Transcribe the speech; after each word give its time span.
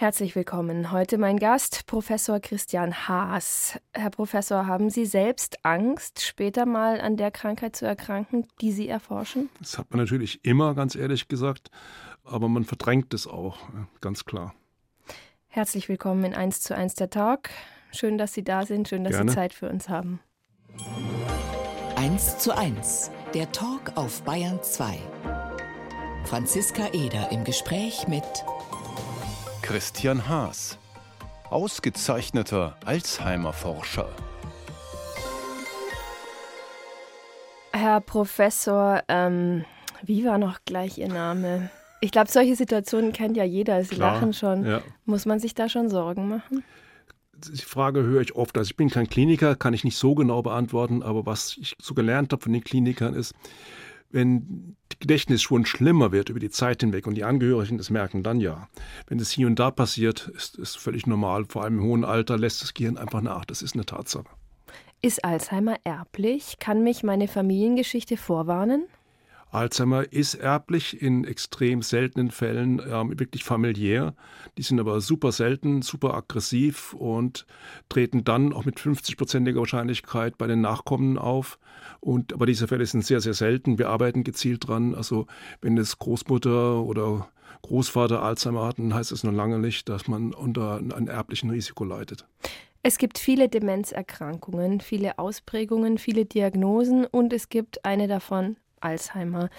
Herzlich 0.00 0.34
willkommen. 0.34 0.92
Heute 0.92 1.18
mein 1.18 1.38
Gast, 1.38 1.84
Professor 1.84 2.40
Christian 2.40 3.06
Haas. 3.06 3.78
Herr 3.92 4.08
Professor, 4.08 4.66
haben 4.66 4.88
Sie 4.88 5.04
selbst 5.04 5.62
Angst, 5.62 6.22
später 6.22 6.64
mal 6.64 7.02
an 7.02 7.18
der 7.18 7.30
Krankheit 7.30 7.76
zu 7.76 7.84
erkranken, 7.84 8.46
die 8.62 8.72
Sie 8.72 8.88
erforschen? 8.88 9.50
Das 9.58 9.76
hat 9.76 9.90
man 9.90 10.00
natürlich 10.00 10.42
immer, 10.42 10.74
ganz 10.74 10.94
ehrlich 10.94 11.28
gesagt, 11.28 11.70
aber 12.24 12.48
man 12.48 12.64
verdrängt 12.64 13.12
es 13.12 13.26
auch, 13.26 13.58
ganz 14.00 14.24
klar. 14.24 14.54
Herzlich 15.48 15.90
willkommen 15.90 16.24
in 16.24 16.32
1 16.32 16.62
zu 16.62 16.74
1 16.74 16.94
der 16.94 17.10
Talk. 17.10 17.50
Schön, 17.92 18.16
dass 18.16 18.32
Sie 18.32 18.42
da 18.42 18.64
sind, 18.64 18.88
schön, 18.88 19.04
dass 19.04 19.12
Gerne. 19.12 19.32
Sie 19.32 19.34
Zeit 19.34 19.52
für 19.52 19.68
uns 19.68 19.90
haben. 19.90 20.20
1 21.96 22.38
zu 22.38 22.56
1, 22.56 23.10
der 23.34 23.52
Talk 23.52 23.92
auf 23.96 24.22
Bayern 24.22 24.62
2. 24.62 24.98
Franziska 26.24 26.88
Eder 26.94 27.30
im 27.32 27.44
Gespräch 27.44 28.08
mit 28.08 28.24
Christian 29.70 30.28
Haas, 30.28 30.80
ausgezeichneter 31.48 32.76
Alzheimer-Forscher. 32.84 34.08
Herr 37.70 38.00
Professor, 38.00 39.04
ähm, 39.06 39.64
wie 40.02 40.24
war 40.24 40.38
noch 40.38 40.58
gleich 40.64 40.98
Ihr 40.98 41.06
Name? 41.06 41.70
Ich 42.00 42.10
glaube, 42.10 42.28
solche 42.28 42.56
Situationen 42.56 43.12
kennt 43.12 43.36
ja 43.36 43.44
jeder. 43.44 43.84
Sie 43.84 43.94
Klar, 43.94 44.14
lachen 44.14 44.32
schon. 44.32 44.66
Ja. 44.66 44.82
Muss 45.04 45.24
man 45.24 45.38
sich 45.38 45.54
da 45.54 45.68
schon 45.68 45.88
Sorgen 45.88 46.28
machen? 46.28 46.64
Die 47.36 47.62
Frage 47.62 48.02
höre 48.02 48.22
ich 48.22 48.34
oft. 48.34 48.58
Also 48.58 48.70
ich 48.70 48.76
bin 48.76 48.90
kein 48.90 49.08
Kliniker, 49.08 49.54
kann 49.54 49.72
ich 49.72 49.84
nicht 49.84 49.98
so 49.98 50.16
genau 50.16 50.42
beantworten, 50.42 51.04
aber 51.04 51.26
was 51.26 51.56
ich 51.56 51.76
so 51.80 51.94
gelernt 51.94 52.32
habe 52.32 52.42
von 52.42 52.52
den 52.52 52.64
Klinikern 52.64 53.14
ist, 53.14 53.34
wenn 54.10 54.48
die 54.48 54.79
Gedächtnisschwund 55.00 55.66
schlimmer 55.66 56.12
wird 56.12 56.28
über 56.28 56.40
die 56.40 56.50
Zeit 56.50 56.82
hinweg 56.82 57.06
und 57.06 57.14
die 57.14 57.24
Angehörigen 57.24 57.78
das 57.78 57.90
merken, 57.90 58.22
dann 58.22 58.38
ja. 58.40 58.68
Wenn 59.06 59.18
das 59.18 59.30
hier 59.30 59.46
und 59.46 59.58
da 59.58 59.70
passiert, 59.70 60.28
ist 60.28 60.58
es 60.58 60.76
völlig 60.76 61.06
normal. 61.06 61.46
Vor 61.48 61.64
allem 61.64 61.78
im 61.78 61.84
hohen 61.84 62.04
Alter 62.04 62.38
lässt 62.38 62.62
das 62.62 62.74
Gehirn 62.74 62.98
einfach 62.98 63.22
nach. 63.22 63.44
Das 63.44 63.62
ist 63.62 63.74
eine 63.74 63.86
Tatsache. 63.86 64.26
Ist 65.02 65.24
Alzheimer 65.24 65.76
erblich? 65.84 66.58
Kann 66.60 66.82
mich 66.84 67.02
meine 67.02 67.26
Familiengeschichte 67.26 68.18
vorwarnen? 68.18 68.84
Alzheimer 69.50 70.12
ist 70.12 70.34
erblich 70.34 71.02
in 71.02 71.24
extrem 71.24 71.82
seltenen 71.82 72.30
Fällen 72.30 72.78
äh, 72.78 73.18
wirklich 73.18 73.44
familiär. 73.44 74.14
Die 74.56 74.62
sind 74.62 74.78
aber 74.78 75.00
super 75.00 75.32
selten, 75.32 75.82
super 75.82 76.14
aggressiv 76.14 76.94
und 76.94 77.46
treten 77.88 78.24
dann 78.24 78.52
auch 78.52 78.64
mit 78.64 78.78
50-prozentiger 78.78 79.58
Wahrscheinlichkeit 79.58 80.38
bei 80.38 80.46
den 80.46 80.60
Nachkommen 80.60 81.18
auf. 81.18 81.58
Und, 82.00 82.32
aber 82.32 82.46
diese 82.46 82.68
Fälle 82.68 82.86
sind 82.86 83.04
sehr, 83.04 83.20
sehr 83.20 83.34
selten. 83.34 83.78
Wir 83.78 83.88
arbeiten 83.88 84.24
gezielt 84.24 84.68
dran. 84.68 84.94
Also 84.94 85.26
wenn 85.60 85.76
es 85.78 85.98
Großmutter 85.98 86.82
oder 86.82 87.28
Großvater 87.62 88.22
Alzheimer 88.22 88.64
hat, 88.66 88.78
dann 88.78 88.94
heißt 88.94 89.12
es 89.12 89.24
noch 89.24 89.32
lange 89.32 89.58
nicht, 89.58 89.88
dass 89.88 90.08
man 90.08 90.32
unter 90.32 90.76
einem 90.76 91.08
erblichen 91.08 91.50
Risiko 91.50 91.84
leidet. 91.84 92.26
Es 92.82 92.96
gibt 92.96 93.18
viele 93.18 93.50
Demenzerkrankungen, 93.50 94.80
viele 94.80 95.18
Ausprägungen, 95.18 95.98
viele 95.98 96.24
Diagnosen 96.24 97.04
und 97.04 97.32
es 97.34 97.50
gibt 97.50 97.84
eine 97.84 98.08
davon, 98.08 98.56
Alzheimer. 98.80 99.50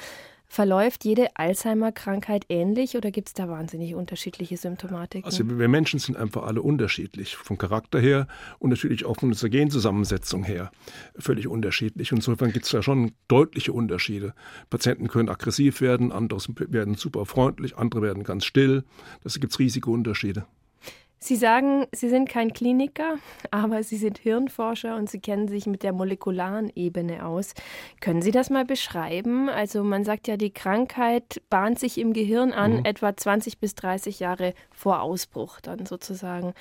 Verläuft 0.51 1.05
jede 1.05 1.29
Alzheimer-Krankheit 1.37 2.45
ähnlich 2.49 2.97
oder 2.97 3.09
gibt 3.09 3.29
es 3.29 3.33
da 3.33 3.47
wahnsinnig 3.47 3.95
unterschiedliche 3.95 4.57
Symptomatiken? 4.57 5.23
Also 5.23 5.49
wir 5.49 5.69
Menschen 5.69 5.97
sind 5.97 6.17
einfach 6.17 6.43
alle 6.43 6.61
unterschiedlich, 6.61 7.37
vom 7.37 7.57
Charakter 7.57 8.01
her 8.01 8.27
und 8.59 8.69
natürlich 8.69 9.05
auch 9.05 9.17
von 9.17 9.29
unserer 9.29 9.49
Genzusammensetzung 9.49 10.43
her 10.43 10.69
völlig 11.17 11.47
unterschiedlich. 11.47 12.11
Insofern 12.11 12.51
gibt 12.51 12.65
es 12.65 12.71
da 12.73 12.83
schon 12.83 13.13
deutliche 13.29 13.71
Unterschiede. 13.71 14.33
Patienten 14.69 15.07
können 15.07 15.29
aggressiv 15.29 15.79
werden, 15.79 16.11
andere 16.11 16.41
werden 16.69 16.95
super 16.95 17.25
freundlich, 17.25 17.77
andere 17.77 18.01
werden 18.01 18.23
ganz 18.23 18.43
still. 18.43 18.83
Das 19.23 19.39
gibt 19.39 19.53
es 19.53 19.59
riesige 19.59 19.89
Unterschiede. 19.89 20.45
Sie 21.23 21.35
sagen, 21.35 21.85
Sie 21.91 22.09
sind 22.09 22.27
kein 22.27 22.51
Kliniker, 22.51 23.17
aber 23.51 23.83
Sie 23.83 23.97
sind 23.97 24.17
Hirnforscher 24.17 24.95
und 24.95 25.07
Sie 25.07 25.19
kennen 25.19 25.47
sich 25.47 25.67
mit 25.67 25.83
der 25.83 25.93
molekularen 25.93 26.71
Ebene 26.75 27.25
aus. 27.25 27.53
Können 27.99 28.23
Sie 28.23 28.31
das 28.31 28.49
mal 28.49 28.65
beschreiben? 28.65 29.47
Also 29.47 29.83
man 29.83 30.03
sagt 30.03 30.27
ja, 30.27 30.35
die 30.35 30.51
Krankheit 30.51 31.41
bahnt 31.51 31.77
sich 31.77 31.99
im 31.99 32.13
Gehirn 32.13 32.53
an, 32.53 32.77
mhm. 32.77 32.85
etwa 32.85 33.15
20 33.15 33.59
bis 33.59 33.75
30 33.75 34.19
Jahre 34.19 34.55
vor 34.71 35.01
Ausbruch 35.01 35.61
dann 35.61 35.85
sozusagen. 35.85 36.53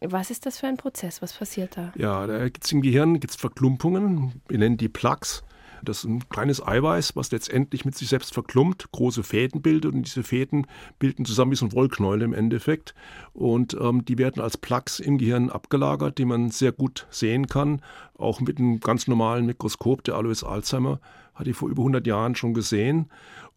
Was 0.00 0.30
ist 0.30 0.46
das 0.46 0.58
für 0.58 0.66
ein 0.66 0.76
Prozess? 0.76 1.22
Was 1.22 1.32
passiert 1.32 1.76
da? 1.76 1.92
Ja, 1.96 2.26
da 2.26 2.44
gibt 2.44 2.64
es 2.64 2.72
im 2.72 2.82
Gehirn 2.82 3.20
gibt's 3.20 3.36
Verklumpungen. 3.36 4.42
Wir 4.48 4.58
nennen 4.58 4.76
die 4.76 4.88
Plaques. 4.88 5.44
Das 5.84 5.98
ist 5.98 6.04
ein 6.04 6.28
kleines 6.28 6.66
Eiweiß, 6.66 7.16
was 7.16 7.30
letztendlich 7.30 7.84
mit 7.84 7.96
sich 7.96 8.08
selbst 8.08 8.34
verklumpt, 8.34 8.90
große 8.92 9.22
Fäden 9.22 9.62
bildet 9.62 9.94
und 9.94 10.02
diese 10.02 10.22
Fäden 10.22 10.66
bilden 10.98 11.24
zusammen 11.24 11.52
wie 11.52 11.56
so 11.56 11.66
ein 11.66 11.72
Wollknäuel 11.72 12.22
im 12.22 12.32
Endeffekt 12.32 12.94
und 13.32 13.76
ähm, 13.80 14.04
die 14.04 14.18
werden 14.18 14.42
als 14.42 14.56
Plaques 14.56 15.00
im 15.00 15.18
Gehirn 15.18 15.50
abgelagert, 15.50 16.18
die 16.18 16.24
man 16.24 16.50
sehr 16.50 16.72
gut 16.72 17.06
sehen 17.10 17.46
kann, 17.46 17.82
auch 18.16 18.40
mit 18.40 18.58
einem 18.58 18.80
ganz 18.80 19.06
normalen 19.06 19.46
Mikroskop. 19.46 20.04
Der 20.04 20.16
Alois 20.16 20.42
Alzheimer 20.44 21.00
hat 21.34 21.46
die 21.46 21.52
vor 21.52 21.68
über 21.68 21.82
100 21.82 22.06
Jahren 22.06 22.34
schon 22.34 22.54
gesehen 22.54 23.08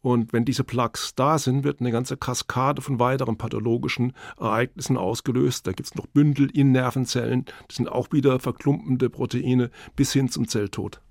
und 0.02 0.34
wenn 0.34 0.46
diese 0.46 0.64
Plaques 0.64 1.14
da 1.16 1.38
sind, 1.38 1.64
wird 1.64 1.80
eine 1.80 1.92
ganze 1.92 2.18
Kaskade 2.18 2.82
von 2.82 3.00
weiteren 3.00 3.38
pathologischen 3.38 4.14
Ereignissen 4.40 4.98
ausgelöst. 4.98 5.68
Da 5.68 5.74
gibt 5.74 5.90
es 5.90 5.96
noch 5.96 6.08
Bündel 6.08 6.50
in 6.52 6.72
Nervenzellen, 6.72 7.46
das 7.68 7.78
sind 7.78 7.88
auch 7.88 8.12
wieder 8.12 8.40
verklumpende 8.40 9.10
Proteine 9.10 9.70
bis 9.96 10.12
hin 10.14 10.30
zum 10.30 10.48
Zelltod. 10.48 11.02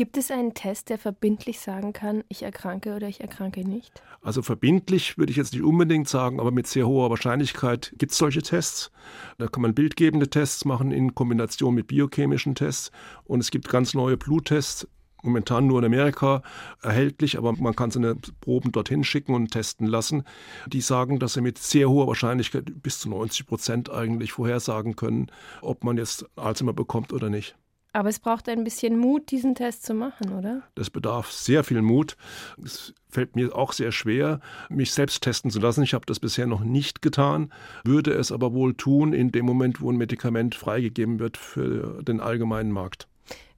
Gibt 0.00 0.16
es 0.16 0.30
einen 0.30 0.54
Test, 0.54 0.88
der 0.88 0.96
verbindlich 0.96 1.60
sagen 1.60 1.92
kann, 1.92 2.24
ich 2.30 2.42
erkranke 2.42 2.96
oder 2.96 3.06
ich 3.06 3.20
erkranke 3.20 3.68
nicht? 3.68 4.02
Also 4.22 4.40
verbindlich 4.40 5.18
würde 5.18 5.30
ich 5.30 5.36
jetzt 5.36 5.52
nicht 5.52 5.62
unbedingt 5.62 6.08
sagen, 6.08 6.40
aber 6.40 6.52
mit 6.52 6.66
sehr 6.66 6.88
hoher 6.88 7.10
Wahrscheinlichkeit 7.10 7.92
gibt 7.98 8.12
es 8.12 8.16
solche 8.16 8.40
Tests. 8.40 8.90
Da 9.36 9.46
kann 9.46 9.60
man 9.60 9.74
bildgebende 9.74 10.30
Tests 10.30 10.64
machen 10.64 10.90
in 10.90 11.14
Kombination 11.14 11.74
mit 11.74 11.88
biochemischen 11.88 12.54
Tests. 12.54 12.90
Und 13.24 13.40
es 13.40 13.50
gibt 13.50 13.68
ganz 13.68 13.92
neue 13.92 14.16
Bluttests, 14.16 14.88
momentan 15.22 15.66
nur 15.66 15.80
in 15.80 15.84
Amerika 15.84 16.40
erhältlich, 16.80 17.36
aber 17.36 17.52
man 17.52 17.76
kann 17.76 17.90
seine 17.90 18.16
Proben 18.40 18.72
dorthin 18.72 19.04
schicken 19.04 19.34
und 19.34 19.50
testen 19.50 19.86
lassen. 19.86 20.24
Die 20.66 20.80
sagen, 20.80 21.18
dass 21.18 21.34
sie 21.34 21.42
mit 21.42 21.58
sehr 21.58 21.90
hoher 21.90 22.06
Wahrscheinlichkeit 22.06 22.82
bis 22.82 23.00
zu 23.00 23.10
90 23.10 23.46
Prozent 23.46 23.90
eigentlich 23.90 24.32
vorhersagen 24.32 24.96
können, 24.96 25.26
ob 25.60 25.84
man 25.84 25.98
jetzt 25.98 26.24
Alzheimer 26.36 26.72
bekommt 26.72 27.12
oder 27.12 27.28
nicht. 27.28 27.54
Aber 27.92 28.08
es 28.08 28.20
braucht 28.20 28.48
ein 28.48 28.64
bisschen 28.64 28.98
Mut, 28.98 29.30
diesen 29.30 29.54
Test 29.54 29.84
zu 29.84 29.94
machen, 29.94 30.32
oder? 30.32 30.62
Das 30.74 30.90
bedarf 30.90 31.32
sehr 31.32 31.64
viel 31.64 31.82
Mut. 31.82 32.16
Es 32.62 32.94
fällt 33.08 33.34
mir 33.34 33.54
auch 33.54 33.72
sehr 33.72 33.90
schwer, 33.90 34.40
mich 34.68 34.92
selbst 34.92 35.22
testen 35.22 35.50
zu 35.50 35.58
lassen. 35.58 35.82
Ich 35.82 35.94
habe 35.94 36.06
das 36.06 36.20
bisher 36.20 36.46
noch 36.46 36.62
nicht 36.62 37.02
getan, 37.02 37.52
würde 37.84 38.12
es 38.12 38.30
aber 38.30 38.52
wohl 38.52 38.74
tun 38.74 39.12
in 39.12 39.32
dem 39.32 39.44
Moment, 39.44 39.80
wo 39.80 39.90
ein 39.90 39.96
Medikament 39.96 40.54
freigegeben 40.54 41.18
wird 41.18 41.36
für 41.36 42.02
den 42.02 42.20
allgemeinen 42.20 42.70
Markt. 42.70 43.08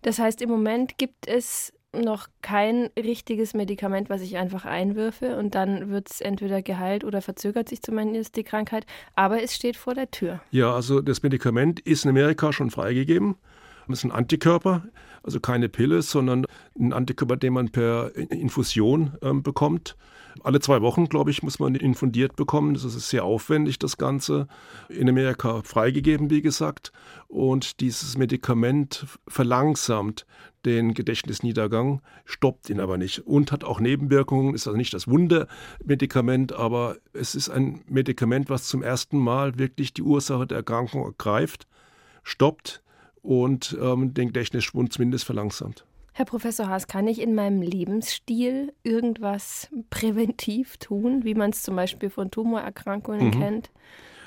Das 0.00 0.18
heißt, 0.18 0.42
im 0.42 0.48
Moment 0.48 0.98
gibt 0.98 1.28
es 1.28 1.72
noch 1.94 2.28
kein 2.40 2.88
richtiges 2.98 3.52
Medikament, 3.54 4.08
was 4.08 4.22
ich 4.22 4.38
einfach 4.38 4.64
einwürfe 4.64 5.36
und 5.36 5.54
dann 5.54 5.90
wird 5.90 6.10
es 6.10 6.20
entweder 6.20 6.62
geheilt 6.62 7.04
oder 7.04 7.20
verzögert 7.20 7.68
sich 7.68 7.82
zumindest 7.82 8.36
die 8.36 8.44
Krankheit, 8.44 8.86
aber 9.14 9.42
es 9.42 9.54
steht 9.54 9.76
vor 9.76 9.94
der 9.94 10.10
Tür. 10.10 10.40
Ja, 10.50 10.74
also 10.74 11.02
das 11.02 11.22
Medikament 11.22 11.80
ist 11.80 12.04
in 12.04 12.10
Amerika 12.10 12.52
schon 12.52 12.70
freigegeben. 12.70 13.36
Das 13.88 13.98
ist 13.98 14.04
ein 14.04 14.12
Antikörper, 14.12 14.82
also 15.22 15.40
keine 15.40 15.68
Pille, 15.68 16.02
sondern 16.02 16.46
ein 16.78 16.92
Antikörper, 16.92 17.36
den 17.36 17.54
man 17.54 17.70
per 17.70 18.14
Infusion 18.16 19.12
ähm, 19.22 19.42
bekommt. 19.42 19.96
Alle 20.42 20.60
zwei 20.60 20.80
Wochen, 20.80 21.08
glaube 21.08 21.30
ich, 21.30 21.42
muss 21.42 21.58
man 21.58 21.74
infundiert 21.74 22.36
bekommen. 22.36 22.74
Das 22.74 22.84
ist 22.84 23.10
sehr 23.10 23.24
aufwendig, 23.24 23.78
das 23.78 23.98
Ganze. 23.98 24.48
In 24.88 25.08
Amerika 25.08 25.62
freigegeben, 25.62 26.30
wie 26.30 26.42
gesagt. 26.42 26.92
Und 27.28 27.80
dieses 27.80 28.16
Medikament 28.16 29.06
verlangsamt 29.28 30.26
den 30.64 30.94
Gedächtnisniedergang, 30.94 32.02
stoppt 32.24 32.70
ihn 32.70 32.80
aber 32.80 32.96
nicht 32.96 33.26
und 33.26 33.50
hat 33.52 33.64
auch 33.64 33.80
Nebenwirkungen, 33.80 34.54
ist 34.54 34.66
also 34.66 34.76
nicht 34.76 34.94
das 34.94 35.08
Wundermedikament, 35.08 36.52
aber 36.52 36.96
es 37.12 37.34
ist 37.34 37.48
ein 37.48 37.82
Medikament, 37.88 38.48
was 38.48 38.68
zum 38.68 38.82
ersten 38.82 39.18
Mal 39.18 39.58
wirklich 39.58 39.92
die 39.92 40.02
Ursache 40.02 40.46
der 40.46 40.58
Erkrankung 40.58 41.04
ergreift, 41.04 41.66
stoppt 42.22 42.82
und 43.22 43.76
ähm, 43.80 44.14
den 44.14 44.28
Gedächtnisschwund 44.28 44.92
zumindest 44.92 45.24
verlangsamt. 45.24 45.86
Herr 46.14 46.26
Professor 46.26 46.68
Haas, 46.68 46.86
kann 46.86 47.08
ich 47.08 47.20
in 47.22 47.34
meinem 47.34 47.62
Lebensstil 47.62 48.74
irgendwas 48.82 49.70
präventiv 49.88 50.76
tun, 50.76 51.24
wie 51.24 51.34
man 51.34 51.50
es 51.50 51.62
zum 51.62 51.74
Beispiel 51.74 52.10
von 52.10 52.30
Tumorerkrankungen 52.30 53.28
mhm. 53.28 53.30
kennt? 53.30 53.70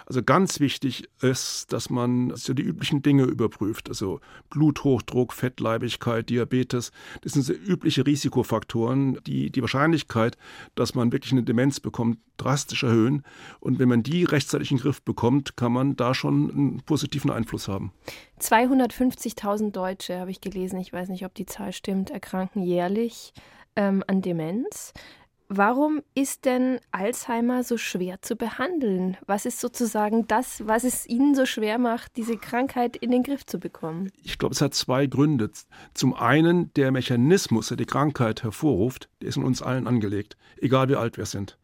Also 0.06 0.22
ganz 0.24 0.60
wichtig 0.60 1.10
ist, 1.22 1.74
dass 1.74 1.90
man 1.90 2.36
so 2.36 2.54
die 2.54 2.64
üblichen 2.64 3.02
Dinge 3.02 3.24
überprüft. 3.24 3.90
Also 3.90 4.20
Bluthochdruck, 4.50 5.34
Fettleibigkeit, 5.34 6.30
Diabetes. 6.30 6.92
Das 7.22 7.34
sind 7.34 7.44
so 7.44 7.54
übliche 7.54 8.06
Risikofaktoren, 8.06 9.20
die 9.26 9.50
die 9.50 9.62
Wahrscheinlichkeit, 9.62 10.38
dass 10.76 10.96
man 10.96 11.12
wirklich 11.12 11.32
eine 11.32 11.44
Demenz 11.44 11.80
bekommt, 11.80 12.20
drastisch 12.38 12.84
erhöhen. 12.84 13.24
Und 13.60 13.80
wenn 13.80 13.90
man 13.90 14.04
die 14.04 14.24
rechtzeitig 14.24 14.72
in 14.72 14.78
den 14.78 14.84
Griff 14.84 15.02
bekommt, 15.02 15.58
kann 15.58 15.72
man 15.72 15.96
da 15.96 16.14
schon 16.14 16.52
einen 16.52 16.82
positiven 16.82 17.32
Einfluss 17.32 17.68
haben. 17.68 17.92
250.000 18.40 19.72
Deutsche, 19.72 20.20
habe 20.20 20.32
ich 20.32 20.42
gelesen, 20.42 20.80
ich 20.80 20.94
weiß 20.94 21.10
nicht, 21.10 21.26
ob 21.26 21.34
die 21.34 21.46
Zahl 21.46 21.74
stimmt, 21.74 22.10
erkranken 22.10 22.62
jährlich 22.62 23.34
ähm, 23.76 24.04
an 24.08 24.22
Demenz. 24.22 24.94
Warum 25.48 26.02
ist 26.16 26.46
denn 26.46 26.80
Alzheimer 26.92 27.64
so 27.64 27.78
schwer 27.78 28.20
zu 28.24 28.36
behandeln? 28.36 29.16
Was 29.28 29.46
ist 29.46 29.60
sozusagen 29.60 30.26
das, 30.28 30.66
was 30.66 30.84
es 30.84 31.06
Ihnen 31.08 31.36
so 31.36 31.46
schwer 31.46 31.78
macht, 31.78 32.18
diese 32.18 32.36
Krankheit 32.36 32.96
in 32.96 33.12
den 33.12 33.22
Griff 33.22 33.46
zu 33.46 33.60
bekommen? 33.60 34.12
Ich 34.24 34.40
glaube, 34.40 34.54
es 34.54 34.62
hat 34.62 34.74
zwei 34.74 35.06
Gründe. 35.06 35.52
Zum 35.94 36.16
einen, 36.16 36.74
der 36.74 36.92
Mechanismus, 36.92 37.68
der 37.68 37.78
die 37.78 37.86
Krankheit 37.86 38.42
hervorruft, 38.42 39.08
der 39.22 39.30
ist 39.30 39.38
in 39.38 39.44
uns 39.44 39.62
allen 39.62 39.86
angelegt, 39.86 40.36
egal 40.58 40.90
wie 40.90 40.96
alt 40.96 41.18
wir 41.18 41.28
sind. 41.28 41.60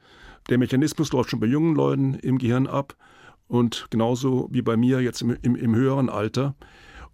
Der 0.49 0.59
Mechanismus 0.59 1.11
läuft 1.11 1.31
schon 1.31 1.39
bei 1.39 1.47
jungen 1.47 1.75
Leuten 1.75 2.13
im 2.13 2.37
Gehirn 2.37 2.67
ab 2.67 2.95
und 3.47 3.87
genauso 3.89 4.47
wie 4.51 4.61
bei 4.61 4.77
mir 4.77 5.01
jetzt 5.01 5.23
im, 5.23 5.35
im, 5.41 5.55
im 5.55 5.75
höheren 5.75 6.09
Alter. 6.09 6.55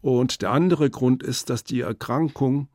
Und 0.01 0.41
der 0.41 0.51
andere 0.51 0.89
Grund 0.89 1.23
ist, 1.23 1.49
dass 1.49 1.63
die 1.63 1.81
Erkrankung 1.81 2.67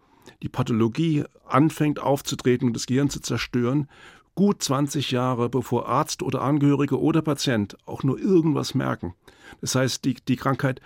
die 0.43 0.49
Pathologie 0.49 1.25
anfängt 1.47 2.00
aufzutreten 2.00 2.69
und 2.69 2.75
das 2.75 2.87
Gehirn 2.87 3.11
zu 3.11 3.21
zerstören, 3.21 3.89
gut 4.35 4.62
20 4.62 5.11
Jahre 5.11 5.49
bevor 5.49 5.89
Arzt 5.89 6.23
oder 6.23 6.43
Angehörige 6.43 7.00
oder 7.00 7.23
Patient 7.23 7.77
auch 7.87 8.03
nur 8.03 8.19
irgendwas 8.19 8.75
merken. 8.75 9.15
Das 9.61 9.75
heißt, 9.75 10.05
die, 10.05 10.15
die 10.15 10.37
Krankheit 10.37 10.81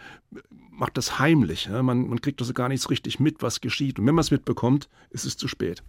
macht 0.71 0.97
das 0.97 1.19
heimlich. 1.19 1.67
Ja? 1.67 1.83
Man, 1.83 2.09
man 2.09 2.21
kriegt 2.21 2.41
also 2.41 2.53
gar 2.53 2.69
nichts 2.69 2.91
richtig 2.91 3.21
mit, 3.21 3.43
was 3.43 3.61
geschieht. 3.61 3.99
Und 3.99 4.07
wenn 4.07 4.15
man 4.15 4.23
es 4.23 4.31
mitbekommt, 4.31 4.89
ist 5.11 5.25
es 5.25 5.37
zu 5.37 5.49
spät. 5.49 5.83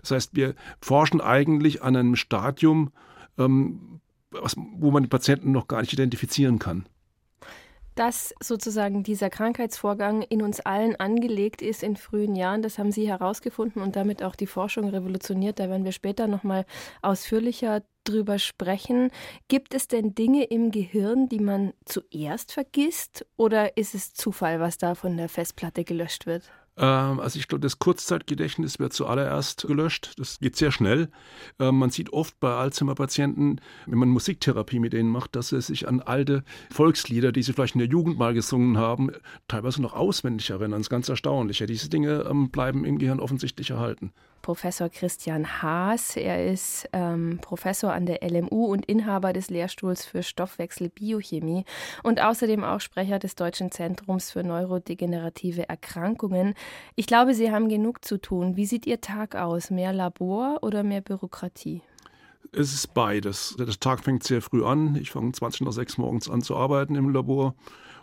Das 0.00 0.10
heißt, 0.10 0.34
wir 0.34 0.54
forschen 0.80 1.20
eigentlich 1.20 1.82
an 1.82 1.96
einem 1.96 2.16
Stadium, 2.16 2.90
ähm, 3.38 4.00
was, 4.30 4.56
wo 4.56 4.90
man 4.90 5.04
den 5.04 5.10
Patienten 5.10 5.52
noch 5.52 5.68
gar 5.68 5.80
nicht 5.80 5.92
identifizieren 5.92 6.58
kann 6.58 6.86
dass 7.94 8.34
sozusagen 8.42 9.02
dieser 9.02 9.30
Krankheitsvorgang 9.30 10.22
in 10.22 10.42
uns 10.42 10.60
allen 10.60 10.96
angelegt 10.96 11.62
ist 11.62 11.82
in 11.82 11.96
frühen 11.96 12.34
Jahren. 12.34 12.62
Das 12.62 12.78
haben 12.78 12.92
Sie 12.92 13.08
herausgefunden 13.08 13.82
und 13.82 13.96
damit 13.96 14.22
auch 14.22 14.34
die 14.34 14.46
Forschung 14.46 14.88
revolutioniert. 14.88 15.58
Da 15.58 15.68
werden 15.68 15.84
wir 15.84 15.92
später 15.92 16.26
noch 16.26 16.42
mal 16.42 16.64
ausführlicher 17.02 17.82
drüber 18.04 18.38
sprechen. 18.38 19.10
Gibt 19.48 19.74
es 19.74 19.88
denn 19.88 20.14
Dinge 20.14 20.44
im 20.44 20.70
Gehirn, 20.70 21.28
die 21.28 21.40
man 21.40 21.72
zuerst 21.84 22.52
vergisst 22.52 23.26
oder 23.36 23.76
ist 23.76 23.94
es 23.94 24.14
Zufall, 24.14 24.60
was 24.60 24.78
da 24.78 24.94
von 24.94 25.16
der 25.16 25.28
Festplatte 25.28 25.84
gelöscht 25.84 26.26
wird? 26.26 26.50
Ähm, 26.76 27.20
also 27.20 27.38
ich 27.38 27.48
glaube, 27.48 27.60
das 27.60 27.78
Kurzzeitgedächtnis 27.78 28.78
wird 28.78 28.92
zuallererst 28.92 29.66
gelöscht. 29.66 30.14
Das 30.16 30.38
geht 30.40 30.56
sehr 30.56 30.72
schnell. 30.72 31.10
Ähm, 31.58 31.78
man 31.78 31.90
sieht 31.90 32.12
oft 32.12 32.38
bei 32.40 32.52
Alzheimer-Patienten, 32.52 33.60
wenn 33.86 33.98
man 33.98 34.08
Musiktherapie 34.08 34.78
mit 34.78 34.92
denen 34.92 35.10
macht, 35.10 35.36
dass 35.36 35.50
sie 35.50 35.60
sich 35.60 35.86
an 35.88 36.00
alte 36.00 36.44
Volkslieder, 36.70 37.32
die 37.32 37.42
sie 37.42 37.52
vielleicht 37.52 37.74
in 37.74 37.80
der 37.80 37.88
Jugend 37.88 38.18
mal 38.18 38.34
gesungen 38.34 38.78
haben, 38.78 39.10
teilweise 39.48 39.82
noch 39.82 39.94
auswendig 39.94 40.50
erinnern. 40.50 40.72
Das 40.72 40.82
ist 40.82 40.90
ganz 40.90 41.08
erstaunlich. 41.08 41.58
diese 41.58 41.88
Dinge 41.88 42.26
ähm, 42.28 42.50
bleiben 42.50 42.84
im 42.84 42.98
Gehirn 42.98 43.20
offensichtlich 43.20 43.70
erhalten. 43.70 44.12
Professor 44.42 44.88
Christian 44.88 45.62
Haas. 45.62 46.16
Er 46.16 46.52
ist 46.52 46.88
ähm, 46.92 47.38
Professor 47.40 47.92
an 47.92 48.06
der 48.06 48.20
LMU 48.28 48.66
und 48.66 48.84
Inhaber 48.84 49.32
des 49.32 49.48
Lehrstuhls 49.48 50.04
für 50.04 50.22
Stoffwechselbiochemie 50.22 51.64
und 52.02 52.20
außerdem 52.20 52.64
auch 52.64 52.80
Sprecher 52.80 53.18
des 53.18 53.36
Deutschen 53.36 53.70
Zentrums 53.70 54.32
für 54.32 54.42
neurodegenerative 54.42 55.68
Erkrankungen. 55.68 56.54
Ich 56.96 57.06
glaube, 57.06 57.34
Sie 57.34 57.50
haben 57.50 57.68
genug 57.68 58.04
zu 58.04 58.18
tun. 58.18 58.56
Wie 58.56 58.66
sieht 58.66 58.86
Ihr 58.86 59.00
Tag 59.00 59.36
aus? 59.36 59.70
Mehr 59.70 59.92
Labor 59.92 60.58
oder 60.62 60.82
mehr 60.82 61.00
Bürokratie? 61.00 61.80
Es 62.50 62.74
ist 62.74 62.92
beides. 62.92 63.54
Der 63.58 63.66
Tag 63.68 64.04
fängt 64.04 64.24
sehr 64.24 64.42
früh 64.42 64.64
an. 64.64 64.96
Ich 64.96 65.10
fange 65.10 65.32
20 65.32 65.62
nach 65.62 65.72
6 65.72 65.96
morgens 65.98 66.28
an 66.28 66.42
zu 66.42 66.56
arbeiten 66.56 66.96
im 66.96 67.08
Labor 67.08 67.54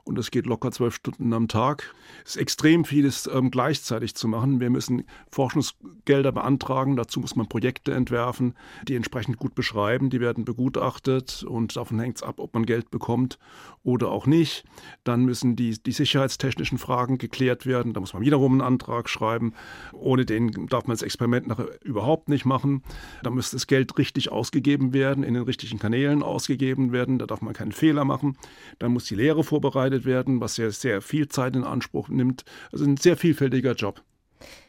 und 0.10 0.18
es 0.18 0.32
geht 0.32 0.48
locker 0.48 0.72
zwölf 0.72 0.96
Stunden 0.96 1.32
am 1.34 1.48
Tag. 1.48 1.94
Es 2.26 2.32
ist 2.32 2.42
extrem 2.42 2.84
vieles 2.84 3.30
ähm, 3.32 3.52
gleichzeitig 3.52 4.16
zu 4.16 4.28
machen. 4.28 4.60
Wir 4.60 4.72
müssen 4.72 5.04
Forschungsgelder 5.30 6.32
beantragen, 6.32 6.96
dazu 6.96 7.20
muss 7.20 7.36
man 7.36 7.48
Projekte 7.48 7.94
entwerfen, 7.94 8.56
die 8.88 8.96
entsprechend 8.96 9.38
gut 9.38 9.54
beschreiben, 9.54 10.10
die 10.10 10.20
werden 10.20 10.46
begutachtet 10.46 11.44
und 11.44 11.76
davon 11.76 12.00
hängt 12.00 12.18
es 12.18 12.24
ab, 12.24 12.40
ob 12.40 12.56
man 12.56 12.66
Geld 12.66 12.90
bekommt 12.90 13.38
oder 13.84 14.10
auch 14.10 14.26
nicht. 14.26 14.66
Dann 15.04 15.26
müssen 15.26 15.56
die, 15.56 15.78
die 15.82 15.92
sicherheitstechnischen 15.92 16.80
Fragen 16.80 17.20
geklärt 17.20 17.68
werden, 17.68 17.94
da 17.94 18.00
muss 18.00 18.14
man 18.14 18.24
wiederum 18.24 18.54
einen 18.54 18.62
Antrag 18.62 19.10
schreiben. 19.10 19.54
Ohne 19.94 20.26
den 20.26 20.66
darf 20.68 20.88
man 20.88 20.96
das 20.96 21.04
Experiment 21.04 21.46
nachher 21.46 21.68
überhaupt 21.84 22.30
nicht 22.30 22.46
machen. 22.46 22.82
Da 23.22 23.30
muss 23.30 23.52
das 23.52 23.68
Geld 23.68 23.96
richtig 24.00 24.32
ausgegeben 24.32 24.92
werden, 24.92 25.24
in 25.24 25.36
den 25.36 25.44
richtigen 25.44 25.78
Kanälen 25.78 26.24
ausgegeben 26.24 26.92
werden, 26.92 27.20
da 27.20 27.28
darf 27.28 27.42
man 27.42 27.54
keinen 27.54 27.74
Fehler 27.74 28.06
machen. 28.06 28.38
Dann 28.80 28.92
muss 28.92 29.06
die 29.06 29.16
Lehre 29.16 29.44
vorbereitet 29.44 29.99
vorbereitet 30.00 30.06
werden, 30.06 30.42
was 30.42 30.56
sehr, 30.56 30.72
sehr 30.72 31.02
viel 31.02 31.28
Zeit 31.28 31.56
in 31.56 31.64
Anspruch 31.64 32.10
nimmt. 32.10 32.46
Also 32.72 32.86
ein 32.86 32.98
sehr 32.98 33.18
vielfältiger 33.18 33.74
Job. 33.74 34.02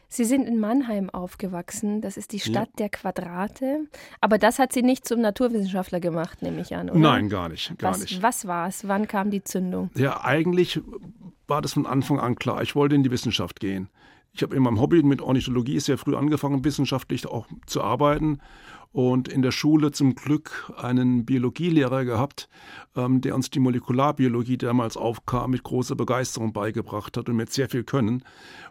Sie 0.07 0.25
sind 0.25 0.45
in 0.45 0.59
Mannheim 0.59 1.09
aufgewachsen. 1.09 2.01
Das 2.01 2.17
ist 2.17 2.33
die 2.33 2.41
Stadt 2.41 2.69
ja. 2.71 2.75
der 2.79 2.89
Quadrate. 2.89 3.87
Aber 4.19 4.37
das 4.37 4.59
hat 4.59 4.73
Sie 4.73 4.81
nicht 4.81 5.07
zum 5.07 5.21
Naturwissenschaftler 5.21 6.01
gemacht, 6.01 6.41
nehme 6.41 6.59
ich 6.59 6.75
an, 6.75 6.89
oder? 6.89 6.99
Nein, 6.99 7.29
gar 7.29 7.47
nicht. 7.47 7.77
Gar 7.77 7.93
was, 7.93 8.01
nicht. 8.01 8.21
was 8.21 8.45
war 8.45 8.67
es? 8.67 8.85
Wann 8.87 9.07
kam 9.07 9.31
die 9.31 9.43
Zündung? 9.43 9.89
Ja, 9.95 10.21
eigentlich 10.21 10.81
war 11.47 11.61
das 11.61 11.73
von 11.73 11.85
Anfang 11.85 12.19
an 12.19 12.35
klar. 12.35 12.61
Ich 12.61 12.75
wollte 12.75 12.95
in 12.95 13.03
die 13.03 13.11
Wissenschaft 13.11 13.61
gehen. 13.61 13.87
Ich 14.33 14.43
habe 14.43 14.55
in 14.55 14.63
meinem 14.63 14.79
Hobby 14.79 15.03
mit 15.03 15.21
Ornithologie 15.21 15.79
sehr 15.79 15.97
früh 15.97 16.15
angefangen, 16.15 16.63
wissenschaftlich 16.63 17.27
auch 17.27 17.47
zu 17.65 17.81
arbeiten 17.81 18.39
und 18.91 19.27
in 19.27 19.41
der 19.41 19.51
Schule 19.51 19.91
zum 19.91 20.15
Glück 20.15 20.71
einen 20.77 21.25
Biologielehrer 21.25 22.05
gehabt, 22.05 22.49
ähm, 22.95 23.21
der 23.21 23.35
uns 23.35 23.49
die 23.49 23.59
Molekularbiologie, 23.59 24.57
die 24.57 24.65
damals 24.65 24.97
aufkam, 24.97 25.51
mit 25.51 25.63
großer 25.63 25.95
Begeisterung 25.95 26.53
beigebracht 26.53 27.17
hat 27.17 27.29
und 27.29 27.35
mit 27.35 27.51
sehr 27.51 27.69
viel 27.69 27.83
Können. 27.83 28.23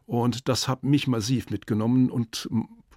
Und 0.06 0.48
das 0.48 0.68
hat 0.68 0.84
mich 0.84 1.06
massiv 1.06 1.50
mitgenommen 1.50 2.10
und 2.10 2.48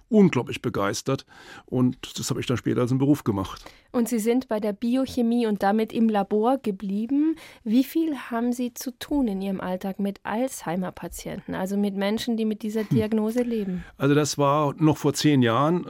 unglaublich 0.08 0.62
begeistert 0.62 1.26
und 1.66 2.18
das 2.18 2.30
habe 2.30 2.40
ich 2.40 2.46
dann 2.46 2.56
später 2.56 2.80
als 2.80 2.90
einen 2.90 2.98
Beruf 2.98 3.24
gemacht. 3.24 3.64
Und 3.92 4.08
Sie 4.08 4.18
sind 4.18 4.48
bei 4.48 4.60
der 4.60 4.72
Biochemie 4.72 5.46
und 5.46 5.62
damit 5.62 5.92
im 5.92 6.08
Labor 6.08 6.58
geblieben. 6.58 7.36
Wie 7.62 7.84
viel 7.84 8.16
haben 8.16 8.52
Sie 8.52 8.74
zu 8.74 8.96
tun 8.98 9.28
in 9.28 9.40
Ihrem 9.40 9.60
Alltag 9.60 10.00
mit 10.00 10.20
Alzheimer-Patienten, 10.24 11.54
also 11.54 11.76
mit 11.76 11.94
Menschen, 11.96 12.36
die 12.36 12.44
mit 12.44 12.62
dieser 12.62 12.82
hm. 12.82 12.88
Diagnose 12.90 13.42
leben? 13.42 13.84
Also 13.96 14.14
das 14.14 14.38
war 14.38 14.74
noch 14.78 14.96
vor 14.96 15.14
zehn 15.14 15.42
Jahren 15.42 15.86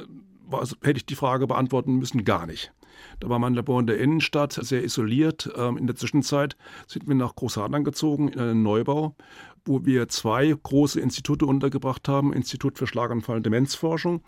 war, 0.46 0.66
hätte 0.82 0.98
ich 0.98 1.06
die 1.06 1.14
Frage 1.14 1.46
beantworten 1.46 1.96
müssen, 1.96 2.24
gar 2.24 2.46
nicht. 2.46 2.72
Da 3.20 3.28
war 3.28 3.38
mein 3.38 3.54
Labor 3.54 3.80
in 3.80 3.86
der 3.86 3.98
Innenstadt, 3.98 4.52
sehr 4.52 4.84
isoliert. 4.84 5.50
Ähm, 5.56 5.76
in 5.76 5.86
der 5.86 5.96
Zwischenzeit 5.96 6.56
sind 6.86 7.08
wir 7.08 7.14
nach 7.14 7.34
Großhadern 7.34 7.84
gezogen, 7.84 8.28
in 8.28 8.40
einen 8.40 8.62
Neubau 8.62 9.16
wo 9.64 9.84
wir 9.84 10.08
zwei 10.08 10.54
große 10.62 11.00
Institute 11.00 11.46
untergebracht 11.46 12.08
haben, 12.08 12.32
Institut 12.32 12.78
für 12.78 12.86
Schlaganfall 12.86 13.36
und 13.36 13.46
Demenzforschung 13.46 14.22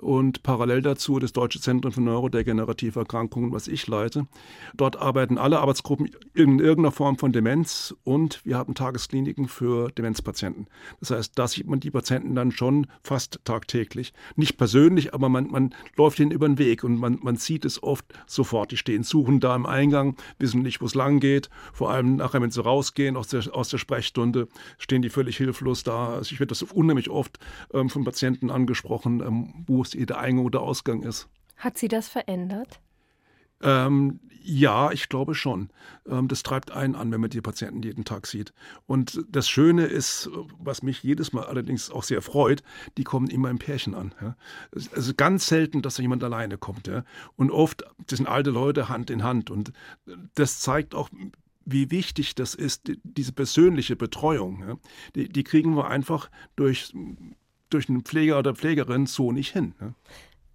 und 0.00 0.42
parallel 0.42 0.82
dazu 0.82 1.18
das 1.18 1.32
Deutsche 1.32 1.60
Zentrum 1.60 1.92
für 1.92 2.00
neurodegenerative 2.00 3.00
Erkrankungen, 3.00 3.52
was 3.52 3.68
ich 3.68 3.86
leite. 3.86 4.26
Dort 4.74 4.96
arbeiten 4.96 5.38
alle 5.38 5.60
Arbeitsgruppen 5.60 6.10
in 6.34 6.58
irgendeiner 6.58 6.92
Form 6.92 7.18
von 7.18 7.32
Demenz 7.32 7.94
und 8.04 8.44
wir 8.44 8.56
haben 8.56 8.74
Tageskliniken 8.74 9.48
für 9.48 9.90
Demenzpatienten. 9.90 10.68
Das 11.00 11.10
heißt, 11.10 11.38
da 11.38 11.46
sieht 11.46 11.66
man 11.66 11.80
die 11.80 11.90
Patienten 11.90 12.34
dann 12.34 12.50
schon 12.50 12.86
fast 13.02 13.40
tagtäglich. 13.44 14.12
Nicht 14.36 14.56
persönlich, 14.56 15.14
aber 15.14 15.28
man, 15.28 15.50
man 15.50 15.74
läuft 15.96 16.18
ihnen 16.18 16.30
über 16.30 16.48
den 16.48 16.58
Weg 16.58 16.82
und 16.84 16.96
man, 16.96 17.18
man 17.22 17.36
sieht 17.36 17.64
es 17.64 17.82
oft 17.82 18.06
sofort. 18.26 18.72
Die 18.72 18.76
stehen 18.76 19.02
suchen 19.02 19.40
da 19.40 19.54
im 19.54 19.66
Eingang, 19.66 20.16
wissen 20.38 20.62
nicht, 20.62 20.80
wo 20.80 20.86
es 20.86 20.94
lang 20.94 21.20
geht. 21.20 21.50
Vor 21.72 21.90
allem 21.90 22.16
nachher, 22.16 22.40
wenn 22.40 22.50
sie 22.50 22.62
rausgehen 22.62 23.16
aus 23.16 23.28
der, 23.28 23.44
aus 23.54 23.68
der 23.68 23.78
Sprechstunde, 23.78 24.48
stehen 24.78 25.02
die 25.02 25.10
völlig 25.10 25.36
hilflos 25.36 25.82
da. 25.82 26.10
Also 26.14 26.32
ich 26.32 26.40
werde 26.40 26.48
das 26.48 26.62
unheimlich 26.62 27.10
oft 27.10 27.38
ähm, 27.74 27.90
von 27.90 28.04
Patienten 28.04 28.50
angesprochen, 28.50 29.20
ähm, 29.20 29.64
wo 29.66 29.82
es 29.94 30.06
der 30.06 30.18
Eingang 30.18 30.44
oder 30.44 30.60
Ausgang 30.60 31.02
ist. 31.02 31.28
Hat 31.56 31.78
sie 31.78 31.88
das 31.88 32.08
verändert? 32.08 32.80
Ähm, 33.62 34.20
ja, 34.42 34.90
ich 34.90 35.08
glaube 35.08 35.34
schon. 35.34 35.68
Ähm, 36.08 36.28
das 36.28 36.42
treibt 36.42 36.70
einen 36.70 36.94
an, 36.94 37.12
wenn 37.12 37.20
man 37.20 37.30
die 37.30 37.42
Patienten 37.42 37.82
jeden 37.82 38.04
Tag 38.04 38.26
sieht. 38.26 38.54
Und 38.86 39.22
das 39.28 39.48
Schöne 39.48 39.84
ist, 39.84 40.30
was 40.58 40.82
mich 40.82 41.02
jedes 41.02 41.32
Mal 41.32 41.44
allerdings 41.44 41.90
auch 41.90 42.02
sehr 42.02 42.22
freut, 42.22 42.62
die 42.96 43.04
kommen 43.04 43.28
immer 43.28 43.50
im 43.50 43.58
Pärchen 43.58 43.94
an. 43.94 44.14
Ja. 44.20 44.36
Es 44.72 44.86
ist 44.86 45.16
ganz 45.18 45.46
selten, 45.46 45.82
dass 45.82 45.96
da 45.96 46.02
jemand 46.02 46.24
alleine 46.24 46.56
kommt. 46.56 46.86
Ja. 46.86 47.04
Und 47.36 47.50
oft, 47.50 47.84
das 48.06 48.16
sind 48.16 48.26
alte 48.26 48.50
Leute 48.50 48.88
Hand 48.88 49.10
in 49.10 49.22
Hand. 49.22 49.50
Und 49.50 49.72
das 50.34 50.60
zeigt 50.60 50.94
auch, 50.94 51.10
wie 51.66 51.90
wichtig 51.90 52.34
das 52.34 52.54
ist, 52.54 52.90
diese 53.02 53.32
persönliche 53.32 53.96
Betreuung. 53.96 54.64
Ja, 54.66 54.76
die, 55.14 55.28
die, 55.28 55.44
kriegen 55.44 55.76
wir 55.76 55.88
einfach 55.88 56.30
durch, 56.56 56.92
durch 57.70 57.88
einen 57.88 58.02
Pfleger 58.02 58.38
oder 58.38 58.54
Pflegerin 58.54 59.06
so 59.06 59.32
nicht 59.32 59.52
hin. 59.52 59.74
Ja. 59.80 59.94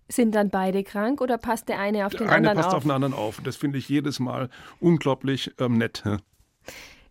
Sind 0.08 0.36
dann 0.36 0.50
beide 0.52 0.84
krank 0.84 1.20
oder 1.20 1.38
passt 1.38 1.68
der 1.68 1.80
eine 1.80 2.06
auf 2.06 2.12
den 2.12 2.28
der 2.28 2.36
anderen 2.36 2.36
auf? 2.36 2.42
Der 2.44 2.52
eine 2.52 2.62
passt 2.62 2.76
auf 2.76 2.84
den 2.84 2.92
anderen 2.92 3.14
auf. 3.14 3.42
Das 3.44 3.56
finde 3.56 3.80
ich 3.80 3.90
jedes 3.90 4.20
Mal 4.20 4.50
unglaublich 4.80 5.52
ähm, 5.60 5.78
nett. 5.78 6.04
Ja. 6.06 6.18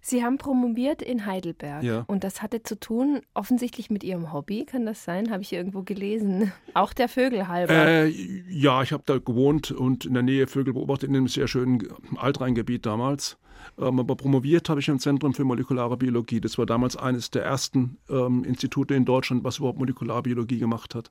Sie 0.07 0.23
haben 0.23 0.37
promoviert 0.37 1.01
in 1.01 1.25
Heidelberg 1.25 1.83
ja. 1.83 2.05
und 2.09 2.25
das 2.25 2.43
hatte 2.43 2.63
zu 2.63 2.79
tun 2.79 3.23
offensichtlich 3.33 3.89
mit 3.89 4.05
Ihrem 4.05 4.35
Hobby, 4.35 4.67
kann 4.67 4.85
das 4.85 5.03
sein? 5.03 5.31
Habe 5.31 5.41
ich 5.41 5.51
irgendwo 5.51 5.83
gelesen. 5.83 6.53
Auch 6.75 6.93
der 6.93 7.09
Vögel 7.09 7.49
halber. 7.49 7.73
Äh, 7.73 8.09
ja, 8.51 8.83
ich 8.83 8.93
habe 8.93 9.03
da 9.07 9.17
gewohnt 9.17 9.71
und 9.71 10.05
in 10.05 10.13
der 10.13 10.23
Nähe 10.23 10.47
Vögel 10.47 10.75
beobachtet 10.75 11.09
in 11.09 11.17
einem 11.17 11.29
sehr 11.29 11.49
schönen 11.49 11.89
Altrheingebiet 12.17 12.85
damals. 12.85 13.39
Ähm, 13.79 13.99
aber 13.99 14.15
promoviert 14.15 14.69
habe 14.69 14.81
ich 14.81 14.89
im 14.89 14.99
Zentrum 14.99 15.33
für 15.33 15.45
molekulare 15.45 15.97
Biologie. 15.97 16.39
Das 16.39 16.59
war 16.59 16.67
damals 16.67 16.99
eines 16.99 17.31
der 17.31 17.45
ersten 17.45 17.97
ähm, 18.11 18.45
Institute 18.45 18.95
in 18.95 19.07
Deutschland, 19.07 19.43
was 19.43 19.57
überhaupt 19.57 19.79
Molekularbiologie 19.79 20.59
gemacht 20.59 20.95
hat. 20.95 21.11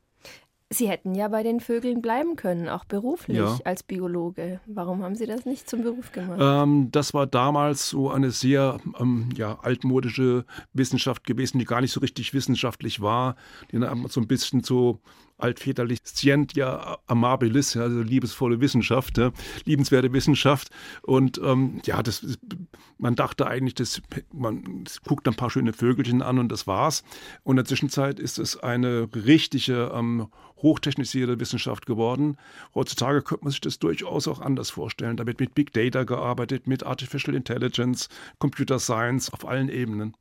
Sie 0.69 0.89
hätten 0.89 1.13
ja 1.13 1.27
bei 1.27 1.43
den 1.43 1.59
Vögeln 1.59 2.01
bleiben 2.01 2.35
können, 2.35 2.67
auch 2.67 2.83
beruflich 2.85 3.37
Ja. 3.37 3.57
als 3.63 3.83
Biologe. 3.83 4.59
Warum 4.65 5.03
haben 5.03 5.15
Sie 5.15 5.25
das 5.27 5.45
nicht 5.45 5.69
zum 5.69 5.83
Beruf 5.83 6.11
gemacht? 6.11 6.39
Ähm, 6.41 6.89
das 6.91 7.13
war 7.13 7.27
damals 7.27 7.89
so 7.89 8.09
eine 8.09 8.31
sehr 8.31 8.79
ähm, 8.99 9.29
ja, 9.35 9.59
altmodische 9.61 10.45
Wissenschaft 10.73 11.25
gewesen, 11.25 11.59
die 11.59 11.65
gar 11.65 11.81
nicht 11.81 11.91
so 11.91 11.99
richtig 11.99 12.33
wissenschaftlich 12.33 13.01
war, 13.01 13.35
die 13.71 13.79
dann 13.79 14.07
so 14.07 14.19
ein 14.19 14.27
bisschen 14.27 14.63
so 14.63 14.99
altväterlich 15.37 15.99
Scientia 16.05 16.97
amabilis, 17.07 17.75
also 17.77 18.01
liebesvolle 18.01 18.61
Wissenschaft, 18.61 19.17
ja, 19.17 19.31
liebenswerte 19.65 20.13
Wissenschaft. 20.13 20.69
Und 21.01 21.39
ähm, 21.43 21.81
ja, 21.85 22.01
das, 22.03 22.25
man 22.97 23.15
dachte 23.15 23.47
eigentlich, 23.47 23.75
dass 23.75 24.01
man 24.31 24.85
guckt 25.05 25.27
ein 25.27 25.35
paar 25.35 25.49
schöne 25.49 25.73
Vögelchen 25.73 26.21
an 26.21 26.39
und 26.39 26.49
das 26.49 26.67
war's. 26.67 27.03
Und 27.43 27.53
in 27.53 27.57
der 27.57 27.65
Zwischenzeit 27.65 28.19
ist 28.19 28.39
es 28.39 28.57
eine 28.57 29.09
richtige 29.13 29.91
ähm, 29.93 30.27
hochtechnisierte 30.57 31.39
Wissenschaft 31.39 31.85
geworden. 31.85 32.37
Heutzutage 32.73 33.21
könnte 33.21 33.43
man 33.43 33.51
sich 33.51 33.61
das 33.61 33.79
durchaus 33.79 34.27
auch 34.27 34.39
anders 34.39 34.69
vorstellen. 34.69 35.17
Da 35.17 35.27
wird 35.27 35.39
mit 35.39 35.53
Big 35.53 35.73
Data 35.73 36.03
gearbeitet, 36.05 36.67
mit 36.67 36.83
Artificial 36.83 37.35
Intelligence, 37.35 38.07
Computer 38.39 38.79
Science 38.79 39.31
auf 39.31 39.45
allen 39.45 39.69
Ebenen. 39.69 40.15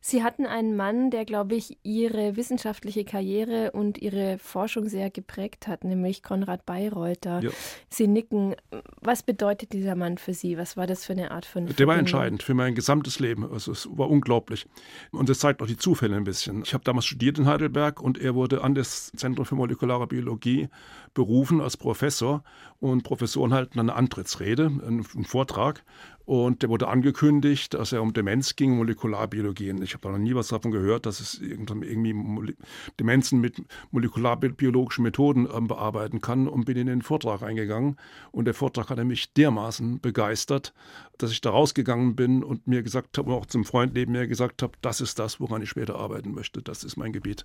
Sie 0.00 0.22
hatten 0.22 0.44
einen 0.44 0.76
Mann, 0.76 1.10
der, 1.10 1.24
glaube 1.24 1.54
ich, 1.54 1.78
Ihre 1.82 2.36
wissenschaftliche 2.36 3.04
Karriere 3.04 3.70
und 3.72 3.96
Ihre 3.98 4.38
Forschung 4.38 4.88
sehr 4.88 5.10
geprägt 5.10 5.66
hat, 5.66 5.84
nämlich 5.84 6.22
Konrad 6.22 6.66
Bayreuther. 6.66 7.40
Ja. 7.42 7.50
Sie 7.88 8.06
nicken. 8.06 8.54
Was 9.00 9.22
bedeutet 9.22 9.72
dieser 9.72 9.94
Mann 9.94 10.18
für 10.18 10.34
Sie? 10.34 10.58
Was 10.58 10.76
war 10.76 10.86
das 10.86 11.06
für 11.06 11.14
eine 11.14 11.30
Art 11.30 11.46
von 11.46 11.66
Der 11.66 11.86
war 11.86 11.96
entscheidend 11.96 12.42
für 12.42 12.54
mein 12.54 12.74
gesamtes 12.74 13.18
Leben. 13.18 13.50
Also 13.50 13.72
es 13.72 13.88
war 13.90 14.10
unglaublich. 14.10 14.66
Und 15.10 15.28
das 15.28 15.38
zeigt 15.38 15.62
auch 15.62 15.66
die 15.66 15.78
Zufälle 15.78 16.16
ein 16.16 16.24
bisschen. 16.24 16.62
Ich 16.64 16.74
habe 16.74 16.84
damals 16.84 17.06
studiert 17.06 17.38
in 17.38 17.46
Heidelberg 17.46 18.02
und 18.02 18.18
er 18.18 18.34
wurde 18.34 18.62
an 18.62 18.74
das 18.74 19.10
Zentrum 19.16 19.46
für 19.46 19.54
molekulare 19.54 20.06
Biologie 20.06 20.68
berufen 21.14 21.60
als 21.60 21.76
Professor. 21.76 22.44
Und 22.80 23.04
Professoren 23.04 23.54
halten 23.54 23.80
eine 23.80 23.94
Antrittsrede, 23.94 24.66
einen 24.66 25.04
Vortrag. 25.04 25.82
Und 26.26 26.62
der 26.62 26.70
wurde 26.70 26.88
angekündigt, 26.88 27.74
dass 27.74 27.92
er 27.92 28.00
um 28.00 28.14
Demenz 28.14 28.56
ging, 28.56 28.76
Molekularbiologie. 28.76 29.70
Und 29.70 29.82
ich 29.82 29.92
habe 29.92 30.02
da 30.02 30.10
noch 30.10 30.18
nie 30.18 30.34
was 30.34 30.48
davon 30.48 30.70
gehört, 30.70 31.04
dass 31.04 31.20
es 31.20 31.38
irgendwie 31.40 32.56
Demenzen 32.98 33.40
mit 33.40 33.62
molekularbiologischen 33.90 35.02
Methoden 35.02 35.46
ähm, 35.52 35.68
bearbeiten 35.68 36.20
kann 36.22 36.48
und 36.48 36.64
bin 36.64 36.78
in 36.78 36.86
den 36.86 37.02
Vortrag 37.02 37.42
eingegangen. 37.42 37.96
Und 38.32 38.46
der 38.46 38.54
Vortrag 38.54 38.88
hat 38.88 39.04
mich 39.04 39.34
dermaßen 39.34 40.00
begeistert, 40.00 40.72
dass 41.18 41.30
ich 41.30 41.42
da 41.42 41.50
rausgegangen 41.50 42.16
bin 42.16 42.42
und 42.42 42.66
mir 42.66 42.82
gesagt 42.82 43.18
habe, 43.18 43.30
und 43.30 43.36
auch 43.36 43.46
zum 43.46 43.64
Freund 43.64 43.92
neben 43.92 44.12
mir 44.12 44.26
gesagt 44.26 44.62
habe, 44.62 44.72
das 44.80 45.02
ist 45.02 45.18
das, 45.18 45.40
woran 45.40 45.60
ich 45.60 45.68
später 45.68 45.96
arbeiten 45.96 46.32
möchte. 46.32 46.62
Das 46.62 46.84
ist 46.84 46.96
mein 46.96 47.12
Gebiet. 47.12 47.44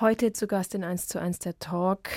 Heute 0.00 0.32
zu 0.32 0.46
Gast 0.46 0.74
in 0.74 0.84
1 0.84 1.08
zu 1.08 1.20
1 1.20 1.40
der 1.40 1.58
Talk 1.58 2.10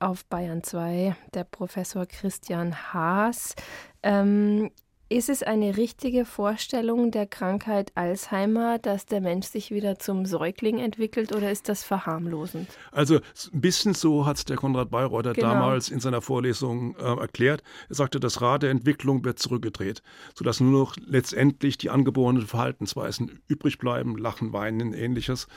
auf 0.00 0.24
Bayern 0.24 0.62
2, 0.62 1.16
der 1.34 1.44
Professor 1.44 2.06
Christian 2.06 2.74
Haas. 2.92 3.54
Ähm, 4.02 4.70
ist 5.10 5.28
es 5.28 5.42
eine 5.42 5.76
richtige 5.76 6.24
Vorstellung 6.24 7.10
der 7.10 7.26
Krankheit 7.26 7.90
Alzheimer, 7.96 8.78
dass 8.78 9.06
der 9.06 9.20
Mensch 9.20 9.48
sich 9.48 9.72
wieder 9.72 9.98
zum 9.98 10.24
Säugling 10.24 10.78
entwickelt 10.78 11.34
oder 11.34 11.50
ist 11.50 11.68
das 11.68 11.82
verharmlosend? 11.82 12.68
Also 12.92 13.16
ein 13.52 13.60
bisschen 13.60 13.94
so 13.94 14.24
hat 14.24 14.36
es 14.36 14.44
der 14.44 14.56
Konrad 14.56 14.90
Bayreuther 14.90 15.32
Genau. 15.34 15.48
damals 15.48 15.88
in 15.88 15.98
seiner 15.98 16.22
Vorlesung 16.22 16.94
äh, 16.96 17.02
erklärt. 17.02 17.64
Er 17.88 17.96
sagte, 17.96 18.20
das 18.20 18.40
Rad 18.40 18.62
der 18.62 18.70
Entwicklung 18.70 19.24
wird 19.24 19.40
zurückgedreht, 19.40 20.02
sodass 20.36 20.60
nur 20.60 20.70
noch 20.70 20.96
letztendlich 21.04 21.76
die 21.76 21.90
angeborenen 21.90 22.46
Verhaltensweisen 22.46 23.40
übrig 23.48 23.78
bleiben, 23.78 24.16
Lachen, 24.16 24.52
Weinen, 24.52 24.92
ähnliches. 24.94 25.48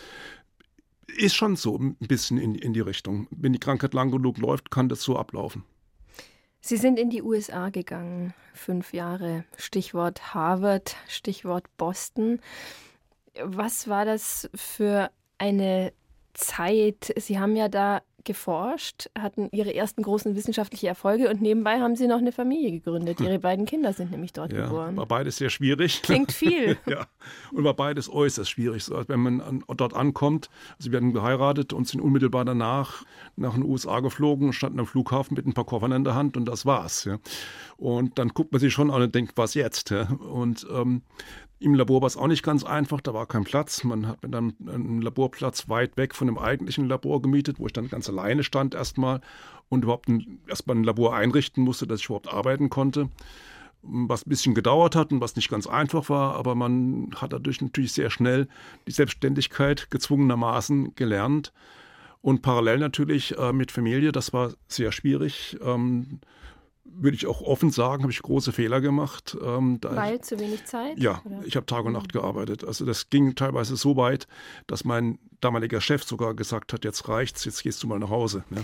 Ist 1.16 1.36
schon 1.36 1.58
so 1.58 1.78
ein 1.78 1.96
bisschen 2.00 2.40
in, 2.40 2.56
in 2.56 2.74
die 2.74 2.80
Richtung. 2.80 3.28
Wenn 3.30 3.54
die 3.54 3.60
Krankheit 3.60 3.94
lang 3.94 4.10
genug 4.10 4.40
läuft, 4.40 4.72
kann 4.72 4.90
das 4.90 5.04
so 5.04 5.16
ablaufen. 5.16 5.64
Sie 6.66 6.78
sind 6.78 6.98
in 6.98 7.10
die 7.10 7.22
USA 7.22 7.68
gegangen, 7.68 8.34
fünf 8.54 8.94
Jahre. 8.94 9.44
Stichwort 9.58 10.34
Harvard, 10.34 10.96
Stichwort 11.10 11.66
Boston. 11.76 12.40
Was 13.44 13.90
war 13.90 14.06
das 14.06 14.50
für 14.56 15.12
eine 15.38 15.92
Zeit? 16.34 17.14
Sie 17.18 17.38
haben 17.38 17.58
ja 17.58 17.68
da 17.68 18.02
geforscht, 18.26 19.10
hatten 19.18 19.50
ihre 19.52 19.74
ersten 19.74 20.02
großen 20.04 20.36
wissenschaftlichen 20.36 20.88
Erfolge 20.88 21.30
und 21.30 21.42
nebenbei 21.42 21.80
haben 21.80 21.96
sie 21.96 22.08
noch 22.08 22.18
eine 22.18 22.32
Familie 22.32 22.72
gegründet. 22.72 23.20
Ihre 23.20 23.40
beiden 23.40 23.66
Kinder 23.66 23.94
sind 23.94 24.12
nämlich 24.12 24.34
dort 24.34 24.52
Ja, 24.54 24.66
geboren. 24.66 24.98
war 24.98 25.06
beides 25.06 25.38
sehr 25.38 25.50
schwierig. 25.50 26.02
Klingt 26.02 26.32
viel. 26.32 26.78
Ja, 26.86 27.08
und 27.52 27.64
war 27.64 27.74
beides 27.74 28.12
äußerst 28.12 28.50
schwierig. 28.50 28.84
So, 28.84 28.96
als 28.96 29.08
wenn 29.10 29.20
man 29.20 29.42
an, 29.42 29.64
dort 29.78 29.94
ankommt, 29.94 30.50
also 30.78 30.92
wir 30.92 30.98
hatten 30.98 31.14
geheiratet 31.14 31.74
und 31.74 31.88
sind 31.88 32.02
unmittelbar 32.02 32.46
danach 32.46 33.04
nach 33.36 33.54
den 33.54 33.64
USA 33.64 34.00
geflogen, 34.02 34.54
standen 34.54 34.80
am 34.80 34.86
Flughafen 34.86 35.36
mit 35.36 35.46
ein 35.48 35.54
paar 35.54 35.66
Koffern 35.66 35.92
in 35.92 36.04
der 36.04 36.16
Hand 36.16 36.38
und 36.38 36.46
das 36.46 36.66
war's. 36.66 37.06
Ja. 37.06 37.20
Und 37.78 38.20
dann 38.20 38.30
guckt 38.30 38.52
man 38.52 38.60
sich 38.60 38.74
schon 38.74 38.92
an 38.92 39.02
und 39.02 39.16
denkt, 39.16 39.34
was 39.36 39.54
jetzt? 39.54 39.90
Ja. 39.90 40.04
Und 40.12 40.68
ähm, 40.72 41.02
im 41.64 41.76
Labor 41.76 42.02
war 42.02 42.08
es 42.08 42.18
auch 42.18 42.28
nicht 42.28 42.44
ganz 42.44 42.64
einfach, 42.64 43.00
da 43.02 43.14
war 43.14 43.26
kein 43.26 43.46
Platz. 43.46 43.84
Man 43.84 44.08
hat 44.08 44.22
mir 44.22 44.30
dann 44.30 44.54
einen 44.68 45.02
Laborplatz 45.02 45.70
weit 45.70 45.96
weg 45.98 46.14
von 46.14 46.28
dem 46.28 46.38
eigentlichen 46.38 46.88
Labor 46.88 47.22
gemietet, 47.22 47.58
wo 47.60 47.68
ich 47.68 47.74
dann 47.74 47.88
ganz 47.88 48.10
alleine 48.10 48.44
stand 48.44 48.76
erstmal 48.76 49.22
und 49.70 49.84
überhaupt 49.84 50.10
ein, 50.10 50.40
erstmal 50.48 50.76
ein 50.76 50.84
Labor 50.84 51.16
einrichten 51.16 51.64
musste, 51.64 51.88
dass 51.88 52.02
ich 52.02 52.06
überhaupt 52.06 52.32
arbeiten 52.32 52.70
konnte 52.70 53.10
was 53.84 54.26
ein 54.26 54.30
bisschen 54.30 54.56
gedauert 54.56 54.96
hat 54.96 55.12
und 55.12 55.20
was 55.20 55.36
nicht 55.36 55.50
ganz 55.50 55.68
einfach 55.68 56.10
war, 56.10 56.36
aber 56.36 56.56
man 56.56 57.12
hat 57.18 57.34
dadurch 57.34 57.62
natürlich 57.62 57.92
sehr 57.92 58.10
schnell 58.10 58.48
die 58.88 58.92
Selbstständigkeit 58.92 59.92
gezwungenermaßen 59.92 60.96
gelernt. 60.96 61.52
Und 62.22 62.42
parallel 62.42 62.80
natürlich 62.80 63.38
äh, 63.38 63.52
mit 63.52 63.74
Familie, 63.74 64.14
das 64.14 64.32
war 64.32 64.54
sehr 64.70 64.94
schwierig. 64.94 65.58
Ähm, 65.62 66.22
würde 66.86 67.16
ich 67.16 67.28
auch 67.28 67.42
offen 67.42 67.72
sagen, 67.72 68.04
habe 68.04 68.12
ich 68.12 68.22
große 68.22 68.52
Fehler 68.52 68.82
gemacht. 68.82 69.38
Ähm, 69.42 69.80
Weil 69.82 70.22
zu 70.22 70.40
wenig 70.40 70.66
Zeit? 70.66 71.00
ja, 71.00 71.22
oder? 71.26 71.42
ich 71.46 71.56
habe 71.56 71.66
Tag 71.66 71.86
und 71.86 71.94
Nacht 71.94 72.14
gearbeitet. 72.14 72.64
Also 72.64 72.86
das 72.86 73.10
ging 73.10 73.36
teilweise 73.36 73.76
so 73.76 73.96
weit, 73.96 74.28
dass 74.68 74.84
mein 74.84 75.20
damaliger 75.42 75.82
Chef 75.82 76.04
sogar 76.04 76.34
gesagt 76.34 76.74
hat, 76.74 76.84
jetzt 76.86 77.08
reicht's, 77.08 77.46
jetzt 77.46 77.64
gehst 77.64 77.84
du 77.84 77.88
mal 77.88 78.00
nach 78.00 78.10
Hause. 78.10 78.44
Ne? 78.50 78.64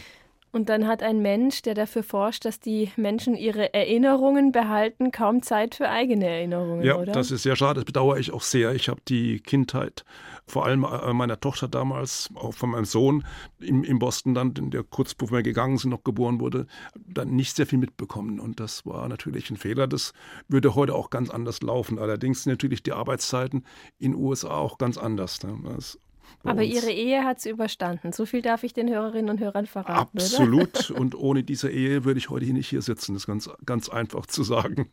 Und 0.51 0.69
dann 0.69 0.87
hat 0.87 1.03
ein 1.03 1.21
Mensch, 1.21 1.61
der 1.61 1.75
dafür 1.75 2.01
forscht, 2.01 2.43
dass 2.45 2.59
die 2.59 2.91
Menschen 2.95 3.35
ihre 3.35 3.73
Erinnerungen 3.73 4.51
behalten, 4.51 5.11
kaum 5.11 5.43
Zeit 5.43 5.75
für 5.75 5.89
eigene 5.89 6.25
Erinnerungen, 6.27 6.83
Ja, 6.83 6.95
oder? 6.97 7.11
das 7.11 7.29
ist 7.29 7.43
sehr 7.43 7.55
schade, 7.55 7.75
das 7.75 7.85
bedauere 7.85 8.17
ich 8.17 8.31
auch 8.31 8.41
sehr. 8.41 8.73
Ich 8.73 8.89
habe 8.89 8.99
die 9.07 9.39
Kindheit, 9.41 10.03
vor 10.47 10.65
allem 10.65 10.83
äh, 10.83 11.13
meiner 11.13 11.39
Tochter 11.39 11.67
damals, 11.67 12.29
auch 12.33 12.53
von 12.53 12.71
meinem 12.71 12.85
Sohn 12.85 13.23
in, 13.59 13.83
in 13.83 13.99
Boston 13.99 14.33
dann, 14.33 14.53
der 14.55 14.83
kurz 14.83 15.13
bevor 15.13 15.37
wir 15.37 15.43
gegangen 15.43 15.77
sind, 15.77 15.91
noch 15.91 16.03
geboren 16.03 16.39
wurde, 16.39 16.65
dann 16.95 17.35
nicht 17.35 17.55
sehr 17.55 17.67
viel 17.67 17.77
mitbekommen. 17.79 18.39
Und 18.39 18.59
das 18.59 18.85
war 18.87 19.07
natürlich 19.07 19.51
ein 19.51 19.57
Fehler. 19.57 19.85
Das 19.87 20.13
würde 20.47 20.73
heute 20.73 20.95
auch 20.95 21.11
ganz 21.11 21.29
anders 21.29 21.61
laufen. 21.61 21.99
Allerdings 21.99 22.43
sind 22.43 22.53
natürlich 22.53 22.81
die 22.81 22.93
Arbeitszeiten 22.93 23.63
in 23.99 24.13
den 24.13 24.21
USA 24.21 24.49
auch 24.57 24.79
ganz 24.79 24.97
anders. 24.97 25.43
Ne? 25.43 25.55
Das 25.75 25.99
Aber 26.43 26.61
uns- 26.61 26.73
Ihre 26.73 26.91
Ehe 26.91 27.23
hat 27.23 27.39
sie 27.41 27.49
überstanden. 27.49 28.11
So 28.13 28.25
viel 28.25 28.41
darf 28.41 28.63
ich 28.63 28.73
den 28.73 28.89
Hörerinnen 28.89 29.29
und 29.29 29.39
Hörern 29.39 29.65
verraten? 29.65 30.17
Absolut. 30.17 30.89
Und 30.91 31.15
ohne 31.15 31.43
diese 31.43 31.69
Ehe 31.69 32.05
würde 32.05 32.17
ich 32.19 32.29
heute 32.29 32.45
hier 32.45 32.53
nicht 32.53 32.69
hier 32.69 32.81
sitzen. 32.81 33.13
Das 33.13 33.23
ist 33.23 33.27
ganz, 33.27 33.49
ganz 33.65 33.89
einfach 33.89 34.25
zu 34.25 34.43
sagen. 34.43 34.91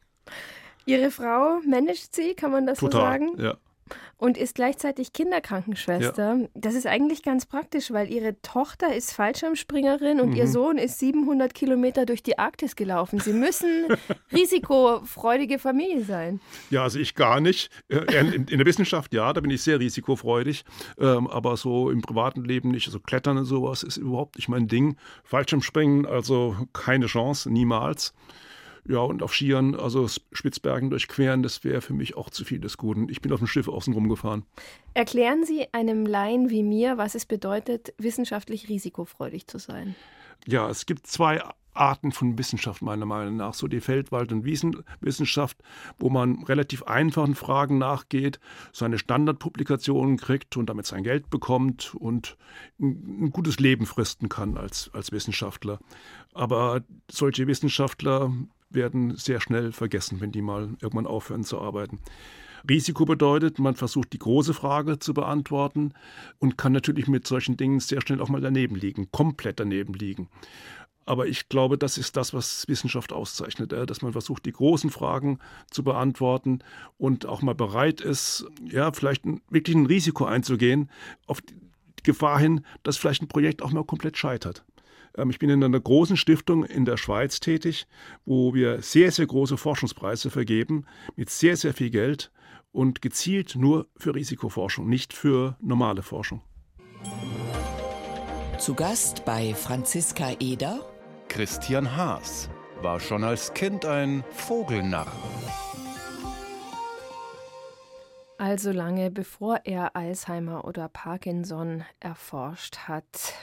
Ihre 0.87 1.11
Frau 1.11 1.61
managt 1.67 2.15
sie, 2.15 2.35
kann 2.35 2.51
man 2.51 2.67
das 2.67 2.79
so 2.79 2.89
Total. 2.89 3.13
sagen? 3.13 3.41
Ja. 3.41 3.57
Und 4.19 4.37
ist 4.39 4.55
gleichzeitig 4.55 5.13
Kinderkrankenschwester. 5.13 6.49
Das 6.55 6.75
ist 6.75 6.87
eigentlich 6.87 7.23
ganz 7.23 7.47
praktisch, 7.47 7.91
weil 7.93 8.11
ihre 8.11 8.41
Tochter 8.43 8.95
ist 8.95 9.13
Fallschirmspringerin 9.13 10.21
und 10.21 10.31
Mhm. 10.31 10.37
ihr 10.37 10.49
Sohn 10.49 10.79
ist 10.79 10.99
700 10.99 11.55
Kilometer 11.55 12.07
durch 12.07 12.23
die 12.23 12.39
Arktis 12.39 12.77
gelaufen. 12.77 13.21
Sie 13.21 13.33
müssen 13.33 13.87
risikofreudige 14.33 15.59
Familie 15.59 16.05
sein. 16.05 16.41
Ja, 16.71 16.83
also 16.83 16.99
ich 16.99 17.15
gar 17.15 17.41
nicht. 17.41 17.71
Äh, 17.89 17.97
In, 18.21 18.47
in 18.47 18.59
der 18.59 18.67
Wissenschaft 18.67 19.13
ja, 19.13 19.33
da 19.33 19.41
bin 19.41 19.51
ich 19.51 19.63
sehr 19.63 19.79
risikofreudig, 19.81 20.65
ähm, 20.99 21.27
aber 21.29 21.57
so 21.57 21.91
im 21.91 22.01
privaten 22.03 22.45
Leben 22.45 22.71
nicht. 22.71 22.87
Also 22.87 23.01
Klettern 23.01 23.37
und 23.39 23.45
sowas 23.45 23.83
ist 23.83 23.97
überhaupt 23.99 24.37
nicht 24.37 24.49
mein 24.49 24.69
Ding. 24.69 24.97
Fallschirmspringen, 25.25 26.07
also 26.07 26.57
keine 26.73 27.07
Chance, 27.07 27.51
niemals. 27.51 28.15
Ja, 28.89 28.99
und 29.01 29.23
auf 29.23 29.35
Skiern, 29.35 29.75
also 29.75 30.07
Spitzbergen 30.33 30.91
durchqueren, 30.91 31.43
das 31.43 31.65
wäre 31.65 31.81
für 31.81 31.93
mich 31.93 32.17
auch 32.17 32.31
zu 32.31 32.45
viel 32.45 32.61
des 32.61 32.77
Guten. 32.77 33.09
Ich 33.09 33.21
bin 33.21 33.33
auf 33.33 33.41
dem 33.41 33.49
Schiff 33.49 33.69
außen 33.69 33.93
rumgefahren. 33.93 34.45
Erklären 34.95 35.45
Sie 35.45 35.67
einem 35.73 36.07
Laien 36.07 36.51
wie 36.51 36.63
mir, 36.63 36.97
was 36.97 37.15
es 37.15 37.27
bedeutet, 37.27 37.95
wissenschaftlich 37.99 38.69
risikofreudig 38.69 39.49
zu 39.49 39.59
sein. 39.59 39.97
Ja, 40.47 40.71
es 40.71 40.87
gibt 40.87 41.07
zwei 41.07 41.43
Arten 41.77 42.13
von 42.13 42.39
Wissenschaft 42.39 42.83
meiner 42.83 43.07
Meinung 43.07 43.37
nach. 43.37 43.55
So 43.55 43.67
die 43.69 43.81
Feldwald- 43.81 44.33
und 44.33 44.45
Wiesenwissenschaft, 44.45 45.59
wo 45.99 46.09
man 46.09 46.43
relativ 46.45 46.83
einfachen 46.85 47.35
Fragen 47.35 47.79
nachgeht, 47.79 48.41
seine 48.73 48.99
Standardpublikationen 48.99 50.17
kriegt 50.17 50.57
und 50.57 50.67
damit 50.71 50.87
sein 50.87 51.03
Geld 51.03 51.31
bekommt 51.31 51.95
und 51.95 52.37
ein, 52.81 53.31
gutes 53.31 53.59
Leben 53.59 53.87
fristen 53.87 54.29
kann 54.29 54.57
als, 54.57 54.91
als 54.93 55.13
Wissenschaftler. 55.13 55.79
Aber 56.33 56.83
solche 57.11 57.47
Wissenschaftler 57.47 58.33
werden 58.71 59.17
sehr 59.17 59.41
schnell 59.41 59.73
vergessen, 59.73 60.21
wenn 60.21 60.33
die 60.33 60.43
mal 60.43 60.71
irgendwann 60.81 61.07
aufhören 61.07 61.45
zu 61.45 61.61
arbeiten. 61.61 62.01
Risiko 62.69 63.05
bedeutet, 63.05 63.59
man 63.59 63.77
versucht 63.77 64.13
die 64.13 64.19
große 64.19 64.53
Frage 64.53 64.99
zu 64.99 65.15
beantworten 65.15 65.93
und 66.39 66.59
kann 66.59 66.73
natürlich 66.73 67.07
mit 67.07 67.27
solchen 67.27 67.57
Dingen 67.57 67.81
sehr 67.81 68.01
schnell 68.01 68.21
auch 68.21 68.29
mal 68.29 68.41
daneben 68.41 68.75
liegen, 68.75 69.11
komplett 69.13 69.61
daneben 69.61 69.95
liegen. 69.95 70.29
Aber 71.09 71.29
ich 71.29 71.49
glaube, 71.49 71.79
das 71.79 71.99
ist 71.99 72.17
das, 72.17 72.35
was 72.35 72.67
Wissenschaft 72.67 73.13
auszeichnet, 73.13 73.71
dass 73.71 74.03
man 74.03 74.11
versucht, 74.11 74.45
die 74.45 74.53
großen 74.53 74.91
Fragen 74.91 75.39
zu 75.71 75.85
beantworten 75.85 76.59
und 76.99 77.27
auch 77.27 77.43
mal 77.43 77.55
bereit 77.55 78.01
ist, 78.01 78.45
ja, 78.65 78.91
vielleicht 78.93 79.25
wirklich 79.49 79.77
ein 79.77 79.87
Risiko 79.87 80.25
einzugehen, 80.25 80.91
auf 81.29 81.41
die 81.43 81.55
Gefahr 82.03 82.41
hin, 82.41 82.65
dass 82.83 82.97
vielleicht 82.97 83.23
ein 83.23 83.29
Projekt 83.29 83.63
auch 83.63 83.71
mal 83.71 83.85
komplett 83.85 84.17
scheitert. 84.17 84.65
Ähm, 85.17 85.31
ich 85.31 85.39
bin 85.39 85.51
in 85.51 85.63
einer 85.63 85.81
großen 85.81 86.17
Stiftung 86.17 86.65
in 86.65 86.85
der 86.85 86.97
Schweiz 86.97 87.41
tätig, 87.41 87.87
wo 88.25 88.55
wir 88.55 88.83
sehr, 88.83 89.11
sehr 89.11 89.27
große 89.27 89.57
Forschungspreise 89.57 90.31
vergeben, 90.31 90.85
mit 91.17 91.31
sehr, 91.31 91.57
sehr 91.57 91.75
viel 91.75 91.91
Geld 91.91 92.31
und 92.73 93.01
gezielt 93.03 93.57
nur 93.57 93.87
für 93.97 94.15
Risikoforschung, 94.15 94.89
nicht 94.89 95.13
für 95.13 95.57
normale 95.61 96.03
Forschung. 96.03 96.43
Zu 98.59 98.75
Gast 98.75 99.25
bei 99.25 99.55
Franziska 99.55 100.33
Eder 100.41 100.81
Christian 101.29 101.97
Haas 101.97 102.49
war 102.81 103.01
schon 103.01 103.25
als 103.25 103.53
Kind 103.53 103.85
ein 103.85 104.25
Vogelnarr. 104.31 105.13
Also 108.39 108.71
lange 108.71 109.11
bevor 109.11 109.61
er 109.65 109.97
Alzheimer 109.97 110.67
oder 110.67 110.89
Parkinson 110.89 111.85
erforscht 112.01 112.77
hat. 112.89 113.35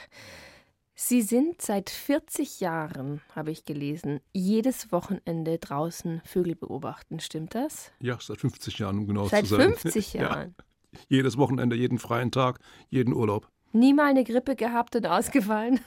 Sie 0.96 1.22
sind 1.22 1.60
seit 1.60 1.90
40 1.90 2.60
Jahren, 2.60 3.20
habe 3.34 3.50
ich 3.50 3.64
gelesen, 3.64 4.20
jedes 4.32 4.92
Wochenende 4.92 5.58
draußen 5.58 6.22
Vögel 6.24 6.54
beobachten. 6.54 7.18
Stimmt 7.18 7.56
das? 7.56 7.90
Ja, 7.98 8.16
seit 8.20 8.38
50 8.40 8.78
Jahren, 8.78 8.98
um 9.00 9.06
genau 9.08 9.26
seit 9.26 9.46
zu 9.46 9.56
sein. 9.56 9.70
Seit 9.70 9.78
50 9.92 10.12
Jahren? 10.14 10.54
Ja. 10.56 11.00
Jedes 11.08 11.36
Wochenende, 11.36 11.74
jeden 11.74 11.98
freien 11.98 12.30
Tag, 12.30 12.60
jeden 12.90 13.12
Urlaub. 13.12 13.48
Nie 13.72 13.92
mal 13.92 14.04
eine 14.06 14.22
Grippe 14.22 14.54
gehabt 14.54 14.94
und 14.94 15.06
ausgefallen? 15.08 15.80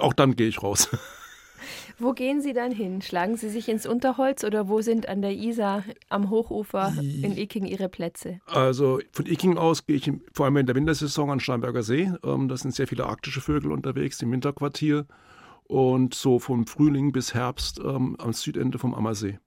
Auch 0.00 0.12
dann 0.12 0.34
gehe 0.34 0.48
ich 0.48 0.62
raus. 0.62 0.88
Wo 1.98 2.12
gehen 2.12 2.40
Sie 2.40 2.52
dann 2.52 2.72
hin? 2.72 3.02
Schlagen 3.02 3.36
Sie 3.36 3.48
sich 3.48 3.68
ins 3.68 3.86
Unterholz 3.86 4.44
oder 4.44 4.68
wo 4.68 4.80
sind 4.80 5.08
an 5.08 5.22
der 5.22 5.32
Isar 5.32 5.84
am 6.08 6.30
Hochufer 6.30 6.92
in 6.98 7.36
Icking 7.36 7.66
Ihre 7.66 7.88
Plätze? 7.88 8.40
Also 8.46 9.00
von 9.12 9.26
Icking 9.26 9.58
aus 9.58 9.86
gehe 9.86 9.96
ich 9.96 10.10
vor 10.32 10.46
allem 10.46 10.56
in 10.58 10.66
der 10.66 10.74
Wintersaison 10.74 11.30
an 11.30 11.40
Steinberger 11.40 11.82
See. 11.82 12.10
Ähm, 12.24 12.48
da 12.48 12.56
sind 12.56 12.74
sehr 12.74 12.86
viele 12.86 13.06
arktische 13.06 13.40
Vögel 13.40 13.72
unterwegs 13.72 14.20
im 14.22 14.32
Winterquartier 14.32 15.06
und 15.64 16.14
so 16.14 16.38
vom 16.38 16.66
Frühling 16.66 17.12
bis 17.12 17.34
Herbst 17.34 17.80
ähm, 17.80 18.16
am 18.18 18.32
Südende 18.32 18.78
vom 18.78 18.94
Ammersee. 18.94 19.38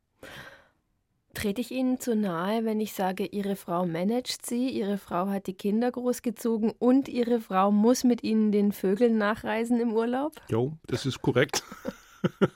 Trete 1.37 1.61
ich 1.61 1.69
Ihnen 1.69 1.99
zu 1.99 2.15
nahe, 2.15 2.65
wenn 2.65 2.79
ich 2.79 2.93
sage, 2.93 3.27
Ihre 3.27 3.55
Frau 3.55 3.85
managt 3.85 4.43
Sie, 4.43 4.69
Ihre 4.69 4.97
Frau 4.97 5.27
hat 5.27 5.45
die 5.45 5.53
Kinder 5.53 5.91
großgezogen 5.91 6.71
und 6.79 7.07
Ihre 7.07 7.39
Frau 7.39 7.71
muss 7.71 8.03
mit 8.03 8.23
Ihnen 8.23 8.51
den 8.51 8.71
Vögeln 8.71 9.19
nachreisen 9.19 9.79
im 9.79 9.93
Urlaub? 9.93 10.31
Jo, 10.49 10.73
das 10.87 11.05
ist 11.05 11.21
korrekt. 11.21 11.63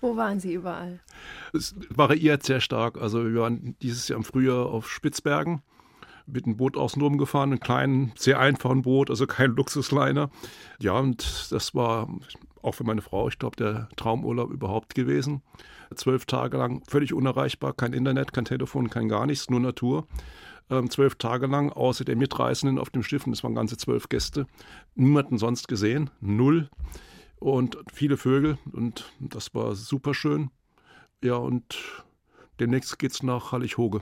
Wo 0.00 0.16
waren 0.16 0.40
Sie 0.40 0.52
überall? 0.52 1.00
Es 1.52 1.74
variiert 1.88 2.42
sehr 2.42 2.60
stark. 2.60 3.00
Also 3.00 3.24
wir 3.24 3.40
waren 3.40 3.76
dieses 3.82 4.08
Jahr 4.08 4.18
im 4.18 4.24
Frühjahr 4.24 4.66
auf 4.66 4.90
Spitzbergen 4.90 5.62
mit 6.26 6.44
einem 6.44 6.56
Boot 6.56 6.76
außenrum 6.76 7.18
gefahren, 7.18 7.50
einem 7.50 7.60
kleinen, 7.60 8.12
sehr 8.16 8.40
einfachen 8.40 8.82
Boot, 8.82 9.10
also 9.10 9.26
kein 9.26 9.52
Luxusliner. 9.52 10.30
Ja, 10.80 10.98
und 10.98 11.48
das 11.50 11.74
war 11.74 12.08
auch 12.62 12.72
für 12.72 12.84
meine 12.84 13.02
Frau, 13.02 13.28
ich 13.28 13.38
glaube, 13.38 13.56
der 13.56 13.88
Traumurlaub 13.96 14.50
überhaupt 14.50 14.94
gewesen. 14.94 15.42
Zwölf 15.94 16.26
Tage 16.26 16.56
lang 16.56 16.82
völlig 16.88 17.14
unerreichbar, 17.14 17.72
kein 17.72 17.92
Internet, 17.92 18.32
kein 18.32 18.44
Telefon, 18.44 18.90
kein 18.90 19.08
gar 19.08 19.26
nichts, 19.26 19.48
nur 19.50 19.60
Natur. 19.60 20.08
Ähm, 20.68 20.90
zwölf 20.90 21.14
Tage 21.14 21.46
lang, 21.46 21.70
außer 21.72 22.04
der 22.04 22.16
Mitreisenden 22.16 22.80
auf 22.80 22.90
dem 22.90 23.04
Schiff, 23.04 23.24
und 23.24 23.30
das 23.30 23.44
waren 23.44 23.54
ganze 23.54 23.76
zwölf 23.76 24.08
Gäste, 24.08 24.46
niemanden 24.96 25.38
sonst 25.38 25.68
gesehen, 25.68 26.10
null 26.20 26.68
und 27.52 27.78
viele 27.92 28.16
Vögel 28.16 28.58
und 28.72 29.12
das 29.20 29.54
war 29.54 29.74
super 29.76 30.14
schön. 30.14 30.50
Ja, 31.22 31.36
und 31.36 32.04
demnächst 32.58 32.98
geht 32.98 33.12
es 33.12 33.22
nach 33.22 33.52
Hallig-Hoge. 33.52 34.00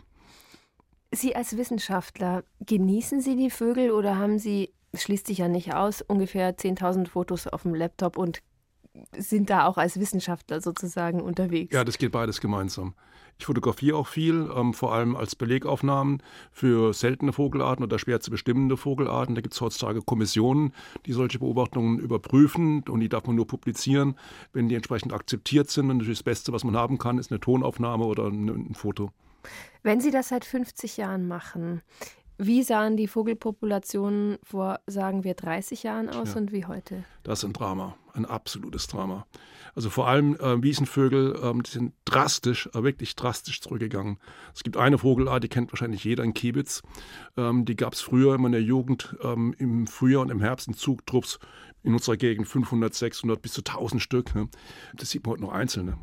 Sie 1.12 1.36
als 1.36 1.56
Wissenschaftler, 1.56 2.44
genießen 2.60 3.20
Sie 3.20 3.37
die 3.37 3.50
Vögel 3.50 3.90
oder 3.90 4.16
haben 4.16 4.38
Sie, 4.38 4.72
schließt 4.94 5.26
sich 5.26 5.38
ja 5.38 5.48
nicht 5.48 5.74
aus, 5.74 6.02
ungefähr 6.02 6.57
10.000 6.57 7.09
Fotos 7.09 7.46
auf 7.46 7.62
dem 7.62 7.74
Laptop 7.74 8.16
und 8.16 8.40
sind 9.16 9.50
da 9.50 9.66
auch 9.66 9.76
als 9.76 9.98
Wissenschaftler 9.98 10.61
sozusagen 10.61 11.20
unterwegs? 11.20 11.74
Ja, 11.74 11.85
das 11.85 11.98
geht 11.98 12.12
beides 12.12 12.40
gemeinsam. 12.40 12.94
Ich 13.38 13.46
fotografiere 13.46 13.96
auch 13.96 14.07
viel, 14.07 14.48
ähm, 14.54 14.74
vor 14.74 14.92
allem 14.92 15.16
als 15.16 15.35
Belegaufnahmen 15.35 16.22
für 16.52 16.94
seltene 16.94 17.33
Vogelarten 17.33 17.85
oder 17.85 17.98
schwer 17.98 18.20
zu 18.20 18.30
bestimmende 18.30 18.76
Vogelarten. 18.76 19.35
Da 19.35 19.40
gibt 19.40 19.54
es 19.54 19.61
heutzutage 19.61 20.02
Kommissionen, 20.02 20.72
die 21.07 21.12
solche 21.12 21.40
Beobachtungen 21.40 21.98
überprüfen 21.98 22.85
und 22.88 23.00
die 23.00 23.09
darf 23.09 23.26
man 23.26 23.35
nur 23.35 23.46
publizieren, 23.46 24.16
wenn 24.52 24.68
die 24.68 24.76
entsprechend 24.76 25.12
akzeptiert 25.12 25.68
sind. 25.68 25.90
Und 25.90 25.98
natürlich 25.98 26.18
das 26.18 26.24
Beste, 26.24 26.52
was 26.52 26.62
man 26.62 26.76
haben 26.76 26.98
kann, 26.98 27.18
ist 27.18 27.33
eine 27.33 27.40
Tonaufnahme 27.40 28.04
oder 28.04 28.26
ein, 28.28 28.48
ein 28.48 28.74
Foto. 28.74 29.11
Wenn 29.83 30.00
Sie 30.00 30.11
das 30.11 30.28
seit 30.28 30.44
50 30.44 30.96
Jahren 30.96 31.26
machen, 31.26 31.83
wie 32.38 32.62
sahen 32.62 32.97
die 32.97 33.07
Vogelpopulationen 33.07 34.38
vor, 34.42 34.81
sagen 34.87 35.25
wir, 35.25 35.35
30 35.35 35.83
Jahren 35.85 36.09
aus 36.09 36.35
ja. 36.35 36.40
und 36.40 36.53
wie 36.53 36.64
heute? 36.64 37.05
Das 37.23 37.40
ist 37.40 37.44
ein 37.44 37.53
Drama, 37.53 37.97
ein 38.12 38.25
absolutes 38.25 38.87
Drama. 38.87 39.27
Also 39.75 39.90
vor 39.90 40.07
allem 40.07 40.37
äh, 40.37 40.62
Wiesenvögel, 40.62 41.38
ähm, 41.42 41.62
die 41.62 41.70
sind 41.70 41.94
drastisch, 42.05 42.68
äh, 42.75 42.83
wirklich 42.83 43.16
drastisch 43.16 43.61
zurückgegangen. 43.61 44.18
Es 44.55 44.62
gibt 44.62 44.77
eine 44.77 44.99
Vogelart, 44.99 45.42
die 45.42 45.49
kennt 45.49 45.73
wahrscheinlich 45.73 46.05
jeder 46.05 46.23
in 46.23 46.35
Kiebitz. 46.35 46.83
Ähm, 47.37 47.64
die 47.64 47.77
gab 47.77 47.94
es 47.94 48.01
früher 48.01 48.35
immer 48.35 48.47
in 48.47 48.53
der 48.53 48.62
Jugend 48.62 49.16
ähm, 49.23 49.55
im 49.59 49.87
Frühjahr 49.87 50.23
und 50.23 50.31
im 50.31 50.40
Herbst 50.40 50.68
in 50.68 50.75
Zugtrupps 50.75 51.38
in 51.83 51.92
unserer 51.92 52.16
Gegend 52.16 52.49
500, 52.49 52.94
600 52.94 53.42
bis 53.42 53.53
zu 53.53 53.62
1000 53.62 54.01
Stück. 54.01 54.35
Ne? 54.35 54.49
Das 54.94 55.11
sieht 55.11 55.25
man 55.25 55.33
heute 55.33 55.42
noch 55.42 55.53
einzelne. 55.53 55.99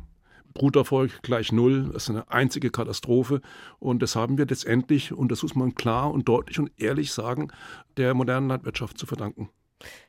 Bruterfolg 0.54 1.22
gleich 1.22 1.52
null. 1.52 1.90
Das 1.92 2.04
ist 2.04 2.10
eine 2.10 2.30
einzige 2.30 2.70
Katastrophe. 2.70 3.40
Und 3.78 4.02
das 4.02 4.16
haben 4.16 4.38
wir 4.38 4.46
letztendlich, 4.46 5.12
und 5.12 5.32
das 5.32 5.42
muss 5.42 5.54
man 5.54 5.74
klar 5.74 6.10
und 6.10 6.28
deutlich 6.28 6.58
und 6.58 6.70
ehrlich 6.76 7.12
sagen, 7.12 7.48
der 7.96 8.14
modernen 8.14 8.48
Landwirtschaft 8.48 8.98
zu 8.98 9.06
verdanken. 9.06 9.50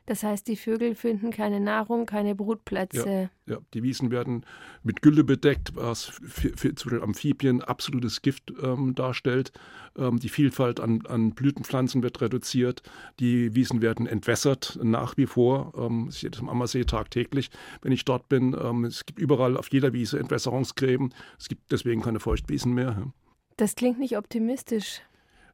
Das 0.06 0.24
heißt, 0.24 0.48
die 0.48 0.58
Vögel 0.58 0.96
finden 0.96 1.32
keine 1.32 1.60
Nahrung, 1.60 2.06
keine 2.06 2.36
Brutplätze. 2.36 3.30
Ja, 3.46 3.56
ja. 3.56 3.62
die 3.74 3.84
Wiesen 3.84 4.12
werden 4.12 4.46
mit 4.84 5.02
Gülle 5.02 5.24
bedeckt, 5.24 5.76
was 5.76 6.06
für, 6.06 6.50
für, 6.58 6.74
für 6.76 7.02
Amphibien 7.02 7.62
absolutes 7.62 8.22
Gift 8.22 8.54
ähm, 8.62 8.96
darstellt. 8.96 9.54
Ähm, 9.98 10.20
die 10.20 10.30
Vielfalt 10.30 10.80
an, 10.80 11.06
an, 11.06 11.32
Blütenpflanzen 11.32 12.04
wird 12.04 12.20
reduziert. 12.22 12.84
Die 13.20 13.56
Wiesen 13.56 13.82
werden 13.82 14.06
entwässert 14.06 14.78
nach 14.84 15.16
wie 15.16 15.26
vor. 15.26 15.74
Ähm, 15.78 16.08
ich 16.10 16.20
sehe 16.20 16.32
das 16.32 16.42
am 16.42 16.50
Ammersee 16.50 16.84
tagtäglich, 16.84 17.50
wenn 17.82 17.94
ich 17.94 18.04
dort 18.04 18.28
bin. 18.28 18.56
Ähm, 18.60 18.84
es 18.86 19.06
gibt 19.06 19.20
überall 19.20 19.56
auf 19.56 19.72
jeder 19.72 19.94
Wiese 19.94 20.20
Entwässerungsgräben. 20.20 21.14
Es 21.40 21.48
gibt 21.48 21.72
deswegen 21.72 22.02
keine 22.02 22.20
Feuchtwiesen 22.20 22.74
mehr. 22.74 23.14
Das 23.56 23.76
klingt 23.76 24.00
nicht 24.00 24.18
optimistisch. 24.18 25.02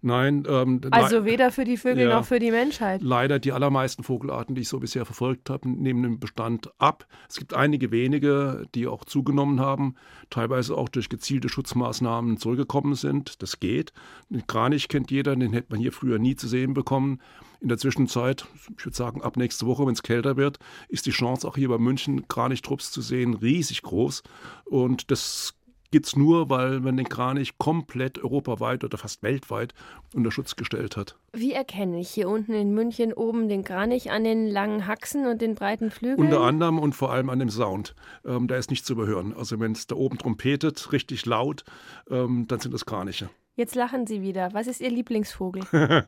Nein. 0.02 0.46
Ähm, 0.48 0.82
also 0.92 1.26
weder 1.26 1.52
für 1.52 1.66
die 1.66 1.76
Vögel 1.76 2.08
ja, 2.08 2.16
noch 2.16 2.26
für 2.26 2.40
die 2.40 2.52
Menschheit. 2.52 3.02
Leider 3.02 3.40
die 3.40 3.52
allermeisten 3.52 4.04
Vogelarten, 4.04 4.56
die 4.56 4.62
ich 4.62 4.70
so 4.70 4.80
bisher 4.80 5.06
verfolgt 5.06 5.50
habe, 5.50 5.70
nehmen 5.70 6.04
den 6.04 6.20
Bestand 6.20 6.70
ab. 6.78 7.06
Es 7.28 7.38
gibt 7.38 7.54
einige 7.54 7.92
wenige, 7.92 8.66
die 8.76 8.88
auch 8.88 9.04
zugenommen 9.04 9.60
haben, 9.60 9.96
teilweise 10.30 10.78
auch 10.78 10.88
durch 10.88 11.10
gezielte 11.10 11.50
Schutzmaßnahmen 11.50 12.38
zurückgekommen 12.38 12.96
sind. 12.96 13.42
Das 13.42 13.60
geht. 13.60 13.92
Den 14.30 14.48
Kranich 14.48 14.88
kennt 14.88 15.12
jeder, 15.12 15.36
den 15.36 15.52
hätte 15.52 15.72
man 15.72 15.82
hier 15.82 15.92
früher 15.92 16.18
nie 16.18 16.36
zu 16.36 16.48
sehen 16.48 16.74
bekommen. 16.74 17.20
In 17.62 17.68
der 17.68 17.78
Zwischenzeit, 17.78 18.46
ich 18.78 18.86
würde 18.86 18.96
sagen, 18.96 19.22
ab 19.22 19.36
nächste 19.36 19.66
Woche, 19.66 19.86
wenn 19.86 19.94
es 19.94 20.02
kälter 20.02 20.38
wird, 20.38 20.60
ist 20.88 21.06
die 21.06 21.12
Chance 21.12 21.46
auch 21.46 21.58
hier 21.58 21.68
bei 21.68 21.78
München 21.78 22.26
Kranichtrupps 22.30 22.92
zu 22.92 23.02
sehen 23.02 23.34
riesig 23.34 23.82
groß. 23.82 24.24
Und 24.64 25.12
das 25.12 25.59
gibt 25.92 26.08
es 26.08 26.16
nur, 26.16 26.50
weil 26.50 26.80
man 26.80 26.98
den 26.98 27.10
Kranich 27.10 27.58
komplett 27.58 28.24
europaweit 28.24 28.84
oder 28.84 28.98
fast 28.98 29.24
weltweit 29.24 29.74
unter 30.14 30.32
Schutz 30.32 30.56
gestellt 30.56 30.98
hat. 30.98 31.18
Wie 31.34 31.54
erkenne 31.54 32.00
ich 32.00 32.10
hier 32.10 32.30
unten 32.30 32.54
in 32.54 32.74
München 32.74 33.14
oben 33.14 33.50
den 33.50 33.64
Kranich 33.64 34.12
an 34.12 34.24
den 34.24 34.48
langen 34.48 34.88
Haxen 34.88 35.26
und 35.26 35.42
den 35.42 35.56
breiten 35.56 35.92
Flügeln? 35.92 36.28
Unter 36.28 36.42
anderem 36.42 36.80
und 36.80 36.94
vor 36.94 37.12
allem 37.12 37.30
an 37.30 37.40
dem 37.40 37.50
Sound. 37.50 37.96
Ähm, 38.26 38.48
da 38.48 38.56
ist 38.56 38.70
nichts 38.70 38.88
zu 38.88 38.94
überhören. 38.94 39.34
Also 39.34 39.60
wenn 39.60 39.72
es 39.72 39.88
da 39.88 39.96
oben 39.96 40.18
trompetet, 40.18 40.92
richtig 40.92 41.26
laut, 41.26 41.64
ähm, 42.10 42.46
dann 42.48 42.60
sind 42.60 42.74
das 42.74 42.86
Kraniche. 42.86 43.30
Jetzt 43.56 43.76
lachen 43.76 44.08
Sie 44.08 44.22
wieder. 44.22 44.54
Was 44.54 44.68
ist 44.68 44.80
Ihr 44.80 44.90
Lieblingsvogel? 44.90 45.64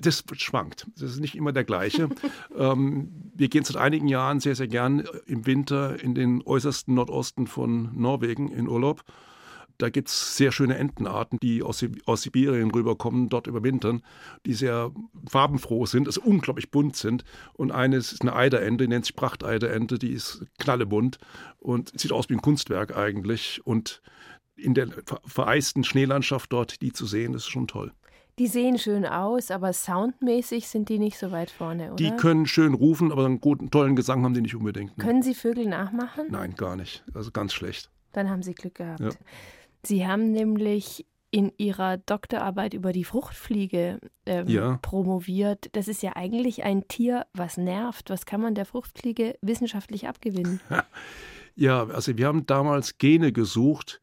das 0.00 0.22
schwankt. 0.34 0.86
Das 0.94 1.10
ist 1.10 1.20
nicht 1.20 1.34
immer 1.34 1.52
der 1.52 1.64
gleiche. 1.64 2.08
ähm, 2.56 3.25
wir 3.38 3.48
gehen 3.48 3.64
seit 3.64 3.76
einigen 3.76 4.08
Jahren 4.08 4.40
sehr, 4.40 4.54
sehr 4.54 4.68
gern 4.68 5.04
im 5.26 5.46
Winter 5.46 6.02
in 6.02 6.14
den 6.14 6.42
äußersten 6.42 6.94
Nordosten 6.94 7.46
von 7.46 7.90
Norwegen 7.94 8.48
in 8.48 8.68
Urlaub. 8.68 9.04
Da 9.78 9.90
gibt 9.90 10.08
es 10.08 10.36
sehr 10.36 10.52
schöne 10.52 10.78
Entenarten, 10.78 11.38
die 11.38 11.62
aus, 11.62 11.84
aus, 12.06 12.22
Sibirien 12.22 12.70
rüberkommen, 12.70 13.28
dort 13.28 13.46
überwintern, 13.46 14.02
die 14.46 14.54
sehr 14.54 14.90
farbenfroh 15.28 15.84
sind, 15.84 16.06
also 16.06 16.22
unglaublich 16.22 16.70
bunt 16.70 16.96
sind. 16.96 17.24
Und 17.52 17.72
eine 17.72 17.96
ist 17.96 18.22
eine 18.22 18.34
Eiderente, 18.34 18.84
die 18.84 18.88
nennt 18.88 19.04
sich 19.04 19.16
Prachteiderente, 19.16 19.98
die 19.98 20.12
ist 20.12 20.46
knallebunt 20.58 21.18
und 21.58 21.98
sieht 21.98 22.12
aus 22.12 22.30
wie 22.30 22.34
ein 22.34 22.42
Kunstwerk 22.42 22.96
eigentlich. 22.96 23.60
Und 23.64 24.00
in 24.56 24.72
der 24.72 24.88
vereisten 25.26 25.84
Schneelandschaft 25.84 26.52
dort, 26.52 26.80
die 26.80 26.92
zu 26.92 27.04
sehen, 27.04 27.34
ist 27.34 27.46
schon 27.46 27.68
toll. 27.68 27.92
Die 28.38 28.46
sehen 28.46 28.78
schön 28.78 29.06
aus, 29.06 29.50
aber 29.50 29.72
soundmäßig 29.72 30.68
sind 30.68 30.90
die 30.90 30.98
nicht 30.98 31.18
so 31.18 31.32
weit 31.32 31.50
vorne, 31.50 31.86
oder? 31.86 31.96
Die 31.96 32.10
können 32.10 32.46
schön 32.46 32.74
rufen, 32.74 33.10
aber 33.10 33.24
einen 33.24 33.40
guten, 33.40 33.70
tollen 33.70 33.96
Gesang 33.96 34.24
haben 34.24 34.34
die 34.34 34.42
nicht 34.42 34.54
unbedingt. 34.54 34.98
Ne? 34.98 35.04
Können 35.04 35.22
Sie 35.22 35.34
Vögel 35.34 35.66
nachmachen? 35.66 36.26
Nein, 36.30 36.54
gar 36.54 36.76
nicht. 36.76 37.02
Also 37.14 37.30
ganz 37.30 37.54
schlecht. 37.54 37.90
Dann 38.12 38.28
haben 38.28 38.42
Sie 38.42 38.54
Glück 38.54 38.74
gehabt. 38.74 39.00
Ja. 39.00 39.10
Sie 39.84 40.06
haben 40.06 40.32
nämlich 40.32 41.06
in 41.30 41.50
Ihrer 41.56 41.96
Doktorarbeit 41.96 42.74
über 42.74 42.92
die 42.92 43.04
Fruchtfliege 43.04 44.00
ähm, 44.26 44.48
ja. 44.48 44.78
promoviert. 44.82 45.68
Das 45.72 45.88
ist 45.88 46.02
ja 46.02 46.14
eigentlich 46.14 46.62
ein 46.62 46.88
Tier, 46.88 47.26
was 47.32 47.56
nervt. 47.56 48.10
Was 48.10 48.26
kann 48.26 48.40
man 48.40 48.54
der 48.54 48.66
Fruchtfliege 48.66 49.36
wissenschaftlich 49.40 50.08
abgewinnen? 50.08 50.60
Ja, 51.58 51.86
also 51.86 52.18
wir 52.18 52.26
haben 52.26 52.44
damals 52.44 52.98
Gene 52.98 53.32
gesucht, 53.32 54.02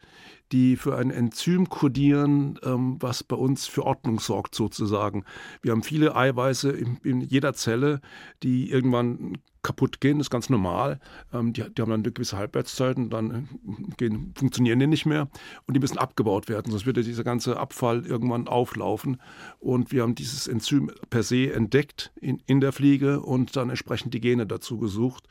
die 0.53 0.77
für 0.77 0.95
ein 0.95 1.09
Enzym 1.09 1.67
kodieren, 1.67 2.59
ähm, 2.63 2.97
was 2.99 3.23
bei 3.23 3.35
uns 3.35 3.65
für 3.65 3.83
Ordnung 3.83 4.19
sorgt 4.19 4.53
sozusagen. 4.53 5.25
Wir 5.63 5.71
haben 5.71 5.83
viele 5.83 6.15
Eiweiße 6.15 6.69
in, 6.69 6.97
in 7.03 7.21
jeder 7.21 7.53
Zelle, 7.53 8.01
die 8.43 8.69
irgendwann 8.69 9.39
kaputt 9.63 9.99
gehen, 9.99 10.19
das 10.19 10.27
ist 10.27 10.31
ganz 10.31 10.49
normal. 10.49 10.99
Ähm, 11.33 11.53
die, 11.53 11.61
die, 11.61 11.81
haben 11.81 11.89
dann 11.89 12.03
eine 12.03 12.11
gewisse 12.11 12.37
Halbwertszeit 12.37 12.97
und 12.97 13.09
dann 13.09 13.31
äh, 13.31 13.95
gehen, 13.97 14.33
funktionieren 14.37 14.77
die 14.77 14.87
nicht 14.87 15.07
mehr 15.07 15.27
und 15.65 15.73
die 15.73 15.79
müssen 15.79 15.97
abgebaut 15.97 16.49
werden, 16.49 16.69
sonst 16.69 16.85
würde 16.85 17.01
dieser 17.01 17.23
ganze 17.23 17.57
Abfall 17.57 18.05
irgendwann 18.05 18.47
auflaufen. 18.47 19.19
Und 19.59 19.91
wir 19.91 20.03
haben 20.03 20.13
dieses 20.13 20.47
Enzym 20.47 20.91
per 21.09 21.23
se 21.23 21.51
entdeckt 21.51 22.11
in, 22.21 22.43
in 22.45 22.61
der 22.61 22.73
Fliege 22.73 23.21
und 23.21 23.55
dann 23.55 23.69
entsprechend 23.69 24.13
die 24.13 24.21
Gene 24.21 24.45
dazu 24.45 24.77
gesucht. 24.77 25.27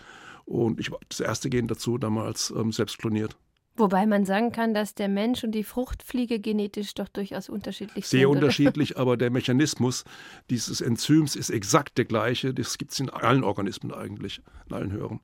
Und 0.46 0.80
ich 0.80 0.90
habe 0.90 0.98
das 1.08 1.20
erste 1.20 1.48
Gen 1.48 1.68
dazu 1.68 1.96
damals 1.96 2.52
ähm, 2.56 2.72
selbst 2.72 2.98
kloniert. 2.98 3.36
Wobei 3.74 4.04
man 4.04 4.26
sagen 4.26 4.52
kann, 4.52 4.74
dass 4.74 4.94
der 4.94 5.08
Mensch 5.08 5.44
und 5.44 5.52
die 5.52 5.64
Fruchtfliege 5.64 6.40
genetisch 6.40 6.92
doch 6.94 7.08
durchaus 7.08 7.48
unterschiedlich 7.48 8.06
Sehr 8.06 8.10
sind. 8.10 8.18
Sehr 8.20 8.30
unterschiedlich, 8.30 8.98
aber 8.98 9.16
der 9.16 9.30
Mechanismus 9.30 10.04
dieses 10.50 10.80
Enzyms 10.80 11.36
ist 11.36 11.48
exakt 11.50 11.96
der 11.96 12.04
gleiche. 12.04 12.52
Das 12.52 12.76
gibt 12.76 12.92
es 12.92 13.00
in 13.00 13.08
allen 13.08 13.44
Organismen 13.44 13.92
eigentlich, 13.92 14.42
in 14.68 14.76
allen 14.76 14.92
Hören. 14.92 15.20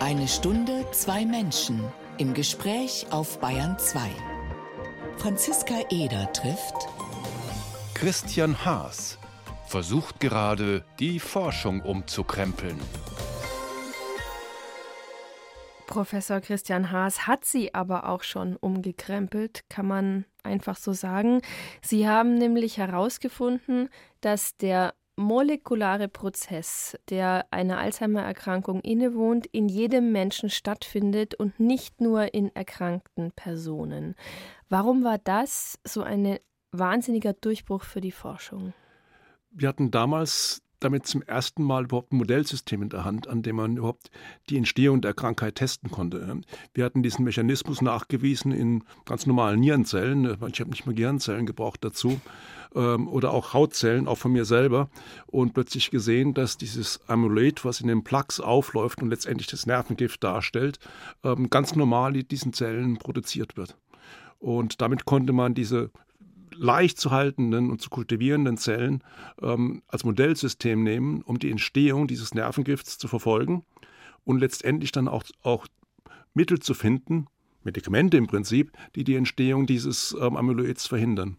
Eine 0.00 0.26
Stunde, 0.26 0.86
zwei 0.92 1.26
Menschen 1.26 1.80
im 2.16 2.32
Gespräch 2.32 3.06
auf 3.10 3.40
Bayern 3.40 3.78
2. 3.78 4.00
Franziska 5.18 5.74
Eder 5.90 6.32
trifft 6.32 6.88
Christian 7.94 8.64
Haas, 8.64 9.18
versucht 9.66 10.20
gerade, 10.20 10.84
die 10.98 11.18
Forschung 11.18 11.80
umzukrempeln. 11.82 12.78
Professor 15.88 16.40
Christian 16.40 16.92
Haas 16.92 17.26
hat 17.26 17.44
sie 17.44 17.74
aber 17.74 18.08
auch 18.08 18.22
schon 18.22 18.56
umgekrempelt, 18.56 19.64
kann 19.70 19.86
man 19.86 20.26
einfach 20.44 20.76
so 20.76 20.92
sagen. 20.92 21.40
Sie 21.82 22.06
haben 22.06 22.34
nämlich 22.34 22.76
herausgefunden, 22.76 23.88
dass 24.20 24.56
der 24.58 24.94
molekulare 25.16 26.08
Prozess, 26.08 26.96
der 27.08 27.46
einer 27.50 27.78
Alzheimer-Erkrankung 27.78 28.82
innewohnt, 28.82 29.46
in 29.46 29.68
jedem 29.68 30.12
Menschen 30.12 30.50
stattfindet 30.50 31.34
und 31.34 31.58
nicht 31.58 32.00
nur 32.00 32.34
in 32.34 32.54
erkrankten 32.54 33.32
Personen. 33.32 34.14
Warum 34.68 35.02
war 35.02 35.18
das 35.18 35.80
so 35.84 36.02
ein 36.02 36.38
wahnsinniger 36.70 37.32
Durchbruch 37.32 37.82
für 37.82 38.02
die 38.02 38.12
Forschung? 38.12 38.74
Wir 39.50 39.68
hatten 39.70 39.90
damals 39.90 40.62
damit 40.80 41.06
zum 41.06 41.22
ersten 41.22 41.62
Mal 41.62 41.84
überhaupt 41.84 42.12
ein 42.12 42.18
Modellsystem 42.18 42.82
in 42.82 42.88
der 42.88 43.04
Hand, 43.04 43.28
an 43.28 43.42
dem 43.42 43.56
man 43.56 43.76
überhaupt 43.76 44.10
die 44.48 44.56
Entstehung 44.56 45.00
der 45.00 45.14
Krankheit 45.14 45.56
testen 45.56 45.90
konnte. 45.90 46.40
Wir 46.74 46.84
hatten 46.84 47.02
diesen 47.02 47.24
Mechanismus 47.24 47.82
nachgewiesen 47.82 48.52
in 48.52 48.84
ganz 49.04 49.26
normalen 49.26 49.60
Nierenzellen. 49.60 50.24
Ich 50.52 50.60
habe 50.60 50.70
nicht 50.70 50.86
mal 50.86 50.94
Gehirnzellen 50.94 51.46
gebraucht 51.46 51.84
dazu. 51.84 52.20
Ähm, 52.74 53.08
oder 53.08 53.32
auch 53.32 53.54
Hautzellen, 53.54 54.06
auch 54.06 54.18
von 54.18 54.32
mir 54.32 54.44
selber. 54.44 54.90
Und 55.26 55.54
plötzlich 55.54 55.90
gesehen, 55.90 56.34
dass 56.34 56.58
dieses 56.58 57.00
Amyloid, 57.08 57.64
was 57.64 57.80
in 57.80 57.88
den 57.88 58.04
Plaques 58.04 58.40
aufläuft 58.40 59.02
und 59.02 59.08
letztendlich 59.08 59.46
das 59.46 59.66
Nervengift 59.66 60.22
darstellt, 60.22 60.78
ähm, 61.24 61.48
ganz 61.50 61.74
normal 61.74 62.16
in 62.16 62.28
diesen 62.28 62.52
Zellen 62.52 62.98
produziert 62.98 63.56
wird. 63.56 63.76
Und 64.38 64.80
damit 64.80 65.04
konnte 65.04 65.32
man 65.32 65.54
diese 65.54 65.90
leicht 66.58 66.98
zu 66.98 67.10
haltenden 67.10 67.70
und 67.70 67.80
zu 67.80 67.90
kultivierenden 67.90 68.56
Zellen 68.56 69.02
ähm, 69.40 69.82
als 69.86 70.04
Modellsystem 70.04 70.82
nehmen, 70.82 71.22
um 71.22 71.38
die 71.38 71.50
Entstehung 71.50 72.06
dieses 72.06 72.34
Nervengifts 72.34 72.98
zu 72.98 73.08
verfolgen 73.08 73.64
und 74.24 74.40
letztendlich 74.40 74.92
dann 74.92 75.08
auch, 75.08 75.24
auch 75.42 75.66
Mittel 76.34 76.58
zu 76.58 76.74
finden, 76.74 77.26
Medikamente 77.64 78.16
im 78.16 78.26
Prinzip, 78.26 78.72
die 78.94 79.04
die 79.04 79.16
Entstehung 79.16 79.66
dieses 79.66 80.16
ähm, 80.20 80.36
Amyloids 80.36 80.86
verhindern. 80.86 81.36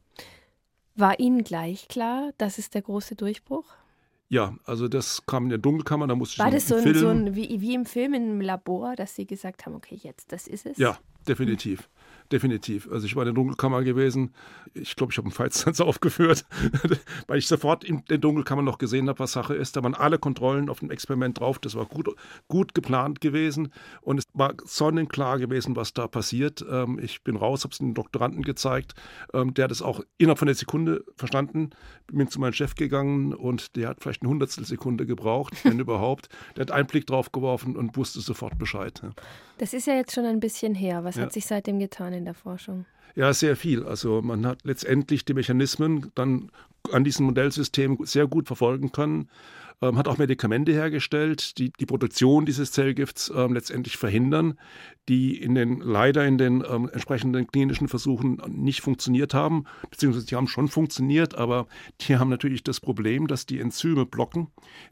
War 0.96 1.20
Ihnen 1.20 1.44
gleich 1.44 1.88
klar, 1.88 2.32
das 2.38 2.58
ist 2.58 2.74
der 2.74 2.82
große 2.82 3.16
Durchbruch? 3.16 3.66
Ja, 4.28 4.56
also 4.66 4.88
das 4.88 5.26
kam 5.26 5.46
in 5.46 5.50
der 5.50 5.58
Dunkelkammer, 5.58 6.06
da 6.08 6.16
musste 6.16 6.36
ich 6.36 6.40
War 6.40 6.52
das 6.52 6.68
so, 6.68 6.76
ein, 6.76 6.94
so 6.94 7.08
ein, 7.08 7.36
wie, 7.36 7.62
wie 7.62 7.74
im 7.74 7.86
Film 7.86 8.14
in 8.14 8.24
einem 8.24 8.42
Labor, 8.42 8.96
dass 8.96 9.16
Sie 9.16 9.26
gesagt 9.26 9.66
haben, 9.66 9.74
okay, 9.74 10.00
jetzt, 10.04 10.32
das 10.32 10.46
ist 10.46 10.68
es? 10.68 10.78
Ja, 10.78 11.00
definitiv 11.28 11.90
definitiv. 12.32 12.90
Also 12.92 13.06
ich 13.06 13.16
war 13.16 13.24
in 13.24 13.28
der 13.28 13.34
Dunkelkammer 13.34 13.84
gewesen. 13.84 14.34
Ich 14.74 14.96
glaube, 14.96 15.12
ich 15.12 15.18
habe 15.18 15.26
einen 15.26 15.34
Fallstanz 15.34 15.82
aufgeführt, 15.82 16.46
weil 17.28 17.40
ich 17.40 17.48
sofort 17.48 17.84
in 17.84 18.04
der 18.06 18.18
Dunkelkammer 18.18 18.62
noch 18.62 18.78
gesehen 18.78 19.10
habe, 19.10 19.20
was 19.20 19.32
Sache 19.32 19.56
ist. 19.56 19.76
Da 19.76 19.84
waren 19.84 19.96
alle 19.96 20.20
Kontrollen 20.20 20.70
auf 20.70 20.80
dem 20.80 20.92
Experiment 20.92 21.40
drauf. 21.40 21.60
Das 21.60 21.76
war 21.76 21.86
gut, 21.86 22.16
gut 22.48 22.74
geplant 22.74 23.22
gewesen 23.22 23.72
und 24.02 24.20
es 24.20 24.26
war 24.34 24.54
sonnenklar 24.64 25.40
gewesen, 25.40 25.76
was 25.76 25.94
da 25.94 26.08
passiert. 26.08 26.64
Ähm, 26.70 27.00
ich 27.02 27.24
bin 27.24 27.36
raus, 27.36 27.64
habe 27.64 27.72
es 27.72 27.80
dem 27.80 27.94
Doktoranden 27.94 28.44
gezeigt. 28.44 28.94
Ähm, 29.34 29.54
der 29.54 29.66
hat 29.66 29.72
es 29.72 29.82
auch 29.82 30.02
innerhalb 30.18 30.40
von 30.40 30.48
einer 30.48 30.56
Sekunde 30.56 31.04
verstanden. 31.16 31.72
Bin 32.12 32.28
zu 32.28 32.40
meinem 32.40 32.54
Chef 32.54 32.76
gegangen 32.76 33.34
und 33.34 33.76
der 33.76 33.90
hat 33.90 34.02
vielleicht 34.02 34.22
eine 34.22 34.30
Hundertstel 34.30 34.66
Sekunde 34.66 35.06
gebraucht, 35.06 35.54
wenn 35.64 35.80
überhaupt. 35.80 36.30
Der 36.56 36.62
hat 36.64 36.72
einen 36.72 36.88
Blick 36.88 37.08
drauf 37.08 37.32
geworfen 37.32 37.76
und 37.76 37.96
wusste 37.98 38.22
sofort 38.22 38.58
Bescheid. 38.58 39.02
Das 39.58 39.74
ist 39.74 39.88
ja 39.88 39.96
jetzt 39.96 40.14
schon 40.14 40.26
ein 40.26 40.40
bisschen 40.40 40.74
her. 40.74 41.04
Was 41.04 41.16
ja. 41.16 41.24
hat 41.24 41.34
sich 41.34 41.46
seitdem 41.46 41.80
getan 41.80 42.14
in 42.20 42.26
der 42.26 42.36
Forschung? 42.36 42.86
Ja, 43.16 43.34
sehr 43.34 43.56
viel. 43.56 43.84
Also 43.84 44.22
man 44.22 44.46
hat 44.46 44.60
letztendlich 44.64 45.26
die 45.26 45.34
Mechanismen 45.34 46.12
dann 46.16 46.52
an 46.92 47.04
diesem 47.04 47.26
Modellsystem 47.26 47.98
sehr 48.04 48.28
gut 48.28 48.48
verfolgen 48.48 48.92
können 48.92 49.30
ähm, 49.82 49.98
hat 49.98 50.08
auch 50.08 50.18
Medikamente 50.18 50.72
hergestellt, 50.72 51.58
die 51.58 51.72
die 51.72 51.86
Produktion 51.86 52.46
dieses 52.46 52.72
Zellgifts 52.72 53.32
ähm, 53.36 53.54
letztendlich 53.54 53.98
verhindern, 53.98 54.58
die 55.08 55.42
in 55.42 55.56
den, 55.56 55.80
leider 55.80 56.26
in 56.26 56.38
den 56.38 56.64
ähm, 56.70 56.90
entsprechenden 56.92 57.48
klinischen 57.48 57.88
Versuchen 57.88 58.42
nicht 58.48 58.82
funktioniert 58.82 59.34
haben, 59.34 59.66
beziehungsweise 59.90 60.26
die 60.26 60.36
haben 60.36 60.48
schon 60.48 60.68
funktioniert, 60.68 61.36
aber 61.36 61.68
die 62.02 62.18
haben 62.18 62.30
natürlich 62.30 62.64
das 62.64 62.80
Problem, 62.80 63.28
dass 63.28 63.46
die 63.46 63.60
Enzyme 63.60 64.06
blocken, 64.06 64.48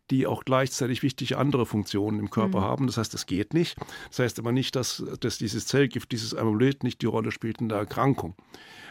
die 0.09 0.25
auch 0.25 0.43
gleichzeitig 0.43 1.03
wichtige 1.03 1.37
andere 1.37 1.65
Funktionen 1.65 2.19
im 2.19 2.29
Körper 2.29 2.59
mhm. 2.61 2.63
haben. 2.63 2.87
Das 2.87 2.97
heißt, 2.97 3.13
das 3.13 3.25
geht 3.25 3.53
nicht. 3.53 3.77
Das 4.09 4.19
heißt 4.19 4.39
aber 4.39 4.51
nicht, 4.51 4.75
dass, 4.75 5.03
dass 5.19 5.37
dieses 5.37 5.67
Zellgift, 5.67 6.11
dieses 6.11 6.33
Amyloid 6.33 6.83
nicht 6.83 7.01
die 7.01 7.07
Rolle 7.07 7.31
spielt 7.31 7.61
in 7.61 7.69
der 7.69 7.79
Erkrankung. 7.79 8.35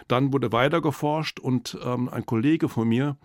Dann 0.09 0.33
wurde 0.33 0.53
weiter 0.53 0.81
geforscht 0.81 1.40
und 1.40 1.77
ähm, 1.85 2.09
ein 2.09 2.27
Kollege 2.27 2.69
von 2.69 2.88
mir 2.88 3.16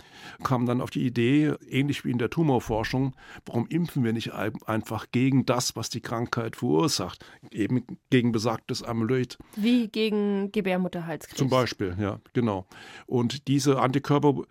kam 0.43 0.65
dann 0.65 0.81
auf 0.81 0.89
die 0.89 1.05
Idee, 1.05 1.53
ähnlich 1.69 2.05
wie 2.05 2.11
in 2.11 2.17
der 2.17 2.29
Tumorforschung, 2.29 3.15
warum 3.45 3.67
impfen 3.67 4.03
wir 4.03 4.13
nicht 4.13 4.33
einfach 4.33 5.07
gegen 5.11 5.45
das, 5.45 5.75
was 5.75 5.89
die 5.89 6.01
Krankheit 6.01 6.55
verursacht, 6.55 7.25
eben 7.51 7.85
gegen 8.09 8.31
besagtes 8.31 8.83
Amyloid. 8.83 9.37
Wie 9.55 9.87
gegen 9.87 10.51
Gebärmutterhalskrebs. 10.51 11.37
Zum 11.37 11.49
Beispiel, 11.49 11.95
ja, 11.99 12.19
genau. 12.33 12.65
Und 13.05 13.47
diese 13.47 13.79
Antikörper, 13.79 14.43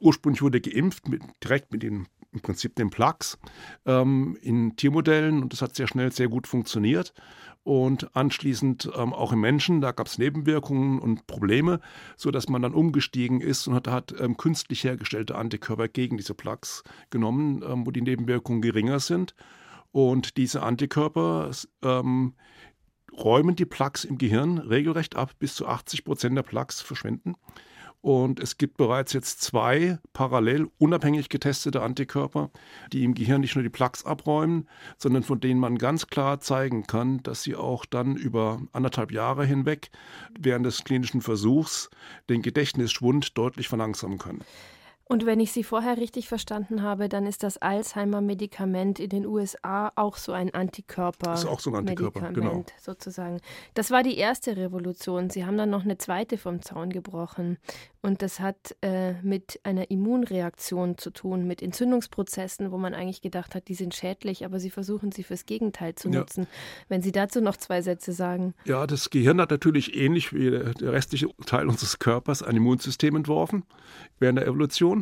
ursprünglich 0.00 0.42
wurde 0.42 0.60
geimpft 0.60 1.08
mit, 1.08 1.22
direkt 1.42 1.72
mit 1.72 1.82
den 1.82 2.06
im 2.32 2.40
Prinzip 2.40 2.74
den 2.76 2.90
Plaques 2.90 3.38
ähm, 3.86 4.36
in 4.40 4.76
Tiermodellen 4.76 5.42
und 5.42 5.52
das 5.52 5.62
hat 5.62 5.76
sehr 5.76 5.86
schnell 5.86 6.12
sehr 6.12 6.28
gut 6.28 6.46
funktioniert 6.46 7.12
und 7.64 8.16
anschließend 8.16 8.90
ähm, 8.96 9.12
auch 9.12 9.32
im 9.32 9.40
Menschen. 9.40 9.80
Da 9.80 9.92
gab 9.92 10.06
es 10.06 10.18
Nebenwirkungen 10.18 10.98
und 10.98 11.26
Probleme, 11.26 11.80
sodass 12.16 12.48
man 12.48 12.62
dann 12.62 12.74
umgestiegen 12.74 13.40
ist 13.40 13.68
und 13.68 13.74
hat, 13.74 13.86
hat 13.86 14.14
ähm, 14.18 14.36
künstlich 14.36 14.84
hergestellte 14.84 15.36
Antikörper 15.36 15.88
gegen 15.88 16.16
diese 16.16 16.34
Plaques 16.34 16.82
genommen, 17.10 17.62
ähm, 17.66 17.86
wo 17.86 17.90
die 17.90 18.02
Nebenwirkungen 18.02 18.62
geringer 18.62 19.00
sind. 19.00 19.34
Und 19.92 20.36
diese 20.38 20.62
Antikörper 20.62 21.50
ähm, 21.82 22.34
räumen 23.12 23.56
die 23.56 23.66
Plaques 23.66 24.04
im 24.04 24.18
Gehirn 24.18 24.58
regelrecht 24.58 25.16
ab. 25.16 25.32
Bis 25.38 25.54
zu 25.54 25.66
80 25.66 26.04
Prozent 26.04 26.36
der 26.36 26.42
Plaques 26.42 26.80
verschwinden. 26.80 27.34
Und 28.02 28.40
es 28.40 28.58
gibt 28.58 28.76
bereits 28.76 29.12
jetzt 29.12 29.42
zwei 29.42 29.98
parallel 30.12 30.68
unabhängig 30.78 31.28
getestete 31.28 31.82
Antikörper, 31.82 32.50
die 32.92 33.04
im 33.04 33.14
Gehirn 33.14 33.40
nicht 33.40 33.54
nur 33.54 33.62
die 33.62 33.70
Plaques 33.70 34.04
abräumen, 34.04 34.68
sondern 34.98 35.22
von 35.22 35.38
denen 35.38 35.60
man 35.60 35.78
ganz 35.78 36.08
klar 36.08 36.40
zeigen 36.40 36.84
kann, 36.88 37.22
dass 37.22 37.44
sie 37.44 37.54
auch 37.54 37.86
dann 37.86 38.16
über 38.16 38.60
anderthalb 38.72 39.12
Jahre 39.12 39.46
hinweg 39.46 39.90
während 40.36 40.66
des 40.66 40.82
klinischen 40.82 41.20
Versuchs 41.20 41.90
den 42.28 42.42
Gedächtnisschwund 42.42 43.38
deutlich 43.38 43.68
verlangsamen 43.68 44.18
können. 44.18 44.42
Und 45.12 45.26
wenn 45.26 45.40
ich 45.40 45.52
Sie 45.52 45.62
vorher 45.62 45.98
richtig 45.98 46.26
verstanden 46.26 46.80
habe, 46.82 47.10
dann 47.10 47.26
ist 47.26 47.42
das 47.42 47.58
Alzheimer-Medikament 47.58 48.98
in 48.98 49.10
den 49.10 49.26
USA 49.26 49.92
auch 49.94 50.16
so 50.16 50.32
ein 50.32 50.54
Antikörper. 50.54 51.32
Das 51.32 51.44
ist 51.44 51.50
auch 51.50 51.60
so 51.60 51.68
ein 51.70 51.76
Antikörper, 51.76 52.32
genau. 52.32 52.64
sozusagen. 52.80 53.38
Das 53.74 53.90
war 53.90 54.02
die 54.02 54.16
erste 54.16 54.56
Revolution. 54.56 55.28
Sie 55.28 55.44
haben 55.44 55.58
dann 55.58 55.68
noch 55.68 55.84
eine 55.84 55.98
zweite 55.98 56.38
vom 56.38 56.62
Zaun 56.62 56.88
gebrochen. 56.88 57.58
Und 58.00 58.20
das 58.20 58.40
hat 58.40 58.74
äh, 58.80 59.12
mit 59.22 59.60
einer 59.62 59.90
Immunreaktion 59.90 60.98
zu 60.98 61.10
tun, 61.10 61.46
mit 61.46 61.62
Entzündungsprozessen, 61.62 62.72
wo 62.72 62.78
man 62.78 62.94
eigentlich 62.94 63.20
gedacht 63.20 63.54
hat, 63.54 63.68
die 63.68 63.74
sind 63.74 63.94
schädlich, 63.94 64.44
aber 64.44 64.58
Sie 64.58 64.70
versuchen 64.70 65.12
sie 65.12 65.22
fürs 65.22 65.46
Gegenteil 65.46 65.94
zu 65.94 66.08
nutzen. 66.08 66.44
Ja. 66.44 66.48
Wenn 66.88 67.02
Sie 67.02 67.12
dazu 67.12 67.40
noch 67.40 67.56
zwei 67.56 67.80
Sätze 67.80 68.12
sagen. 68.12 68.54
Ja, 68.64 68.88
das 68.88 69.10
Gehirn 69.10 69.40
hat 69.40 69.50
natürlich 69.50 69.94
ähnlich 69.94 70.32
wie 70.32 70.50
der 70.50 70.92
restliche 70.92 71.28
Teil 71.46 71.68
unseres 71.68 72.00
Körpers 72.00 72.42
ein 72.42 72.56
Immunsystem 72.56 73.14
entworfen 73.14 73.62
während 74.18 74.38
der 74.38 74.46
Evolution. 74.48 75.01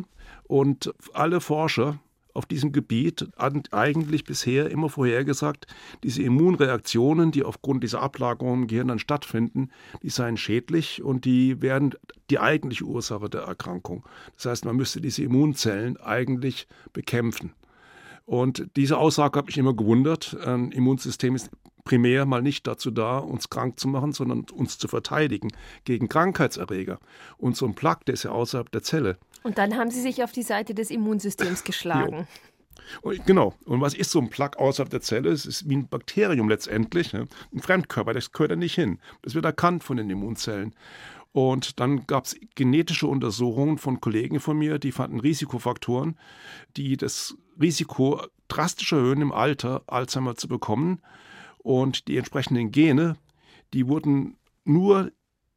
Und 0.51 0.93
alle 1.13 1.39
Forscher 1.39 2.01
auf 2.33 2.45
diesem 2.45 2.73
Gebiet 2.73 3.25
haben 3.37 3.63
eigentlich 3.71 4.25
bisher 4.25 4.69
immer 4.69 4.89
vorhergesagt, 4.89 5.65
diese 6.03 6.23
Immunreaktionen, 6.23 7.31
die 7.31 7.43
aufgrund 7.43 7.85
dieser 7.85 8.01
Ablagerungen 8.01 8.63
im 8.63 8.67
Gehirn 8.67 8.89
dann 8.89 8.99
stattfinden, 8.99 9.69
die 10.03 10.09
seien 10.09 10.35
schädlich 10.35 11.01
und 11.01 11.23
die 11.23 11.61
wären 11.61 11.95
die 12.29 12.39
eigentliche 12.39 12.83
Ursache 12.83 13.29
der 13.29 13.43
Erkrankung. 13.43 14.03
Das 14.35 14.47
heißt, 14.47 14.65
man 14.65 14.75
müsste 14.75 14.99
diese 14.99 15.23
Immunzellen 15.23 15.95
eigentlich 15.95 16.67
bekämpfen. 16.91 17.53
Und 18.25 18.67
diese 18.75 18.97
Aussage 18.97 19.37
habe 19.37 19.49
ich 19.49 19.57
immer 19.57 19.73
gewundert. 19.73 20.35
Ein 20.45 20.73
Immunsystem 20.73 21.33
ist 21.33 21.49
primär 21.83 22.25
mal 22.25 22.41
nicht 22.41 22.67
dazu 22.67 22.91
da, 22.91 23.17
uns 23.17 23.49
krank 23.49 23.79
zu 23.79 23.87
machen, 23.87 24.13
sondern 24.13 24.45
uns 24.53 24.77
zu 24.77 24.87
verteidigen 24.87 25.49
gegen 25.85 26.09
Krankheitserreger. 26.09 26.99
Und 27.37 27.57
so 27.57 27.65
ein 27.65 27.75
Plug, 27.75 27.97
der 28.07 28.13
ist 28.13 28.23
ja 28.23 28.31
außerhalb 28.31 28.71
der 28.71 28.83
Zelle. 28.83 29.17
Und 29.43 29.57
dann 29.57 29.75
haben 29.75 29.91
Sie 29.91 30.01
sich 30.01 30.23
auf 30.23 30.31
die 30.31 30.43
Seite 30.43 30.73
des 30.73 30.91
Immunsystems 30.91 31.63
geschlagen. 31.63 32.27
Und, 33.01 33.25
genau. 33.25 33.53
Und 33.65 33.81
was 33.81 33.93
ist 33.93 34.11
so 34.11 34.19
ein 34.19 34.29
Plug 34.29 34.51
außerhalb 34.57 34.89
der 34.89 35.01
Zelle? 35.01 35.29
Es 35.29 35.45
ist 35.45 35.69
wie 35.69 35.77
ein 35.77 35.87
Bakterium 35.87 36.49
letztendlich, 36.49 37.13
ne? 37.13 37.27
ein 37.53 37.61
Fremdkörper, 37.61 38.13
das 38.13 38.31
gehört 38.31 38.51
da 38.51 38.55
nicht 38.55 38.75
hin. 38.75 38.99
Das 39.21 39.35
wird 39.35 39.45
erkannt 39.45 39.83
von 39.83 39.97
den 39.97 40.09
Immunzellen. 40.09 40.75
Und 41.33 41.79
dann 41.79 42.05
gab 42.07 42.25
es 42.25 42.35
genetische 42.55 43.07
Untersuchungen 43.07 43.77
von 43.77 44.01
Kollegen 44.01 44.39
von 44.39 44.57
mir, 44.57 44.79
die 44.79 44.91
fanden 44.91 45.19
Risikofaktoren, 45.19 46.17
die 46.75 46.97
das 46.97 47.37
Risiko 47.59 48.21
drastisch 48.49 48.91
erhöhen, 48.91 49.21
im 49.21 49.31
Alter 49.31 49.83
Alzheimer 49.87 50.35
zu 50.35 50.49
bekommen. 50.49 51.01
Und 51.63 52.07
die 52.07 52.17
entsprechenden 52.17 52.71
Gene, 52.71 53.17
die 53.73 53.87
wurden 53.87 54.37
nur 54.65 55.11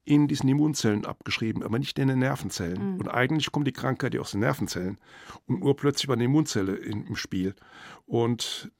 in 0.04 0.28
diesen 0.28 0.48
Immunzellen 0.48 1.06
abgeschrieben, 1.06 1.62
aber 1.62 1.78
nicht 1.78 1.98
in 1.98 2.08
den 2.08 2.18
Nervenzellen. 2.18 2.94
Mhm. 2.94 3.00
Und 3.00 3.08
eigentlich 3.08 3.50
kommt 3.52 3.66
die 3.66 3.72
Krankheit 3.72 4.12
ja 4.14 4.20
aus 4.20 4.32
den 4.32 4.40
Nervenzellen. 4.40 4.98
Und 5.46 5.62
urplötzlich 5.62 6.08
war 6.08 6.14
eine 6.14 6.24
Immunzelle 6.24 6.76
im 6.76 7.16
Spiel. 7.16 7.54
Und 8.04 8.70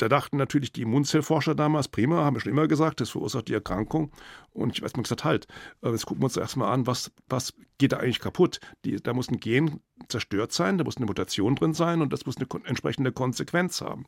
da 0.00 0.08
dachten 0.08 0.36
natürlich 0.36 0.72
die 0.72 0.82
Immunzellforscher 0.82 1.54
damals, 1.54 1.88
prima, 1.88 2.24
haben 2.24 2.36
wir 2.36 2.40
schon 2.40 2.52
immer 2.52 2.68
gesagt, 2.68 3.00
das 3.00 3.10
verursacht 3.10 3.48
die 3.48 3.54
Erkrankung. 3.54 4.12
Und 4.52 4.72
ich 4.72 4.82
weiß 4.82 4.94
mal 4.96 5.02
gesagt, 5.02 5.24
halt, 5.24 5.46
jetzt 5.82 6.06
gucken 6.06 6.22
wir 6.22 6.26
uns 6.26 6.36
erstmal 6.36 6.72
an, 6.72 6.86
was, 6.86 7.12
was 7.28 7.54
geht 7.78 7.92
da 7.92 7.98
eigentlich 7.98 8.20
kaputt? 8.20 8.60
Die, 8.84 8.96
da 8.96 9.12
muss 9.12 9.28
ein 9.28 9.40
Gen 9.40 9.80
zerstört 10.08 10.52
sein, 10.52 10.78
da 10.78 10.84
muss 10.84 10.96
eine 10.96 11.06
Mutation 11.06 11.54
drin 11.54 11.74
sein 11.74 12.00
und 12.00 12.12
das 12.12 12.26
muss 12.26 12.36
eine 12.36 12.46
entsprechende 12.64 13.12
Konsequenz 13.12 13.80
haben. 13.80 14.06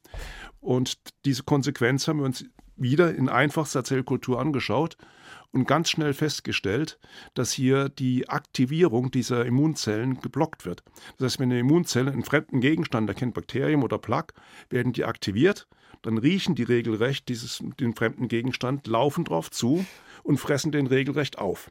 Und 0.61 0.98
diese 1.24 1.42
Konsequenz 1.42 2.09
haben 2.09 2.20
wir 2.20 2.26
uns 2.26 2.44
wieder 2.76 3.14
in 3.14 3.28
einfachster 3.28 3.85
Zellkultur 3.85 4.40
angeschaut 4.40 4.96
und 5.52 5.68
ganz 5.68 5.90
schnell 5.90 6.14
festgestellt, 6.14 6.98
dass 7.35 7.52
hier 7.52 7.88
die 7.88 8.28
Aktivierung 8.28 9.11
dieser 9.11 9.44
Immunzellen 9.44 10.20
geblockt 10.20 10.64
wird. 10.64 10.83
Das 11.18 11.26
heißt, 11.26 11.40
wenn 11.40 11.50
eine 11.50 11.61
Immunzelle 11.61 12.11
einen 12.11 12.24
fremden 12.24 12.61
Gegenstand 12.61 13.09
erkennt, 13.09 13.35
Bakterium 13.35 13.83
oder 13.83 13.98
Plaque, 13.98 14.35
werden 14.70 14.92
die 14.92 15.05
aktiviert, 15.05 15.68
dann 16.00 16.18
riechen 16.18 16.55
die 16.55 16.62
regelrecht 16.62 17.28
dieses, 17.28 17.62
den 17.78 17.94
fremden 17.94 18.28
Gegenstand, 18.28 18.87
laufen 18.87 19.24
drauf 19.24 19.50
zu 19.50 19.85
und 20.22 20.38
fressen 20.38 20.72
den 20.72 20.87
regelrecht 20.87 21.38
auf. 21.38 21.70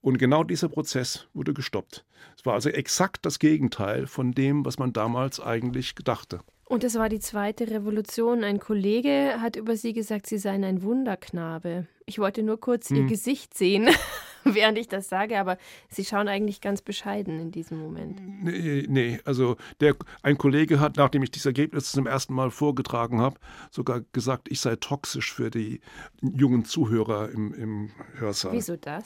Und 0.00 0.18
genau 0.18 0.44
dieser 0.44 0.68
Prozess 0.68 1.26
wurde 1.34 1.54
gestoppt. 1.54 2.04
Es 2.36 2.46
war 2.46 2.54
also 2.54 2.70
exakt 2.70 3.24
das 3.26 3.38
Gegenteil 3.38 4.06
von 4.06 4.32
dem, 4.32 4.64
was 4.64 4.78
man 4.78 4.92
damals 4.92 5.40
eigentlich 5.40 5.94
gedachte. 5.94 6.40
Und 6.66 6.82
es 6.82 6.94
war 6.94 7.08
die 7.08 7.20
zweite 7.20 7.70
Revolution. 7.70 8.42
Ein 8.42 8.58
Kollege 8.58 9.36
hat 9.40 9.56
über 9.56 9.76
sie 9.76 9.92
gesagt, 9.92 10.26
sie 10.26 10.38
seien 10.38 10.64
ein 10.64 10.82
Wunderknabe. 10.82 11.86
Ich 12.06 12.18
wollte 12.18 12.42
nur 12.42 12.60
kurz 12.60 12.90
hm. 12.90 12.96
ihr 12.96 13.04
Gesicht 13.04 13.54
sehen, 13.54 13.88
während 14.44 14.76
ich 14.76 14.88
das 14.88 15.08
sage, 15.08 15.38
aber 15.38 15.56
sie 15.88 16.04
schauen 16.04 16.28
eigentlich 16.28 16.60
ganz 16.60 16.82
bescheiden 16.82 17.40
in 17.40 17.50
diesem 17.50 17.78
Moment. 17.78 18.20
Nee, 18.42 18.84
nee. 18.88 19.20
also 19.24 19.56
der, 19.80 19.96
ein 20.22 20.36
Kollege 20.36 20.80
hat, 20.80 20.98
nachdem 20.98 21.22
ich 21.22 21.30
dieses 21.30 21.46
Ergebnis 21.46 21.92
zum 21.92 22.06
ersten 22.06 22.34
Mal 22.34 22.50
vorgetragen 22.50 23.22
habe, 23.22 23.40
sogar 23.70 24.02
gesagt, 24.12 24.48
ich 24.50 24.60
sei 24.60 24.76
toxisch 24.76 25.32
für 25.32 25.50
die 25.50 25.80
jungen 26.20 26.66
Zuhörer 26.66 27.30
im, 27.30 27.54
im 27.54 27.90
Hörsaal. 28.18 28.52
Wieso 28.52 28.76
das? 28.76 29.04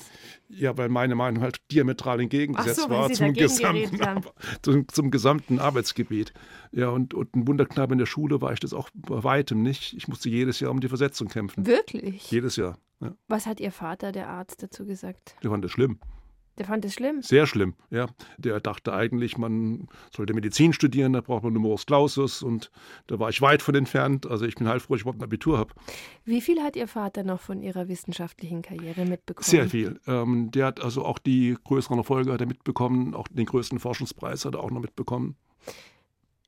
Ja, 0.49 0.77
weil 0.77 0.89
meine 0.89 1.15
Meinung 1.15 1.41
halt 1.41 1.59
diametral 1.71 2.21
entgegengesetzt 2.21 2.81
so, 2.83 2.91
war 2.91 3.13
zum 3.13 3.33
gesamten, 3.33 4.01
zum, 4.63 4.89
zum, 4.89 5.11
gesamten 5.13 5.61
Arbeitsgebiet. 5.61 6.33
Ja, 6.73 6.89
und, 6.89 7.15
und 7.15 7.37
ein 7.37 7.47
Wunderknabe 7.47 7.93
in 7.93 7.99
der 7.99 8.07
Schule 8.07 8.41
war 8.41 8.53
ich 8.53 8.61
das 8.61 8.73
auch 8.73 8.91
bei 8.93 9.23
weitem 9.23 9.63
nicht. 9.63 9.95
Ich 9.97 10.09
musste 10.09 10.29
jedes 10.29 10.59
Jahr 10.59 10.73
um 10.73 10.81
die 10.81 10.89
Versetzung 10.89 11.29
kämpfen. 11.29 11.65
Wirklich? 11.65 12.29
Jedes 12.33 12.57
Jahr. 12.57 12.77
Ja. 13.01 13.15
Was 13.29 13.47
hat 13.47 13.61
Ihr 13.61 13.73
Vater, 13.73 14.13
der 14.13 14.29
Arzt, 14.29 14.63
dazu 14.63 14.85
gesagt? 14.85 15.37
Der 15.43 15.51
fand 15.51 15.65
es 15.65 15.71
schlimm. 15.71 16.01
Der 16.59 16.67
fand 16.67 16.85
es 16.85 16.95
schlimm? 16.95 17.23
Sehr 17.23 17.47
schlimm, 17.47 17.75
ja. 17.91 18.09
Der 18.37 18.59
dachte 18.59 18.93
eigentlich, 18.93 19.39
man 19.39 19.87
sollte 20.15 20.35
Medizin 20.35 20.73
studieren, 20.73 21.13
da 21.13 21.21
braucht 21.21 21.45
man 21.45 21.53
Numerus 21.53 21.87
Clausus 21.87 22.43
und 22.43 22.73
da 23.07 23.21
war 23.21 23.29
ich 23.29 23.41
weit 23.41 23.63
von 23.63 23.77
entfernt. 23.77 24.27
Also 24.27 24.45
ich 24.45 24.57
bin 24.57 24.67
heilfroh, 24.67 24.95
dass 24.95 25.01
ich 25.01 25.03
überhaupt 25.03 25.21
ein 25.21 25.25
Abitur 25.25 25.57
habe. 25.57 25.73
Wie 26.25 26.41
viel 26.41 26.61
hat 26.61 26.75
Ihr 26.75 26.89
Vater 26.89 27.23
noch 27.23 27.41
von 27.41 27.63
Ihrer 27.63 27.87
wissenschaftlichen 27.87 28.63
Karriere 28.63 29.05
mitbekommen? 29.05 29.45
Sehr 29.45 29.69
viel. 29.69 30.01
Ähm, 30.09 30.51
der 30.51 30.67
hat 30.67 30.83
also 30.83 31.05
auch 31.05 31.21
die 31.21 31.57
größeren 31.63 31.99
Erfolge 31.99 32.33
hat 32.33 32.41
er 32.41 32.49
mitbekommen, 32.49 33.15
auch 33.15 33.29
den 33.29 33.47
größten 33.47 33.79
Forschungspreis 33.79 34.45
hat 34.45 34.55
er 34.55 34.61
auch 34.61 34.73
noch 34.73 34.81
mitbekommen. 34.81 35.37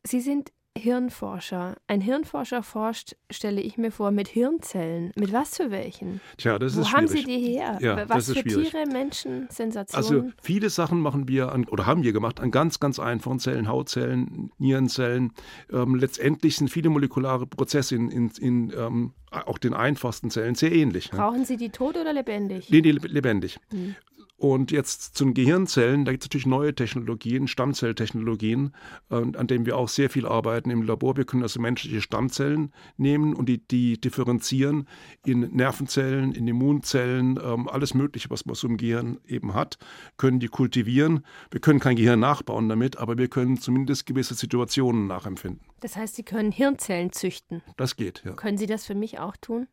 Sie 0.03 0.21
sind 0.21 0.51
Hirnforscher. 0.79 1.77
Ein 1.89 2.01
Hirnforscher 2.01 2.63
forscht, 2.63 3.17
stelle 3.31 3.61
ich 3.61 3.77
mir 3.77 3.91
vor, 3.91 4.13
mit 4.13 4.29
Hirnzellen. 4.29 5.13
Mit 5.17 5.33
was 5.33 5.57
für 5.57 5.71
welchen? 5.71 6.21
Tja, 6.37 6.59
das 6.59 6.77
Wo 6.77 6.83
ist 6.83 6.93
haben 6.93 7.09
schwierig. 7.09 7.27
Sie 7.27 7.39
die 7.39 7.59
her? 7.59 7.79
Ja, 7.81 8.09
was 8.09 8.27
für 8.33 8.41
schwierig. 8.41 8.71
Tiere, 8.71 8.87
Menschen, 8.87 9.49
Sensationen? 9.51 10.05
Also 10.05 10.33
viele 10.43 10.71
Sachen 10.71 11.01
machen 11.01 11.27
wir 11.27 11.51
an, 11.53 11.65
oder 11.67 11.87
haben 11.87 12.05
wir 12.05 12.13
gemacht 12.13 12.39
an 12.41 12.53
ganz, 12.53 12.79
ganz 12.79 13.01
einfachen 13.01 13.41
Zellen, 13.41 13.69
Hautzellen, 13.69 14.53
Nierenzellen. 14.59 15.33
Ähm, 15.73 15.97
letztendlich 15.97 16.57
sind 16.57 16.69
viele 16.69 16.89
molekulare 16.89 17.47
Prozesse 17.47 17.97
in, 17.97 18.11
in, 18.11 18.31
in 18.41 18.73
ähm, 18.77 19.13
auch 19.31 19.59
den 19.59 19.75
einfachsten 19.75 20.31
Zellen 20.31 20.55
sehr 20.55 20.73
ähnlich. 20.73 21.13
Ne? 21.13 21.19
Brauchen 21.19 21.45
Sie 21.45 21.57
die 21.57 21.71
tot 21.71 21.97
oder 21.97 22.13
lebendig? 22.13 22.71
Nee, 22.71 22.81
nee 22.81 22.93
lebendig. 22.93 23.59
Hm. 23.71 23.97
Und 24.41 24.71
jetzt 24.71 25.19
zu 25.19 25.25
den 25.25 25.35
Gehirnzellen, 25.35 26.07
da 26.07 26.13
gibt 26.13 26.25
es 26.25 26.29
natürlich 26.29 26.47
neue 26.47 26.75
Technologien, 26.75 27.47
Stammzelltechnologien, 27.47 28.75
äh, 29.11 29.17
an 29.17 29.47
denen 29.47 29.67
wir 29.67 29.77
auch 29.77 29.91
sehr 29.91 30.09
viel 30.09 30.27
arbeiten 30.27 30.71
im 30.71 30.81
Labor. 30.81 31.19
Wir 31.19 31.27
können 31.27 31.43
also 31.43 31.61
menschliche 31.61 32.01
Stammzellen 32.01 32.73
nehmen 32.97 33.35
und 33.35 33.51
die, 33.51 33.59
die 33.59 34.01
differenzieren 34.01 34.89
in 35.27 35.41
Nervenzellen, 35.41 36.33
in 36.33 36.49
Immunzellen, 36.49 37.39
ähm, 37.45 37.69
alles 37.69 37.93
Mögliche, 37.93 38.31
was 38.31 38.47
man 38.47 38.55
so 38.55 38.67
im 38.67 38.79
Gehirn 38.79 39.19
eben 39.29 39.53
hat, 39.53 39.77
können 40.17 40.41
die 40.41 40.49
kultivieren. 40.49 41.27
Wir 41.51 41.61
können 41.61 41.79
kein 41.79 41.97
Gehirn 41.97 42.21
nachbauen 42.21 42.71
damit, 42.71 42.97
aber 42.97 43.19
wir 43.19 43.29
können 43.29 43.59
zumindest 43.59 44.07
gewisse 44.07 44.33
Situationen 44.33 45.07
nachempfinden. 45.07 45.61
Das 45.81 45.97
heißt, 45.97 46.17
Sie 46.17 46.23
können 46.23 46.51
Hirnzellen 46.51 47.13
züchten. 47.13 47.61
Das 47.77 47.95
geht, 47.95 48.23
ja. 48.25 48.33
Können 48.33 48.57
Sie 48.57 48.67
das 48.67 48.87
für 48.87 48.95
mich 48.95 49.19
auch 49.19 49.37
tun? 49.37 49.67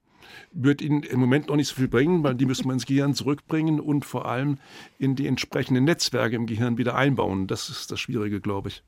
Wird 0.51 0.81
Ihnen 0.81 1.03
im 1.03 1.19
Moment 1.19 1.47
noch 1.47 1.55
nicht 1.55 1.67
so 1.67 1.75
viel 1.75 1.87
bringen, 1.87 2.23
weil 2.23 2.35
die 2.35 2.45
müssen 2.45 2.65
wir 2.65 2.73
ins 2.73 2.85
Gehirn 2.85 3.13
zurückbringen 3.13 3.79
und 3.79 4.05
vor 4.05 4.25
allem 4.25 4.57
in 4.97 5.15
die 5.15 5.27
entsprechenden 5.27 5.83
Netzwerke 5.83 6.35
im 6.35 6.45
Gehirn 6.45 6.77
wieder 6.77 6.95
einbauen. 6.95 7.47
Das 7.47 7.69
ist 7.69 7.91
das 7.91 7.99
Schwierige, 7.99 8.41
glaube 8.41 8.69
ich. 8.69 8.83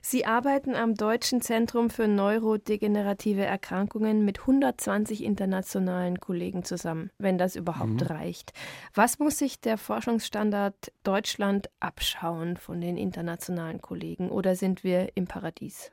Sie 0.00 0.26
arbeiten 0.26 0.74
am 0.74 0.94
Deutschen 0.94 1.40
Zentrum 1.40 1.88
für 1.88 2.08
neurodegenerative 2.08 3.44
Erkrankungen 3.44 4.24
mit 4.24 4.40
120 4.40 5.22
internationalen 5.22 6.18
Kollegen 6.18 6.64
zusammen, 6.64 7.10
wenn 7.18 7.38
das 7.38 7.54
überhaupt 7.54 8.00
mhm. 8.00 8.06
reicht. 8.06 8.52
Was 8.94 9.20
muss 9.20 9.38
sich 9.38 9.60
der 9.60 9.78
Forschungsstandard 9.78 10.92
Deutschland 11.04 11.68
abschauen 11.78 12.56
von 12.56 12.80
den 12.80 12.96
internationalen 12.96 13.80
Kollegen 13.80 14.30
oder 14.30 14.56
sind 14.56 14.82
wir 14.82 15.16
im 15.16 15.26
Paradies? 15.26 15.92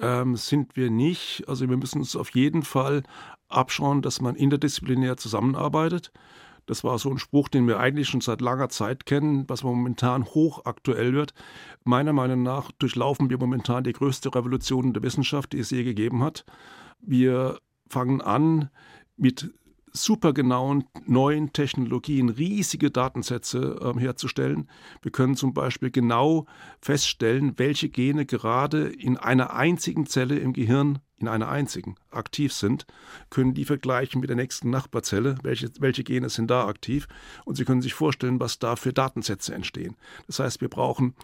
Ähm, 0.00 0.36
sind 0.36 0.76
wir 0.76 0.90
nicht. 0.90 1.42
Also 1.48 1.68
wir 1.68 1.76
müssen 1.76 1.98
uns 1.98 2.14
auf 2.14 2.30
jeden 2.30 2.62
Fall 2.62 3.02
abschauen, 3.48 4.02
dass 4.02 4.20
man 4.20 4.36
interdisziplinär 4.36 5.16
zusammenarbeitet. 5.16 6.12
Das 6.66 6.84
war 6.84 6.98
so 6.98 7.10
ein 7.10 7.18
Spruch, 7.18 7.48
den 7.48 7.66
wir 7.66 7.80
eigentlich 7.80 8.08
schon 8.08 8.20
seit 8.20 8.42
langer 8.42 8.68
Zeit 8.68 9.06
kennen, 9.06 9.48
was 9.48 9.62
momentan 9.62 10.26
hochaktuell 10.26 11.14
wird. 11.14 11.32
Meiner 11.84 12.12
Meinung 12.12 12.42
nach 12.42 12.70
durchlaufen 12.72 13.30
wir 13.30 13.38
momentan 13.38 13.84
die 13.84 13.94
größte 13.94 14.34
Revolution 14.34 14.92
der 14.92 15.02
Wissenschaft, 15.02 15.54
die 15.54 15.60
es 15.60 15.70
je 15.70 15.82
gegeben 15.82 16.22
hat. 16.22 16.44
Wir 17.00 17.58
fangen 17.88 18.20
an 18.20 18.68
mit 19.16 19.50
supergenauen 19.92 20.84
neuen 21.06 21.52
Technologien 21.52 22.28
riesige 22.28 22.90
Datensätze 22.90 23.78
äh, 23.80 23.98
herzustellen. 23.98 24.68
Wir 25.02 25.10
können 25.10 25.36
zum 25.36 25.54
Beispiel 25.54 25.90
genau 25.90 26.46
feststellen, 26.80 27.54
welche 27.56 27.88
Gene 27.88 28.26
gerade 28.26 28.88
in 28.88 29.16
einer 29.16 29.54
einzigen 29.54 30.06
Zelle 30.06 30.38
im 30.38 30.52
Gehirn, 30.52 30.98
in 31.20 31.28
einer 31.28 31.48
einzigen, 31.48 31.96
aktiv 32.10 32.52
sind, 32.52 32.86
können 33.30 33.54
die 33.54 33.64
vergleichen 33.64 34.20
mit 34.20 34.30
der 34.30 34.36
nächsten 34.36 34.70
Nachbarzelle, 34.70 35.36
welche, 35.42 35.70
welche 35.80 36.04
Gene 36.04 36.28
sind 36.28 36.50
da 36.50 36.66
aktiv 36.66 37.08
und 37.44 37.56
Sie 37.56 37.64
können 37.64 37.82
sich 37.82 37.94
vorstellen, 37.94 38.40
was 38.40 38.58
da 38.58 38.76
für 38.76 38.92
Datensätze 38.92 39.54
entstehen. 39.54 39.96
Das 40.26 40.38
heißt, 40.38 40.60
wir 40.60 40.68
brauchen 40.68 41.14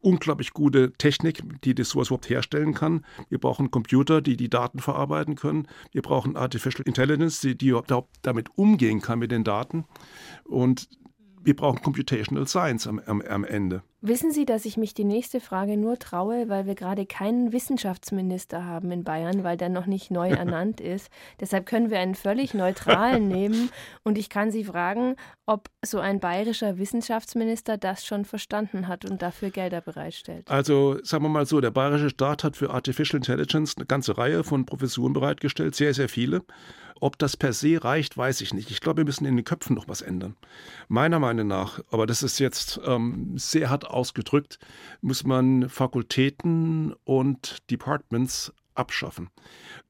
unglaublich 0.00 0.52
gute 0.52 0.92
Technik, 0.92 1.42
die 1.64 1.74
das 1.74 1.90
sowas 1.90 2.08
überhaupt 2.08 2.30
herstellen 2.30 2.74
kann. 2.74 3.04
Wir 3.28 3.38
brauchen 3.38 3.70
Computer, 3.70 4.20
die 4.20 4.36
die 4.36 4.48
Daten 4.48 4.78
verarbeiten 4.78 5.34
können. 5.34 5.66
Wir 5.92 6.02
brauchen 6.02 6.36
Artificial 6.36 6.86
Intelligence, 6.86 7.40
die, 7.40 7.56
die 7.56 7.76
damit 8.22 8.48
umgehen 8.56 9.00
kann 9.00 9.18
mit 9.18 9.32
den 9.32 9.44
Daten. 9.44 9.84
Und 10.44 10.88
wir 11.42 11.56
brauchen 11.56 11.82
Computational 11.82 12.46
Science 12.46 12.86
am, 12.86 13.00
am, 13.06 13.20
am 13.22 13.44
Ende. 13.44 13.82
Wissen 14.00 14.30
Sie, 14.30 14.44
dass 14.44 14.64
ich 14.64 14.76
mich 14.76 14.94
die 14.94 15.04
nächste 15.04 15.40
Frage 15.40 15.76
nur 15.76 15.98
traue, 15.98 16.48
weil 16.48 16.66
wir 16.66 16.76
gerade 16.76 17.04
keinen 17.04 17.52
Wissenschaftsminister 17.52 18.64
haben 18.64 18.92
in 18.92 19.02
Bayern, 19.02 19.42
weil 19.42 19.56
der 19.56 19.70
noch 19.70 19.86
nicht 19.86 20.12
neu 20.12 20.28
ernannt 20.30 20.80
ist. 20.80 21.10
Deshalb 21.40 21.66
können 21.66 21.90
wir 21.90 21.98
einen 21.98 22.14
völlig 22.14 22.54
neutralen 22.54 23.26
nehmen. 23.28 23.70
Und 24.04 24.16
ich 24.16 24.30
kann 24.30 24.52
Sie 24.52 24.62
fragen, 24.62 25.16
ob 25.46 25.68
so 25.84 25.98
ein 25.98 26.20
bayerischer 26.20 26.78
Wissenschaftsminister 26.78 27.76
das 27.76 28.06
schon 28.06 28.24
verstanden 28.24 28.86
hat 28.86 29.04
und 29.04 29.20
dafür 29.20 29.50
Gelder 29.50 29.80
bereitstellt. 29.80 30.48
Also 30.48 30.98
sagen 31.02 31.24
wir 31.24 31.28
mal 31.28 31.46
so, 31.46 31.60
der 31.60 31.72
bayerische 31.72 32.10
Staat 32.10 32.44
hat 32.44 32.56
für 32.56 32.70
Artificial 32.70 33.16
Intelligence 33.16 33.76
eine 33.76 33.86
ganze 33.86 34.16
Reihe 34.16 34.44
von 34.44 34.64
Professuren 34.64 35.12
bereitgestellt, 35.12 35.74
sehr, 35.74 35.92
sehr 35.92 36.08
viele. 36.08 36.42
Ob 37.00 37.18
das 37.18 37.36
per 37.36 37.52
se 37.52 37.82
reicht, 37.82 38.16
weiß 38.16 38.40
ich 38.40 38.54
nicht. 38.54 38.70
Ich 38.70 38.80
glaube, 38.80 38.98
wir 38.98 39.04
müssen 39.04 39.24
in 39.24 39.36
den 39.36 39.44
Köpfen 39.44 39.74
noch 39.74 39.88
was 39.88 40.02
ändern. 40.02 40.36
Meiner 40.88 41.18
Meinung 41.18 41.46
nach, 41.46 41.80
aber 41.90 42.06
das 42.06 42.22
ist 42.22 42.38
jetzt 42.38 42.80
ähm, 42.84 43.32
sehr 43.36 43.70
hart 43.70 43.86
ausgedrückt, 43.86 44.58
muss 45.00 45.24
man 45.24 45.68
Fakultäten 45.68 46.94
und 47.04 47.70
Departments 47.70 48.52
abschaffen. 48.78 49.30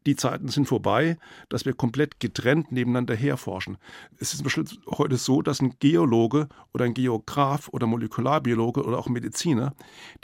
Die 0.07 0.17
Zeiten 0.17 0.49
sind 0.49 0.67
vorbei, 0.67 1.19
dass 1.49 1.67
wir 1.67 1.75
komplett 1.75 2.21
getrennt 2.21 2.73
nebeneinander 2.73 3.15
herforschen. 3.15 3.77
Es 4.19 4.33
ist 4.33 4.45
heute 4.87 5.17
so, 5.17 5.43
dass 5.43 5.61
ein 5.61 5.75
Geologe 5.81 6.49
oder 6.73 6.87
ein 6.87 6.95
Geograf 6.95 7.69
oder 7.69 7.87
Molekularbiologe 7.87 8.85
oder 8.85 8.99
auch 8.99 9.09
Mediziner 9.09 9.75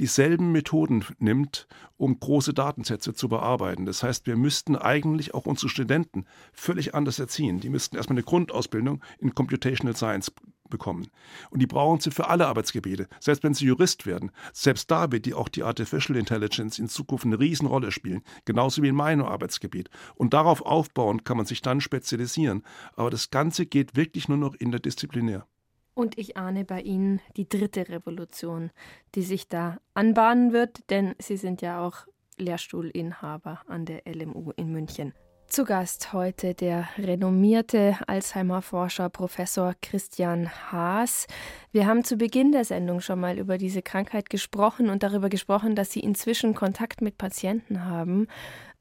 dieselben 0.00 0.53
Methoden 0.53 1.05
nimmt, 1.18 1.66
um 1.96 2.18
große 2.18 2.55
Datensätze 2.55 3.14
zu 3.14 3.29
bearbeiten. 3.29 3.85
Das 3.85 4.03
heißt, 4.03 4.27
wir 4.27 4.37
müssten 4.37 4.77
eigentlich 4.77 5.35
auch 5.35 5.46
unsere 5.46 5.68
Studenten 5.68 6.24
völlig 6.53 6.94
anders 6.94 7.18
erziehen. 7.18 7.61
Die 7.61 7.68
müssten 7.68 7.96
erstmal 7.96 8.16
eine 8.16 8.24
Grundausbildung 8.24 9.03
in 9.18 9.35
Computational 9.35 9.96
Science 9.96 10.33
bekommen. 10.70 11.09
Und 11.50 11.61
die 11.61 11.66
brauchen 11.66 12.00
sie 12.00 12.11
für 12.11 12.29
alle 12.29 12.46
Arbeitsgebiete, 12.46 13.09
selbst 13.20 13.42
wenn 13.42 13.55
sie 13.55 13.66
Jurist 13.66 14.07
werden. 14.07 14.31
Selbst 14.53 14.90
da 14.90 15.11
wird 15.12 15.27
die 15.27 15.35
auch 15.35 15.48
die 15.48 15.62
Artificial 15.62 16.18
Intelligence 16.18 16.79
in 16.79 16.88
Zukunft 16.88 17.27
eine 17.27 17.38
Riesenrolle 17.38 17.90
spielen, 17.90 18.22
genauso 18.44 18.83
wie 18.83 18.88
in 18.88 18.94
meinem 18.94 19.24
Arbeitsgebiet. 19.24 19.90
Und 20.14 20.35
darauf 20.35 20.62
aufbauen 20.62 21.24
kann 21.24 21.37
man 21.37 21.46
sich 21.46 21.62
dann 21.62 21.81
spezialisieren. 21.81 22.62
Aber 22.96 23.11
das 23.11 23.31
Ganze 23.31 23.66
geht 23.66 23.96
wirklich 23.96 24.29
nur 24.29 24.38
noch 24.38 24.55
interdisziplinär. 24.55 25.46
Und 25.94 26.18
ich 26.18 26.37
ahne 26.37 26.64
bei 26.64 26.81
Ihnen 26.81 27.20
die 27.37 27.48
dritte 27.48 27.88
Revolution, 27.88 28.70
die 29.14 29.22
sich 29.22 29.48
da 29.48 29.79
anbahnen 29.94 30.53
wird, 30.53 30.90
denn 30.90 31.14
Sie 31.18 31.37
sind 31.37 31.62
ja 31.62 31.81
auch 31.87 32.07
Lehrstuhlinhaber 32.37 33.61
an 33.68 33.85
der 33.87 34.03
LMU 34.05 34.50
in 34.57 34.72
München. 34.72 35.14
Zu 35.55 35.64
Gast 35.64 36.12
heute 36.12 36.53
der 36.53 36.88
renommierte 36.99 37.97
Alzheimer-Forscher 38.09 39.09
Professor 39.09 39.75
Christian 39.81 40.51
Haas. 40.51 41.29
Wir 41.71 41.87
haben 41.87 42.03
zu 42.03 42.17
Beginn 42.17 42.51
der 42.51 42.64
Sendung 42.64 43.01
schon 43.01 43.21
mal 43.21 43.38
über 43.38 43.57
diese 43.57 43.81
Krankheit 43.81 44.31
gesprochen 44.31 44.90
und 44.90 45.05
darüber 45.05 45.29
gesprochen, 45.29 45.77
dass 45.77 45.93
Sie 45.93 46.01
inzwischen 46.01 46.57
Kontakt 46.57 47.03
mit 47.03 47.19
Patienten 47.19 47.85
haben. 47.85 48.27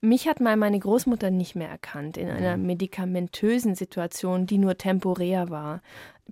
Mich 0.06 0.28
hat 0.28 0.42
mal 0.42 0.58
meine 0.58 0.78
Großmutter 0.78 1.32
nicht 1.32 1.56
mehr 1.56 1.70
erkannt 1.70 2.18
in 2.18 2.28
einer 2.28 2.58
mhm. 2.58 2.66
medikamentösen 2.66 3.74
Situation, 3.74 4.46
die 4.46 4.58
nur 4.58 4.78
temporär 4.78 5.50
war. 5.50 5.82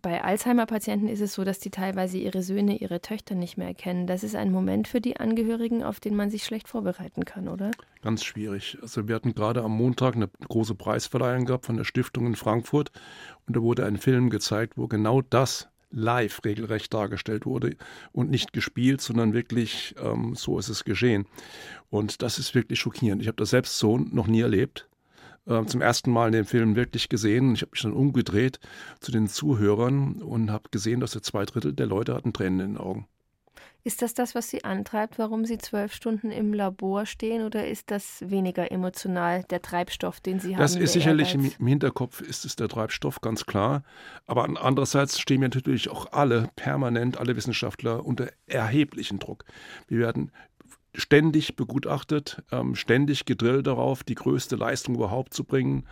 Bei 0.02 0.22
Alzheimer-Patienten 0.22 1.08
ist 1.08 1.22
es 1.22 1.36
so, 1.36 1.46
dass 1.46 1.60
die 1.60 1.70
teilweise 1.70 2.18
ihre 2.18 2.44
Söhne, 2.44 2.76
ihre 2.76 3.00
Töchter 3.00 3.34
nicht 3.34 3.58
mehr 3.58 3.70
erkennen. 3.70 4.08
Das 4.08 4.26
ist 4.26 4.36
ein 4.36 4.52
Moment 4.52 4.90
für 4.90 5.00
die 5.00 5.16
Angehörigen, 5.16 5.84
auf 5.84 6.02
den 6.02 6.18
man 6.18 6.30
sich 6.30 6.44
schlecht 6.44 6.68
vorbereiten 6.68 7.24
kann, 7.24 7.48
oder? 7.48 7.72
Ganz 8.02 8.26
schwierig. 8.26 8.78
Also 8.82 9.08
wir 9.08 9.16
hatten 9.16 9.36
gerade 9.36 9.64
am 9.64 9.72
Montag 9.72 10.18
eine 10.18 10.30
große 10.50 10.76
Preisverleihung 10.76 11.46
gehabt 11.46 11.66
von 11.66 11.78
der 11.78 11.86
Stiftung 11.86 12.26
in 12.28 12.36
Frankfurt 12.36 12.92
und 13.48 13.56
da 13.56 13.62
wurde 13.62 13.86
ein 13.86 13.96
Film 13.96 14.30
gezeigt, 14.30 14.74
wo 14.76 14.90
genau 14.90 15.22
das 15.22 15.70
live 15.92 16.44
regelrecht 16.44 16.94
dargestellt 16.94 17.46
wurde 17.46 17.76
und 18.12 18.30
nicht 18.30 18.54
gespielt, 18.54 19.02
sondern 19.02 19.34
wirklich 19.34 19.96
ähm, 20.02 20.36
so 20.36 20.58
ist 20.58 20.70
es 20.70 20.84
geschehen. 20.84 21.26
Und 21.90 22.22
das 22.22 22.40
ist 22.40 22.56
wirklich 22.56 22.80
schockierend. 22.80 23.22
Ich 23.22 23.28
habe 23.28 23.38
das 23.38 23.50
selbst 23.50 23.78
so 23.78 23.98
noch 23.98 24.28
nie 24.28 24.42
erlebt. 24.42 24.88
Ähm, 25.48 25.68
zum 25.68 25.82
ersten 25.82 26.12
Mal 26.12 26.28
in 26.28 26.34
dem 26.34 26.46
Film 26.46 26.76
wirklich 26.76 27.10
gesehen. 27.10 27.54
Ich 27.54 27.62
habe 27.62 27.72
mich 27.72 27.82
dann 27.82 27.94
umgedreht 27.94 28.60
zu 29.00 29.12
den 29.12 29.28
Zuhörern 29.28 30.22
und 30.22 30.52
habe 30.52 30.70
gesehen, 30.72 31.00
dass 31.00 31.12
der 31.12 31.24
zwei 31.24 31.46
Drittel 31.46 31.74
der 31.74 31.88
Leute 31.88 32.14
hatten 32.14 32.34
Tränen 32.34 32.60
in 32.60 32.74
den 32.74 32.78
Augen. 32.78 33.08
Ist 33.84 34.02
das 34.02 34.14
das, 34.14 34.36
was 34.36 34.50
Sie 34.50 34.64
antreibt, 34.64 35.18
warum 35.18 35.46
Sie 35.46 35.58
zwölf 35.58 35.94
Stunden 35.94 36.32
im 36.32 36.54
Labor 36.54 37.06
stehen, 37.06 37.44
oder 37.44 37.68
ist 37.68 37.90
das 37.90 38.24
weniger 38.26 38.72
emotional 38.72 39.44
der 39.50 39.62
Treibstoff, 39.62 40.20
den 40.20 40.40
Sie 40.40 40.56
haben? 40.56 40.62
Das 40.62 40.76
ist 40.76 40.94
sicherlich 40.94 41.34
im, 41.34 41.52
im, 41.58 41.68
Hinterkopf, 41.68 42.22
ist 42.22 42.46
es 42.46 42.56
der 42.56 42.68
Treibstoff, 42.68 43.22
ganz 43.22 43.46
klar. 43.46 43.84
Aber 44.28 44.48
andererseits 44.62 45.20
stehen 45.20 45.42
wir 45.42 45.48
natürlich 45.48 45.90
auch 45.90 46.12
alle 46.12 46.50
permanent, 46.56 47.18
alle 47.18 47.36
Wissenschaftler 47.36 48.06
unter 48.06 48.28
erheblichen 48.46 49.18
Druck. 49.18 49.46
Wir 49.88 50.00
werden 50.00 50.32
ständig 50.94 51.56
begutachtet, 51.56 52.44
ähm, 52.52 52.76
ständig 52.76 53.26
gedrillt 53.26 53.66
darauf, 53.66 54.04
die 54.04 54.16
größte 54.16 54.56
Leistung 54.58 54.96
überhaupt 54.96 55.34
zu 55.34 55.44
bringen 55.44 55.88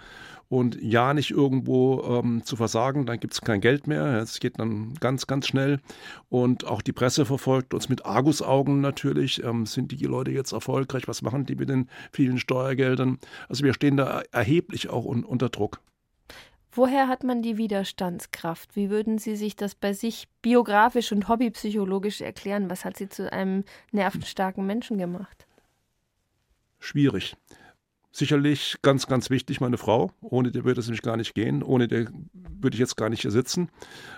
und 0.50 0.82
ja 0.82 1.14
nicht 1.14 1.30
irgendwo 1.30 2.02
ähm, 2.04 2.44
zu 2.44 2.56
versagen, 2.56 3.06
dann 3.06 3.20
gibt 3.20 3.34
es 3.34 3.42
kein 3.42 3.62
Geld 3.62 3.86
mehr. 3.86 4.18
Es 4.18 4.40
geht 4.40 4.60
dann 4.60 4.96
ganz, 5.00 5.28
ganz 5.28 5.48
schnell. 5.48 5.80
Und 6.28 6.66
auch 6.66 6.82
die 6.82 6.92
Presse 6.92 7.26
verfolgt 7.26 7.76
uns 7.76 7.88
mit 7.88 8.06
Argusaugen 8.06 8.82
natürlich. 8.82 9.44
Ähm, 9.44 9.68
sind 9.68 9.92
die 9.92 10.06
Leute 10.06 10.32
jetzt 10.32 10.52
erfolgreich? 10.52 11.08
Was 11.08 11.22
machen 11.22 11.46
die 11.46 11.56
mit 11.56 11.70
den 11.70 11.88
vielen 12.12 12.40
Steuergeldern? 12.40 13.20
Also 13.48 13.64
wir 13.64 13.74
stehen 13.74 13.96
da 13.96 14.24
erheblich 14.32 14.90
auch 14.90 15.06
un 15.06 15.24
unter 15.24 15.50
Druck. 15.50 15.80
Woher 16.72 17.08
hat 17.08 17.24
man 17.24 17.42
die 17.42 17.58
Widerstandskraft? 17.58 18.76
Wie 18.76 18.90
würden 18.90 19.18
Sie 19.18 19.36
sich 19.36 19.56
das 19.56 19.76
bei 19.76 19.94
sich 19.94 20.28
biografisch 20.42 21.12
und 21.12 21.28
hobbypsychologisch 21.28 22.22
erklären? 22.22 22.70
Was 22.70 22.86
hat 22.86 22.98
Sie 22.98 23.10
zu 23.10 23.32
einem 23.32 23.64
nervenstarken 23.92 24.66
Menschen 24.66 24.98
gemacht? 24.98 25.46
Schwierig. 26.80 27.36
Sicherlich 28.12 28.78
ganz, 28.82 29.06
ganz 29.06 29.30
wichtig, 29.30 29.62
meine 29.62 29.78
Frau. 29.78 30.12
Ohne 30.22 30.52
die 30.52 30.64
würde 30.66 30.80
es 30.80 30.88
nämlich 30.88 31.04
gar 31.04 31.18
nicht 31.18 31.36
gehen. 31.36 31.62
Ohne 31.62 31.88
die 31.88 32.08
würde 32.34 32.76
ich 32.76 32.80
jetzt 32.80 32.98
gar 32.98 33.10
nicht 33.10 33.22
hier 33.22 33.32
sitzen. 33.32 33.70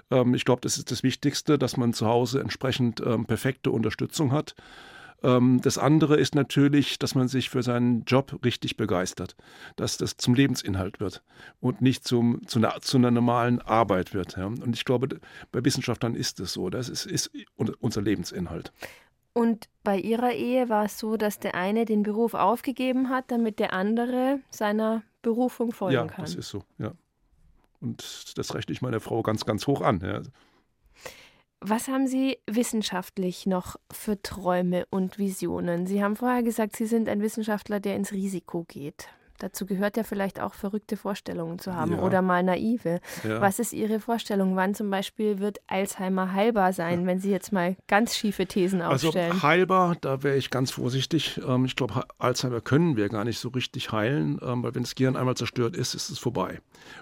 Ähm, 0.10 0.34
ich 0.34 0.46
glaube, 0.46 0.62
das 0.62 0.78
ist 0.78 0.92
das 0.92 1.04
Wichtigste, 1.04 1.58
dass 1.58 1.76
man 1.78 1.94
zu 1.94 2.08
Hause 2.08 2.40
entsprechend 2.40 3.02
ähm, 3.06 3.26
perfekte 3.26 3.70
Unterstützung 3.72 4.32
hat. 4.32 4.56
Ähm, 5.24 5.60
das 5.62 5.78
andere 5.78 6.18
ist 6.18 6.36
natürlich, 6.36 7.00
dass 7.00 7.16
man 7.16 7.28
sich 7.28 7.50
für 7.50 7.64
seinen 7.64 8.04
Job 8.06 8.40
richtig 8.44 8.78
begeistert, 8.78 9.36
dass 9.76 9.98
das 9.98 10.18
zum 10.18 10.34
Lebensinhalt 10.34 11.00
wird 11.00 11.22
und 11.60 11.82
nicht 11.82 12.06
zum, 12.08 12.46
zu, 12.48 12.60
einer, 12.60 12.80
zu 12.82 12.98
einer 12.98 13.12
normalen 13.12 13.62
Arbeit 13.62 14.14
wird. 14.14 14.38
Ja. 14.38 14.46
Und 14.46 14.74
ich 14.74 14.86
glaube, 14.86 15.20
bei 15.52 15.64
Wissenschaftlern 15.64 16.16
ist 16.16 16.40
es 16.40 16.54
so. 16.54 16.70
Das 16.70 16.90
ist, 16.90 17.06
ist 17.06 17.30
unser 17.80 18.02
Lebensinhalt. 18.02 18.72
Und 19.34 19.70
bei 19.84 19.98
Ihrer 19.98 20.34
Ehe 20.34 20.68
war 20.70 20.86
es 20.86 21.00
so, 21.00 21.16
dass 21.16 21.40
der 21.40 21.56
eine 21.56 21.86
den 21.86 22.04
Beruf 22.04 22.34
aufgegeben 22.34 23.10
hat, 23.10 23.32
damit 23.32 23.60
der 23.60 23.74
andere 23.74 24.40
seiner 24.50 25.04
Berufung 25.22 25.72
folgen 25.72 25.94
ja, 25.96 26.06
kann. 26.06 26.20
Ja, 26.20 26.24
das 26.24 26.36
ist 26.36 26.50
so, 26.50 26.64
ja. 26.78 26.92
Und 27.80 28.38
das 28.38 28.54
rechne 28.54 28.74
ich 28.74 28.82
meiner 28.82 29.00
Frau 29.00 29.24
ganz, 29.24 29.46
ganz 29.46 29.66
hoch 29.68 29.82
an. 29.82 30.02
Ja. 30.02 30.22
Was 31.62 31.88
haben 31.88 32.08
Sie 32.08 32.38
wissenschaftlich 32.48 33.46
noch 33.46 33.76
für 33.92 34.22
Träume 34.22 34.86
und 34.90 35.18
Visionen? 35.18 35.88
Sie 35.88 36.04
haben 36.04 36.16
vorher 36.16 36.44
gesagt, 36.44 36.76
Sie 36.76 36.86
sind 36.86 37.08
ein 37.08 37.22
Wissenschaftler, 37.22 37.80
der 37.80 37.96
ins 37.96 38.12
Risiko 38.12 38.66
geht. 38.68 39.08
Dazu 39.42 39.66
gehört 39.66 39.98
ja 39.98 40.04
vielleicht 40.04 40.40
auch 40.40 40.54
verrückte 40.54 40.98
Vorstellungen 40.98 41.58
zu 41.58 41.76
haben 41.76 41.94
ja. 41.94 42.02
oder 42.02 42.22
mal 42.22 42.44
naive. 42.44 43.00
Ja. 43.24 43.42
Was 43.42 43.58
ist 43.58 43.74
Ihre 43.74 44.00
Vorstellung? 44.00 44.56
Wann 44.56 44.76
zum 44.76 44.92
Beispiel 44.92 45.40
wird 45.40 45.60
Alzheimer 45.66 46.34
heilbar 46.34 46.74
sein, 46.74 47.02
ja. 47.02 47.08
wenn 47.08 47.20
Sie 47.20 47.32
jetzt 47.32 47.52
mal 47.52 47.76
ganz 47.88 48.16
schiefe 48.16 48.46
Thesen 48.46 48.82
also 48.82 49.08
aufstellen? 49.08 49.32
Also 49.32 49.44
heilbar, 49.44 49.96
da 50.00 50.22
wäre 50.22 50.38
ich 50.38 50.52
ganz 50.52 50.70
vorsichtig. 50.70 51.42
Ähm, 51.48 51.66
ich 51.66 51.76
glaube, 51.76 52.04
Alzheimer 52.20 52.62
können 52.62 52.98
wir 52.98 53.10
gar 53.10 53.24
nicht 53.24 53.40
so 53.40 53.50
richtig 53.50 53.92
heilen, 53.92 54.40
ähm, 54.44 54.62
weil 54.62 54.76
wenn 54.76 54.84
das 54.84 54.94
Gehirn 54.94 55.16
einmal 55.16 55.36
zerstört 55.36 55.76
ist, 55.76 55.96
ist 55.96 56.12
es 56.12 56.20
vorbei. 56.20 56.60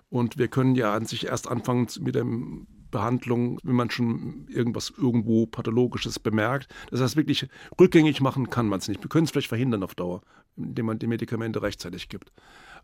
Und 0.10 0.38
wir 0.38 0.48
können 0.48 0.76
ja 0.76 0.94
an 0.94 1.06
sich 1.06 1.28
erst 1.28 1.50
anfangen 1.50 1.88
mit 2.00 2.16
dem 2.16 2.68
Behandlung, 2.92 3.60
wenn 3.64 3.76
man 3.76 3.90
schon 3.90 4.48
irgendwas 4.50 4.92
irgendwo 4.96 5.46
Pathologisches 5.46 6.20
bemerkt. 6.20 6.68
Das 6.90 7.02
heißt, 7.02 7.16
wirklich 7.16 7.48
rückgängig 7.80 8.22
machen 8.22 8.50
kann 8.50 8.68
man 8.68 8.80
es 8.80 8.88
nicht. 8.88 9.02
Wir 9.04 9.10
können 9.10 9.26
es 9.26 9.32
vielleicht 9.32 9.48
verhindern 9.48 9.84
auf 9.84 9.96
Dauer, 9.96 10.22
indem 10.58 10.88
man 10.88 11.00
die 11.00 11.08
Medikamente 11.08 11.62
rechtzeitig 11.62 12.10
gibt. 12.10 12.32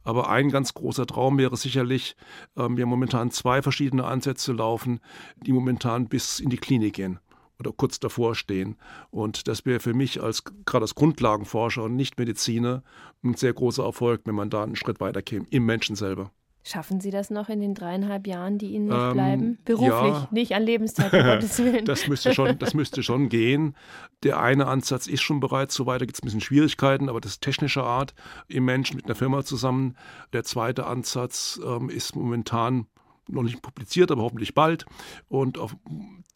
Aber 0.03 0.29
ein 0.29 0.49
ganz 0.49 0.73
großer 0.73 1.07
Traum 1.07 1.37
wäre 1.37 1.57
sicherlich, 1.57 2.15
ähm, 2.55 2.77
wir 2.77 2.83
haben 2.83 2.89
momentan 2.89 3.31
zwei 3.31 3.61
verschiedene 3.61 4.05
Ansätze 4.05 4.53
laufen, 4.53 4.99
die 5.37 5.51
momentan 5.51 6.07
bis 6.07 6.39
in 6.39 6.49
die 6.49 6.57
Klinik 6.57 6.93
gehen 6.93 7.19
oder 7.59 7.71
kurz 7.71 7.99
davor 7.99 8.35
stehen. 8.35 8.77
Und 9.09 9.47
das 9.47 9.65
wäre 9.65 9.79
für 9.79 9.93
mich 9.93 10.21
als 10.21 10.43
gerade 10.65 10.83
als 10.83 10.95
Grundlagenforscher 10.95 11.83
und 11.83 11.95
nicht 11.95 12.19
Mediziner 12.19 12.83
ein 13.23 13.35
sehr 13.35 13.53
großer 13.53 13.83
Erfolg, 13.83 14.21
wenn 14.25 14.35
man 14.35 14.49
da 14.49 14.63
einen 14.63 14.75
Schritt 14.75 14.99
weiter 14.99 15.21
käme, 15.21 15.45
im 15.49 15.65
Menschen 15.65 15.95
selber. 15.95 16.31
Schaffen 16.67 16.99
Sie 16.99 17.11
das 17.11 17.29
noch 17.29 17.49
in 17.49 17.61
den 17.61 17.75
dreieinhalb 17.75 18.25
Jahren, 18.25 18.57
die 18.57 18.73
Ihnen 18.73 18.87
noch 18.87 19.09
ähm, 19.09 19.13
bleiben? 19.13 19.57
Beruflich, 19.65 19.91
ja. 19.91 20.27
nicht 20.31 20.55
an 20.55 20.63
Lebenszeit, 20.63 21.13
um 21.13 21.19
Gottes 21.23 21.59
Willen. 21.59 21.85
Das 21.85 22.07
müsste, 22.07 22.33
schon, 22.33 22.57
das 22.57 22.73
müsste 22.73 23.03
schon 23.03 23.29
gehen. 23.29 23.75
Der 24.23 24.39
eine 24.39 24.65
Ansatz 24.65 25.05
ist 25.05 25.21
schon 25.21 25.39
bereits 25.39 25.75
so 25.75 25.85
weit, 25.85 26.01
da 26.01 26.05
gibt 26.05 26.17
es 26.17 26.23
ein 26.23 26.25
bisschen 26.25 26.41
Schwierigkeiten, 26.41 27.07
aber 27.07 27.21
das 27.21 27.33
ist 27.33 27.43
technischer 27.43 27.83
Art 27.83 28.15
im 28.47 28.65
Menschen 28.65 28.95
mit 28.95 29.05
einer 29.05 29.13
Firma 29.13 29.43
zusammen. 29.43 29.95
Der 30.33 30.43
zweite 30.43 30.87
Ansatz 30.87 31.59
ähm, 31.63 31.91
ist 31.91 32.15
momentan 32.15 32.87
noch 33.27 33.43
nicht 33.43 33.61
publiziert, 33.61 34.09
aber 34.09 34.23
hoffentlich 34.23 34.55
bald 34.55 34.87
und 35.27 35.59
auf, 35.59 35.75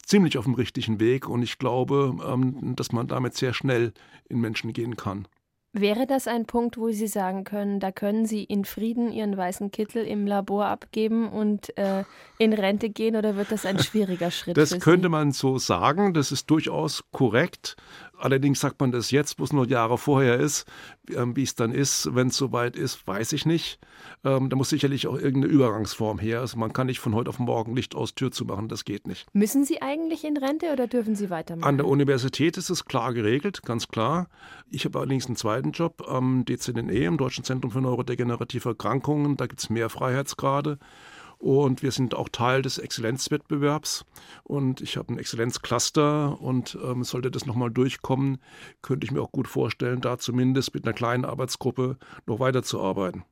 ziemlich 0.04 0.38
auf 0.38 0.44
dem 0.44 0.54
richtigen 0.54 1.00
Weg. 1.00 1.28
Und 1.28 1.42
ich 1.42 1.58
glaube, 1.58 2.16
ähm, 2.24 2.76
dass 2.76 2.92
man 2.92 3.08
damit 3.08 3.34
sehr 3.34 3.52
schnell 3.52 3.92
in 4.28 4.40
Menschen 4.40 4.72
gehen 4.72 4.96
kann. 4.96 5.26
Wäre 5.72 6.04
das 6.04 6.26
ein 6.26 6.46
Punkt, 6.46 6.78
wo 6.78 6.90
Sie 6.90 7.06
sagen 7.06 7.44
können, 7.44 7.78
da 7.78 7.92
können 7.92 8.26
Sie 8.26 8.42
in 8.42 8.64
Frieden 8.64 9.12
Ihren 9.12 9.36
weißen 9.36 9.70
Kittel 9.70 10.04
im 10.04 10.26
Labor 10.26 10.66
abgeben 10.66 11.28
und 11.28 11.76
äh, 11.78 12.02
in 12.38 12.52
Rente 12.52 12.90
gehen 12.90 13.14
oder 13.14 13.36
wird 13.36 13.52
das 13.52 13.64
ein 13.64 13.78
schwieriger 13.78 14.32
Schritt? 14.32 14.56
Das 14.56 14.80
könnte 14.80 15.08
man 15.08 15.30
so 15.30 15.58
sagen, 15.58 16.12
das 16.12 16.32
ist 16.32 16.50
durchaus 16.50 17.04
korrekt. 17.12 17.76
Allerdings 18.20 18.60
sagt 18.60 18.80
man 18.80 18.92
das 18.92 19.10
jetzt, 19.10 19.38
wo 19.38 19.44
es 19.44 19.52
nur 19.52 19.66
Jahre 19.66 19.98
vorher 19.98 20.38
ist. 20.38 20.66
Ähm, 21.14 21.36
wie 21.36 21.42
es 21.42 21.54
dann 21.54 21.72
ist, 21.72 22.14
wenn 22.14 22.28
es 22.28 22.36
soweit 22.36 22.76
ist, 22.76 23.06
weiß 23.06 23.32
ich 23.32 23.46
nicht. 23.46 23.78
Ähm, 24.24 24.50
da 24.50 24.56
muss 24.56 24.68
sicherlich 24.68 25.06
auch 25.06 25.16
irgendeine 25.16 25.52
Übergangsform 25.52 26.18
her. 26.18 26.40
Also 26.40 26.58
man 26.58 26.72
kann 26.72 26.86
nicht 26.86 27.00
von 27.00 27.14
heute 27.14 27.30
auf 27.30 27.38
morgen 27.38 27.74
Licht 27.74 27.94
aus 27.94 28.14
Tür 28.14 28.30
zu 28.30 28.44
machen, 28.44 28.68
das 28.68 28.84
geht 28.84 29.06
nicht. 29.06 29.26
Müssen 29.34 29.64
Sie 29.64 29.82
eigentlich 29.82 30.24
in 30.24 30.36
Rente 30.36 30.72
oder 30.72 30.86
dürfen 30.86 31.16
Sie 31.16 31.30
weitermachen? 31.30 31.66
An 31.66 31.76
der 31.78 31.86
Universität 31.86 32.56
ist 32.56 32.70
es 32.70 32.84
klar 32.84 33.14
geregelt, 33.14 33.62
ganz 33.62 33.88
klar. 33.88 34.28
Ich 34.70 34.84
habe 34.84 34.98
allerdings 34.98 35.26
einen 35.26 35.36
zweiten 35.36 35.72
Job 35.72 36.06
am 36.08 36.44
DZNE, 36.44 37.04
im 37.06 37.16
Deutschen 37.16 37.44
Zentrum 37.44 37.70
für 37.70 37.80
Neurodegenerative 37.80 38.70
Erkrankungen. 38.70 39.36
Da 39.36 39.46
gibt 39.46 39.60
es 39.60 39.70
mehr 39.70 39.88
Freiheitsgrade. 39.88 40.78
Und 41.40 41.82
wir 41.82 41.90
sind 41.90 42.14
auch 42.14 42.28
Teil 42.28 42.60
des 42.60 42.76
Exzellenzwettbewerbs. 42.76 44.04
Und 44.44 44.82
ich 44.82 44.98
habe 44.98 45.14
ein 45.14 45.18
Exzellenzcluster. 45.18 46.38
Und 46.38 46.78
ähm, 46.84 47.02
sollte 47.02 47.30
das 47.30 47.46
nochmal 47.46 47.70
durchkommen, 47.70 48.42
könnte 48.82 49.06
ich 49.06 49.10
mir 49.10 49.22
auch 49.22 49.32
gut 49.32 49.48
vorstellen, 49.48 50.02
da 50.02 50.18
zumindest 50.18 50.74
mit 50.74 50.84
einer 50.84 50.92
kleinen 50.92 51.24
Arbeitsgruppe 51.24 51.96
noch 52.26 52.40
weiterzuarbeiten. 52.40 53.24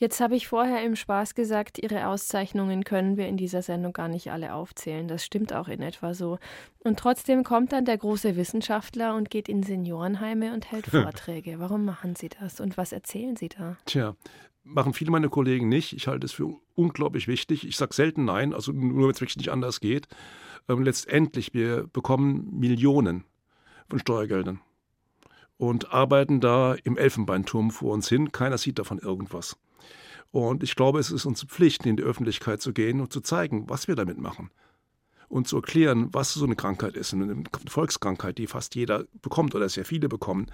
Jetzt 0.00 0.18
habe 0.20 0.34
ich 0.34 0.48
vorher 0.48 0.82
im 0.82 0.96
Spaß 0.96 1.34
gesagt, 1.34 1.78
Ihre 1.78 2.06
Auszeichnungen 2.06 2.84
können 2.84 3.18
wir 3.18 3.28
in 3.28 3.36
dieser 3.36 3.60
Sendung 3.60 3.92
gar 3.92 4.08
nicht 4.08 4.32
alle 4.32 4.54
aufzählen. 4.54 5.06
Das 5.06 5.24
stimmt 5.24 5.52
auch 5.52 5.68
in 5.68 5.82
etwa 5.82 6.14
so. 6.14 6.38
Und 6.82 6.98
trotzdem 6.98 7.44
kommt 7.44 7.72
dann 7.72 7.84
der 7.84 7.98
große 7.98 8.34
Wissenschaftler 8.34 9.14
und 9.14 9.28
geht 9.28 9.46
in 9.46 9.62
Seniorenheime 9.62 10.54
und 10.54 10.72
hält 10.72 10.86
Vorträge. 10.90 11.60
Warum 11.60 11.84
machen 11.84 12.16
Sie 12.16 12.30
das 12.30 12.60
und 12.60 12.78
was 12.78 12.92
erzählen 12.92 13.36
Sie 13.36 13.50
da? 13.50 13.76
Tja, 13.84 14.16
machen 14.64 14.92
viele 14.92 15.10
meiner 15.10 15.28
Kollegen 15.28 15.68
nicht. 15.68 15.92
Ich 15.92 16.06
halte 16.06 16.26
es 16.26 16.32
für 16.32 16.56
unglaublich 16.74 17.28
wichtig. 17.28 17.66
Ich 17.66 17.76
sage 17.76 17.94
selten 17.94 18.24
nein, 18.24 18.54
also 18.54 18.72
nur 18.72 19.04
wenn 19.04 19.14
es 19.14 19.20
wirklich 19.20 19.36
nicht 19.36 19.50
anders 19.50 19.80
geht. 19.80 20.08
Ähm, 20.68 20.82
letztendlich, 20.82 21.54
wir 21.54 21.86
bekommen 21.86 22.58
Millionen 22.58 23.24
von 23.88 23.98
Steuergeldern 23.98 24.60
und 25.56 25.92
arbeiten 25.92 26.40
da 26.40 26.74
im 26.84 26.96
Elfenbeinturm 26.96 27.70
vor 27.70 27.92
uns 27.92 28.08
hin. 28.08 28.32
Keiner 28.32 28.58
sieht 28.58 28.78
davon 28.78 28.98
irgendwas. 28.98 29.56
Und 30.30 30.62
ich 30.62 30.76
glaube, 30.76 31.00
es 31.00 31.10
ist 31.10 31.26
unsere 31.26 31.48
Pflicht, 31.48 31.84
in 31.86 31.96
die 31.96 32.02
Öffentlichkeit 32.02 32.62
zu 32.62 32.72
gehen 32.72 33.00
und 33.00 33.12
zu 33.12 33.20
zeigen, 33.20 33.68
was 33.68 33.88
wir 33.88 33.96
damit 33.96 34.18
machen. 34.18 34.50
Und 35.30 35.46
zu 35.46 35.56
erklären, 35.56 36.08
was 36.12 36.34
so 36.34 36.44
eine 36.44 36.56
Krankheit 36.56 36.96
ist, 36.96 37.14
eine 37.14 37.44
Volkskrankheit, 37.68 38.36
die 38.36 38.48
fast 38.48 38.74
jeder 38.74 39.04
bekommt 39.22 39.54
oder 39.54 39.68
sehr 39.68 39.84
viele 39.84 40.08
bekommen. 40.08 40.46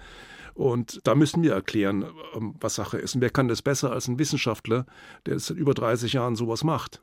Und 0.53 1.01
da 1.03 1.15
müssen 1.15 1.41
wir 1.43 1.53
erklären, 1.53 2.05
ähm, 2.35 2.55
was 2.59 2.75
Sache 2.75 2.97
ist. 2.99 3.15
Und 3.15 3.21
wer 3.21 3.31
kann 3.31 3.47
das 3.47 3.61
besser 3.61 3.91
als 3.91 4.07
ein 4.07 4.19
Wissenschaftler, 4.19 4.85
der 5.25 5.39
seit 5.39 5.57
über 5.57 5.73
30 5.73 6.13
Jahren 6.13 6.35
sowas 6.35 6.63
macht? 6.63 7.01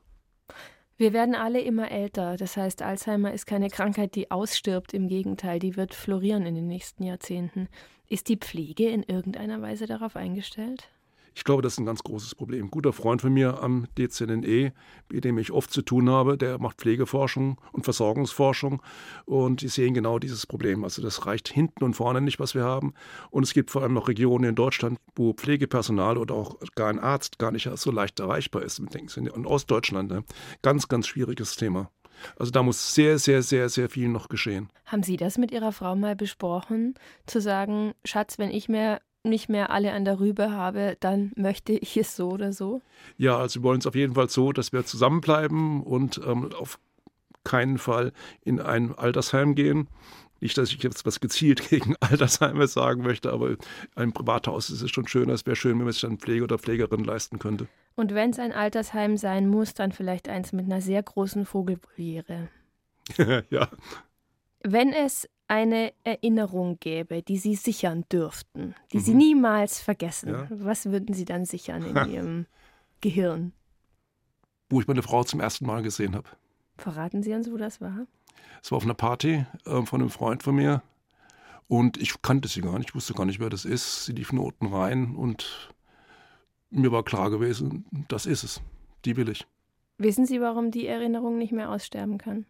Wir 0.97 1.11
werden 1.11 1.35
alle 1.35 1.59
immer 1.59 1.91
älter. 1.91 2.37
Das 2.37 2.55
heißt, 2.55 2.81
Alzheimer 2.81 3.33
ist 3.33 3.45
keine 3.45 3.69
Krankheit, 3.69 4.15
die 4.15 4.31
ausstirbt. 4.31 4.93
Im 4.93 5.09
Gegenteil, 5.09 5.59
die 5.59 5.75
wird 5.75 5.93
florieren 5.93 6.45
in 6.45 6.55
den 6.55 6.67
nächsten 6.67 7.03
Jahrzehnten. 7.03 7.67
Ist 8.07 8.29
die 8.29 8.37
Pflege 8.37 8.87
in 8.87 9.03
irgendeiner 9.03 9.61
Weise 9.61 9.85
darauf 9.85 10.15
eingestellt? 10.15 10.89
Ich 11.35 11.43
glaube, 11.43 11.61
das 11.61 11.73
ist 11.73 11.79
ein 11.79 11.85
ganz 11.85 12.01
großes 12.01 12.33
Problem. 12.33 12.65
Ein 12.65 12.71
guter 12.71 12.93
Freund 12.93 13.21
von 13.21 13.33
mir 13.33 13.61
am 13.61 13.87
DZNE, 13.99 14.71
mit 15.11 15.25
dem 15.25 15.37
ich 15.37 15.51
oft 15.51 15.69
zu 15.69 15.81
tun 15.81 16.09
habe, 16.09 16.37
der 16.37 16.59
macht 16.59 16.77
Pflegeforschung 16.77 17.59
und 17.73 17.83
Versorgungsforschung 17.83 18.81
und 19.25 19.61
die 19.61 19.67
sehen 19.67 19.93
genau 19.93 20.17
dieses 20.17 20.47
Problem. 20.47 20.85
Also 20.85 21.01
das 21.01 21.25
reicht 21.25 21.49
hinten 21.49 21.83
und 21.83 21.93
vorne 21.93 22.21
nicht, 22.21 22.39
was 22.39 22.55
wir 22.55 22.63
haben. 22.63 22.93
Und 23.31 23.43
es 23.43 23.53
gibt 23.53 23.69
vor 23.69 23.83
allem 23.83 23.93
noch 23.93 24.07
Regionen 24.07 24.49
in 24.49 24.55
Deutschland, 24.55 24.97
wo 25.13 25.33
Pflegepersonal 25.33 26.17
oder 26.17 26.35
auch 26.35 26.55
gar 26.73 26.87
ein 26.87 26.99
Arzt 26.99 27.37
gar 27.37 27.51
nicht 27.51 27.69
so 27.75 27.91
leicht 27.91 28.21
erreichbar 28.21 28.63
ist. 28.63 28.79
In 28.79 29.45
Ostdeutschland, 29.45 30.09
ne? 30.09 30.23
ganz, 30.61 30.87
ganz 30.87 31.05
schwieriges 31.05 31.57
Thema. 31.57 31.91
Also 32.37 32.51
da 32.51 32.63
muss 32.63 32.93
sehr, 32.93 33.19
sehr, 33.19 33.43
sehr, 33.43 33.67
sehr 33.67 33.89
viel 33.89 34.07
noch 34.07 34.29
geschehen. 34.29 34.69
Haben 34.85 35.03
Sie 35.03 35.17
das 35.17 35.37
mit 35.37 35.51
Ihrer 35.51 35.73
Frau 35.73 35.97
mal 35.97 36.15
besprochen, 36.15 36.95
zu 37.25 37.41
sagen, 37.41 37.93
Schatz, 38.05 38.39
wenn 38.39 38.51
ich 38.51 38.69
mehr 38.69 39.01
nicht 39.25 39.49
mehr 39.49 39.69
alle 39.71 39.93
an 39.93 40.05
der 40.05 40.19
Rübe 40.19 40.51
habe, 40.51 40.97
dann 40.99 41.31
möchte 41.35 41.73
ich 41.73 41.97
es 41.97 42.15
so 42.15 42.29
oder 42.29 42.53
so? 42.53 42.81
Ja, 43.17 43.37
also 43.37 43.61
wir 43.61 43.63
wollen 43.63 43.79
es 43.79 43.87
auf 43.87 43.95
jeden 43.95 44.15
Fall 44.15 44.29
so, 44.29 44.51
dass 44.51 44.71
wir 44.73 44.85
zusammenbleiben 44.85 45.83
und 45.83 46.21
ähm, 46.25 46.51
auf 46.53 46.79
keinen 47.43 47.77
Fall 47.77 48.11
in 48.43 48.59
ein 48.59 48.93
Altersheim 48.95 49.55
gehen. 49.55 49.87
Nicht, 50.41 50.57
dass 50.57 50.71
ich 50.71 50.83
jetzt 50.83 51.05
was 51.05 51.19
gezielt 51.21 51.69
gegen 51.69 51.95
Altersheime 52.01 52.67
sagen 52.67 53.03
möchte, 53.03 53.31
aber 53.31 53.55
ein 53.95 54.11
Privathaus 54.11 54.69
ist 54.69 54.81
es 54.81 54.91
schon 54.91 55.07
schöner. 55.07 55.33
Es 55.33 55.45
wäre 55.45 55.55
schön, 55.55 55.77
wenn 55.77 55.85
man 55.85 55.93
sich 55.93 56.01
dann 56.01 56.17
Pflege 56.17 56.43
oder 56.43 56.59
Pflegerin 56.59 57.03
leisten 57.03 57.39
könnte. 57.39 57.67
Und 57.95 58.13
wenn 58.13 58.31
es 58.31 58.39
ein 58.39 58.51
Altersheim 58.51 59.15
sein 59.15 59.47
muss, 59.47 59.73
dann 59.73 59.93
vielleicht 59.93 60.27
eins 60.27 60.51
mit 60.51 60.65
einer 60.65 60.81
sehr 60.81 61.01
großen 61.01 61.45
Vogelvoliere. 61.45 62.49
ja. 63.49 63.69
Wenn 64.61 64.91
es 64.91 65.29
eine 65.47 65.93
Erinnerung 66.03 66.79
gäbe, 66.79 67.21
die 67.21 67.37
Sie 67.37 67.55
sichern 67.55 68.05
dürften, 68.11 68.75
die 68.91 68.97
mhm. 68.97 69.01
Sie 69.01 69.13
niemals 69.13 69.79
vergessen, 69.79 70.29
ja. 70.29 70.47
was 70.49 70.85
würden 70.85 71.13
Sie 71.13 71.25
dann 71.25 71.45
sichern 71.45 71.83
in 71.83 71.95
Ihrem 72.11 72.45
Gehirn? 73.01 73.53
Wo 74.69 74.81
ich 74.81 74.87
meine 74.87 75.03
Frau 75.03 75.23
zum 75.23 75.39
ersten 75.39 75.65
Mal 75.65 75.83
gesehen 75.83 76.15
habe. 76.15 76.27
Verraten 76.77 77.23
Sie 77.23 77.33
uns, 77.33 77.51
wo 77.51 77.57
das 77.57 77.79
war? 77.79 78.07
Es 78.61 78.71
war 78.71 78.77
auf 78.77 78.83
einer 78.83 78.95
Party 78.95 79.45
äh, 79.65 79.81
von 79.83 80.01
einem 80.01 80.09
Freund 80.09 80.43
von 80.43 80.55
mir 80.55 80.81
und 81.67 81.97
ich 81.97 82.21
kannte 82.21 82.47
sie 82.47 82.61
gar 82.61 82.77
nicht, 82.77 82.89
ich 82.89 82.95
wusste 82.95 83.13
gar 83.13 83.25
nicht, 83.25 83.39
wer 83.39 83.49
das 83.49 83.65
ist. 83.65 84.05
Sie 84.05 84.13
lief 84.13 84.31
nur 84.33 84.45
unten 84.45 84.67
rein 84.67 85.15
und 85.15 85.73
mir 86.69 86.91
war 86.91 87.03
klar 87.03 87.29
gewesen, 87.29 87.85
das 88.07 88.25
ist 88.25 88.43
es, 88.43 88.61
die 89.05 89.17
will 89.17 89.29
ich. 89.29 89.47
Wissen 89.97 90.25
Sie, 90.25 90.41
warum 90.41 90.71
die 90.71 90.87
Erinnerung 90.87 91.37
nicht 91.37 91.53
mehr 91.53 91.69
aussterben 91.69 92.17
kann? 92.17 92.45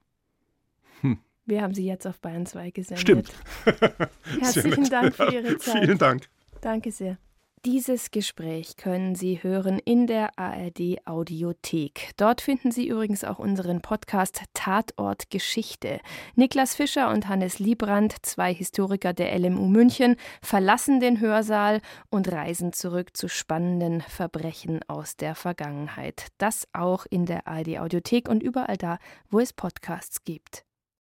Hm. 1.02 1.20
Wir 1.46 1.62
haben 1.62 1.74
Sie 1.74 1.86
jetzt 1.86 2.08
auf 2.08 2.20
Bayern 2.20 2.46
2 2.46 2.72
gesendet. 2.72 3.02
Stimmt. 3.02 3.32
Herzlichen 4.40 4.90
Dank 4.90 5.16
für 5.16 5.32
Ihre 5.32 5.58
Zeit. 5.60 5.84
Vielen 5.84 5.98
Dank. 5.98 6.28
Danke 6.62 6.92
sehr. 6.92 7.18
Dieses 7.66 8.12
Gespräch 8.12 8.78
können 8.78 9.16
Sie 9.16 9.42
hören 9.42 9.80
in 9.80 10.06
der 10.06 10.38
ARD 10.38 11.00
Audiothek. 11.06 12.12
Dort 12.16 12.42
finden 12.42 12.72
Sie 12.72 12.88
übrigens 12.88 13.24
auch 13.24 13.40
unseren 13.40 13.82
Podcast 13.82 14.44
Tatort 14.54 15.32
Geschichte. 15.32 16.00
Niklas 16.36 16.76
Fischer 16.76 17.10
und 17.10 17.28
Hannes 17.28 17.58
Liebrand, 17.58 18.24
zwei 18.24 18.54
Historiker 18.54 19.14
der 19.14 19.38
LMU 19.40 19.66
München, 19.66 20.16
verlassen 20.44 21.00
den 21.00 21.20
Hörsaal 21.20 21.82
und 22.12 22.32
reisen 22.32 22.72
zurück 22.72 23.18
zu 23.18 23.28
spannenden 23.28 24.02
Verbrechen 24.02 24.82
aus 24.88 25.16
der 25.16 25.34
Vergangenheit. 25.34 26.28
Das 26.38 26.68
auch 26.72 27.08
in 27.10 27.26
der 27.26 27.48
ARD 27.48 27.80
Audiothek 27.80 28.30
und 28.30 28.44
überall 28.44 28.78
da, 28.78 29.00
wo 29.32 29.40
es 29.40 29.54
Podcasts 29.54 30.24
gibt. 30.24 30.66